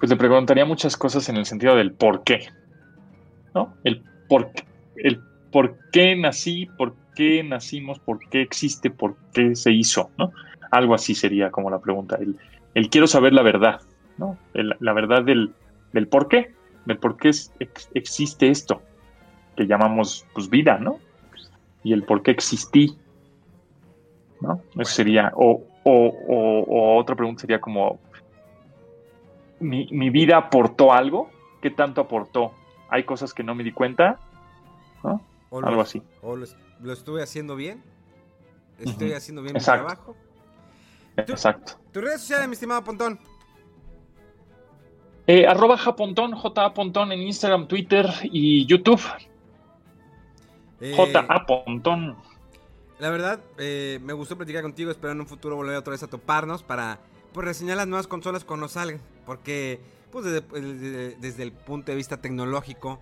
Pues 0.00 0.10
le 0.10 0.16
preguntaría 0.16 0.64
muchas 0.64 0.96
cosas 0.96 1.28
en 1.28 1.36
el 1.36 1.46
sentido 1.46 1.76
del 1.76 1.92
por 1.92 2.24
qué. 2.24 2.48
¿No? 3.54 3.76
El 3.84 4.02
por 4.28 4.50
qué 4.50 4.69
el 5.04 5.22
por 5.50 5.76
qué 5.92 6.16
nací, 6.16 6.66
por 6.66 6.94
qué 7.14 7.42
nacimos, 7.42 7.98
por 7.98 8.18
qué 8.28 8.42
existe, 8.42 8.90
por 8.90 9.16
qué 9.32 9.56
se 9.56 9.72
hizo, 9.72 10.10
¿no? 10.18 10.32
Algo 10.70 10.94
así 10.94 11.14
sería 11.14 11.50
como 11.50 11.70
la 11.70 11.80
pregunta. 11.80 12.18
El, 12.74 12.88
quiero 12.90 13.06
saber 13.06 13.32
la 13.32 13.42
verdad, 13.42 13.80
¿no? 14.16 14.36
la 14.54 14.92
verdad 14.92 15.24
del, 15.24 15.52
del, 15.92 16.06
por 16.06 16.28
qué, 16.28 16.52
del 16.84 16.98
por 16.98 17.16
qué 17.16 17.30
existe 17.94 18.48
esto 18.48 18.82
que 19.56 19.66
llamamos 19.66 20.26
pues 20.32 20.48
vida, 20.48 20.78
¿no? 20.78 20.98
Y 21.82 21.92
el 21.92 22.04
por 22.04 22.22
qué 22.22 22.30
existí, 22.30 22.96
¿no? 24.40 24.62
Eso 24.78 24.92
sería, 24.92 25.32
o, 25.34 25.64
o, 25.84 26.96
otra 26.96 27.16
pregunta 27.16 27.40
sería 27.40 27.60
como, 27.60 27.98
¿mi, 29.58 29.88
¿mi 29.90 30.10
vida 30.10 30.36
aportó 30.36 30.92
algo? 30.92 31.30
¿Qué 31.60 31.70
tanto 31.70 32.00
aportó? 32.00 32.52
Hay 32.88 33.02
cosas 33.04 33.34
que 33.34 33.42
no 33.42 33.54
me 33.54 33.64
di 33.64 33.72
cuenta 33.72 34.18
algo 35.02 35.80
así. 35.80 36.02
O 36.22 36.36
lo, 36.36 36.92
estuve 36.92 37.22
haciendo 37.22 37.56
bien. 37.56 37.82
Estoy 38.78 39.12
haciendo 39.12 39.42
bien 39.42 39.54
mi 39.54 39.60
trabajo. 39.60 40.16
Exacto. 41.16 41.74
¿Tu 41.92 42.00
redes 42.00 42.20
sociales, 42.20 42.48
mi 42.48 42.54
estimado 42.54 42.82
Pontón? 42.82 43.18
Eh, 45.26 45.46
arroba 45.46 45.76
Japontón, 45.76 46.32
J 46.32 46.74
Pontón 46.74 47.12
en 47.12 47.20
Instagram, 47.20 47.68
Twitter 47.68 48.06
y 48.24 48.66
YouTube. 48.66 49.00
Eh, 50.80 50.94
J 50.96 51.46
Pontón. 51.46 52.16
La 52.98 53.10
verdad, 53.10 53.40
eh, 53.58 53.98
me 54.02 54.12
gustó 54.12 54.36
platicar 54.36 54.62
contigo. 54.62 54.90
Espero 54.90 55.12
en 55.12 55.20
un 55.20 55.26
futuro 55.26 55.56
volver 55.56 55.76
otra 55.76 55.92
vez 55.92 56.02
a 56.02 56.08
toparnos 56.08 56.62
para 56.62 56.98
pues, 57.32 57.46
reseñar 57.46 57.76
las 57.76 57.86
nuevas 57.86 58.06
consolas 58.06 58.44
cuando 58.44 58.68
salgan. 58.68 59.00
Porque, 59.24 59.80
pues, 60.10 60.24
desde 60.24 61.42
el 61.42 61.52
punto 61.52 61.92
de 61.92 61.96
vista 61.96 62.20
tecnológico, 62.20 62.98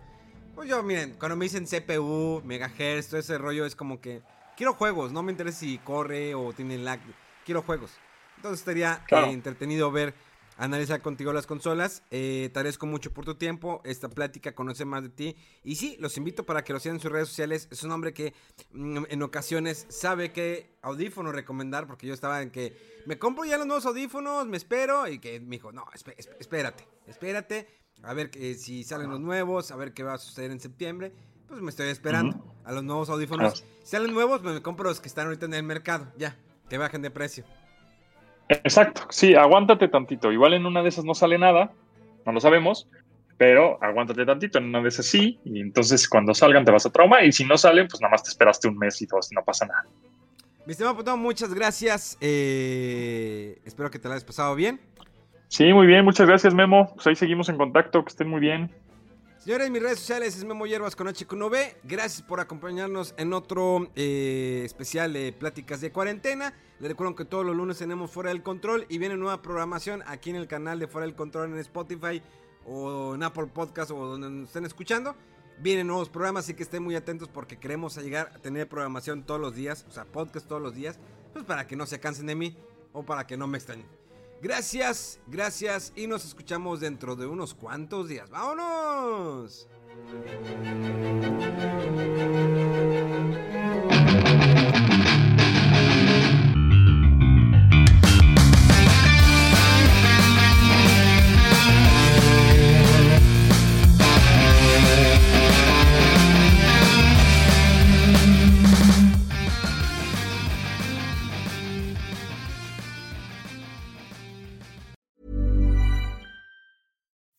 pues 0.58 0.68
yo, 0.68 0.82
miren, 0.82 1.14
cuando 1.20 1.36
me 1.36 1.44
dicen 1.44 1.66
CPU, 1.66 2.42
megahertz, 2.44 3.06
todo 3.06 3.20
ese 3.20 3.38
rollo 3.38 3.64
es 3.64 3.76
como 3.76 4.00
que 4.00 4.22
quiero 4.56 4.74
juegos, 4.74 5.12
no 5.12 5.22
me 5.22 5.30
interesa 5.30 5.60
si 5.60 5.78
corre 5.78 6.34
o 6.34 6.52
tiene 6.52 6.76
lag, 6.78 6.98
quiero 7.46 7.62
juegos. 7.62 7.92
Entonces 8.34 8.58
estaría 8.58 9.04
eh, 9.08 9.30
entretenido 9.30 9.92
ver, 9.92 10.14
analizar 10.56 11.00
contigo 11.00 11.32
las 11.32 11.46
consolas. 11.46 12.02
Eh, 12.10 12.50
te 12.52 12.58
agradezco 12.58 12.86
mucho 12.86 13.12
por 13.12 13.24
tu 13.24 13.36
tiempo, 13.36 13.82
esta 13.84 14.08
plática, 14.08 14.56
conocer 14.56 14.86
más 14.86 15.04
de 15.04 15.10
ti. 15.10 15.36
Y 15.62 15.76
sí, 15.76 15.96
los 16.00 16.16
invito 16.16 16.44
para 16.44 16.64
que 16.64 16.72
lo 16.72 16.80
sigan 16.80 16.96
en 16.96 17.02
sus 17.02 17.12
redes 17.12 17.28
sociales. 17.28 17.68
Es 17.70 17.84
un 17.84 17.92
hombre 17.92 18.12
que 18.12 18.34
mm, 18.72 19.04
en 19.10 19.22
ocasiones 19.22 19.86
sabe 19.90 20.32
qué 20.32 20.76
audífono 20.82 21.30
recomendar, 21.30 21.86
porque 21.86 22.08
yo 22.08 22.14
estaba 22.14 22.42
en 22.42 22.50
que 22.50 22.76
me 23.06 23.16
compro 23.16 23.44
ya 23.44 23.58
los 23.58 23.66
nuevos 23.68 23.86
audífonos, 23.86 24.48
me 24.48 24.56
espero, 24.56 25.06
y 25.06 25.20
que 25.20 25.38
me 25.38 25.50
dijo, 25.50 25.70
no, 25.70 25.84
espérate, 26.40 26.84
espérate 27.06 27.78
a 28.02 28.14
ver 28.14 28.30
que, 28.30 28.54
si 28.54 28.84
salen 28.84 29.10
los 29.10 29.20
nuevos, 29.20 29.70
a 29.70 29.76
ver 29.76 29.92
qué 29.92 30.02
va 30.02 30.14
a 30.14 30.18
suceder 30.18 30.50
en 30.50 30.60
septiembre. 30.60 31.12
Pues 31.48 31.62
me 31.62 31.70
estoy 31.70 31.88
esperando 31.88 32.44
a 32.64 32.72
los 32.72 32.84
nuevos 32.84 33.08
audífonos. 33.08 33.64
Si 33.82 33.90
salen 33.90 34.12
nuevos, 34.12 34.40
pues 34.40 34.54
me 34.54 34.62
compro 34.62 34.88
los 34.88 35.00
que 35.00 35.08
están 35.08 35.26
ahorita 35.26 35.46
en 35.46 35.54
el 35.54 35.62
mercado, 35.62 36.06
ya, 36.16 36.36
que 36.68 36.76
bajen 36.76 37.00
de 37.00 37.10
precio. 37.10 37.44
Exacto, 38.48 39.02
sí, 39.10 39.34
aguántate 39.34 39.88
tantito. 39.88 40.32
Igual 40.32 40.54
en 40.54 40.66
una 40.66 40.82
de 40.82 40.90
esas 40.90 41.04
no 41.04 41.14
sale 41.14 41.38
nada, 41.38 41.72
no 42.24 42.32
lo 42.32 42.40
sabemos, 42.40 42.88
pero 43.38 43.82
aguántate 43.82 44.26
tantito, 44.26 44.58
en 44.58 44.64
una 44.64 44.82
de 44.82 44.88
esas 44.88 45.06
sí, 45.06 45.38
y 45.44 45.60
entonces 45.60 46.08
cuando 46.08 46.34
salgan 46.34 46.64
te 46.64 46.70
vas 46.70 46.84
a 46.84 46.90
trauma, 46.90 47.22
y 47.22 47.32
si 47.32 47.44
no 47.44 47.56
salen, 47.56 47.88
pues 47.88 48.00
nada 48.00 48.12
más 48.12 48.22
te 48.22 48.30
esperaste 48.30 48.68
un 48.68 48.76
mes 48.76 49.00
y 49.00 49.06
dos, 49.06 49.30
no 49.32 49.44
pasa 49.44 49.66
nada. 49.66 49.86
Mi 50.66 50.72
estimado 50.72 50.96
Putón, 50.96 51.20
muchas 51.20 51.54
gracias. 51.54 52.18
Eh, 52.20 53.58
espero 53.64 53.90
que 53.90 53.98
te 53.98 54.06
la 54.06 54.14
hayas 54.14 54.24
pasado 54.24 54.54
bien. 54.54 54.78
Sí, 55.48 55.72
muy 55.72 55.86
bien, 55.86 56.04
muchas 56.04 56.26
gracias 56.26 56.54
Memo. 56.54 56.92
Pues 56.94 57.06
ahí 57.06 57.16
seguimos 57.16 57.48
en 57.48 57.56
contacto, 57.56 58.04
que 58.04 58.10
estén 58.10 58.28
muy 58.28 58.40
bien. 58.40 58.70
Señores, 59.38 59.70
mis 59.70 59.82
redes 59.82 60.00
sociales 60.00 60.36
es 60.36 60.44
Memo 60.44 60.66
Hierbas 60.66 60.94
con 60.94 61.08
H 61.08 61.26
con 61.26 61.40
V. 61.40 61.76
Gracias 61.84 62.20
por 62.20 62.38
acompañarnos 62.38 63.14
en 63.16 63.32
otro 63.32 63.88
eh, 63.96 64.62
especial 64.64 65.14
de 65.14 65.32
Pláticas 65.32 65.80
de 65.80 65.90
Cuarentena. 65.90 66.52
Les 66.80 66.90
recuerdo 66.90 67.14
que 67.14 67.24
todos 67.24 67.46
los 67.46 67.56
lunes 67.56 67.78
tenemos 67.78 68.10
Fuera 68.10 68.28
del 68.28 68.42
Control 68.42 68.84
y 68.90 68.98
viene 68.98 69.16
nueva 69.16 69.40
programación 69.40 70.02
aquí 70.06 70.28
en 70.30 70.36
el 70.36 70.48
canal 70.48 70.78
de 70.78 70.86
Fuera 70.86 71.06
del 71.06 71.16
Control 71.16 71.50
en 71.50 71.58
Spotify 71.60 72.20
o 72.66 73.14
en 73.14 73.22
Apple 73.22 73.46
Podcast 73.46 73.90
o 73.90 74.06
donde 74.06 74.28
nos 74.28 74.48
estén 74.48 74.66
escuchando. 74.66 75.16
Vienen 75.60 75.86
nuevos 75.86 76.10
programas, 76.10 76.44
así 76.44 76.52
que 76.52 76.62
estén 76.62 76.82
muy 76.82 76.94
atentos 76.94 77.28
porque 77.28 77.58
queremos 77.58 77.96
llegar 77.96 78.32
a 78.34 78.38
tener 78.38 78.68
programación 78.68 79.24
todos 79.24 79.40
los 79.40 79.54
días, 79.54 79.86
o 79.88 79.92
sea, 79.92 80.04
podcast 80.04 80.46
todos 80.46 80.60
los 80.60 80.74
días, 80.74 81.00
pues 81.32 81.44
para 81.46 81.66
que 81.66 81.74
no 81.74 81.86
se 81.86 81.98
cansen 82.00 82.26
de 82.26 82.34
mí 82.34 82.56
o 82.92 83.02
para 83.02 83.26
que 83.26 83.38
no 83.38 83.46
me 83.46 83.56
extrañen. 83.56 83.97
Gracias, 84.40 85.18
gracias 85.26 85.92
y 85.96 86.06
nos 86.06 86.24
escuchamos 86.24 86.80
dentro 86.80 87.16
de 87.16 87.26
unos 87.26 87.54
cuantos 87.54 88.08
días. 88.08 88.30
¡Vámonos! 88.30 89.68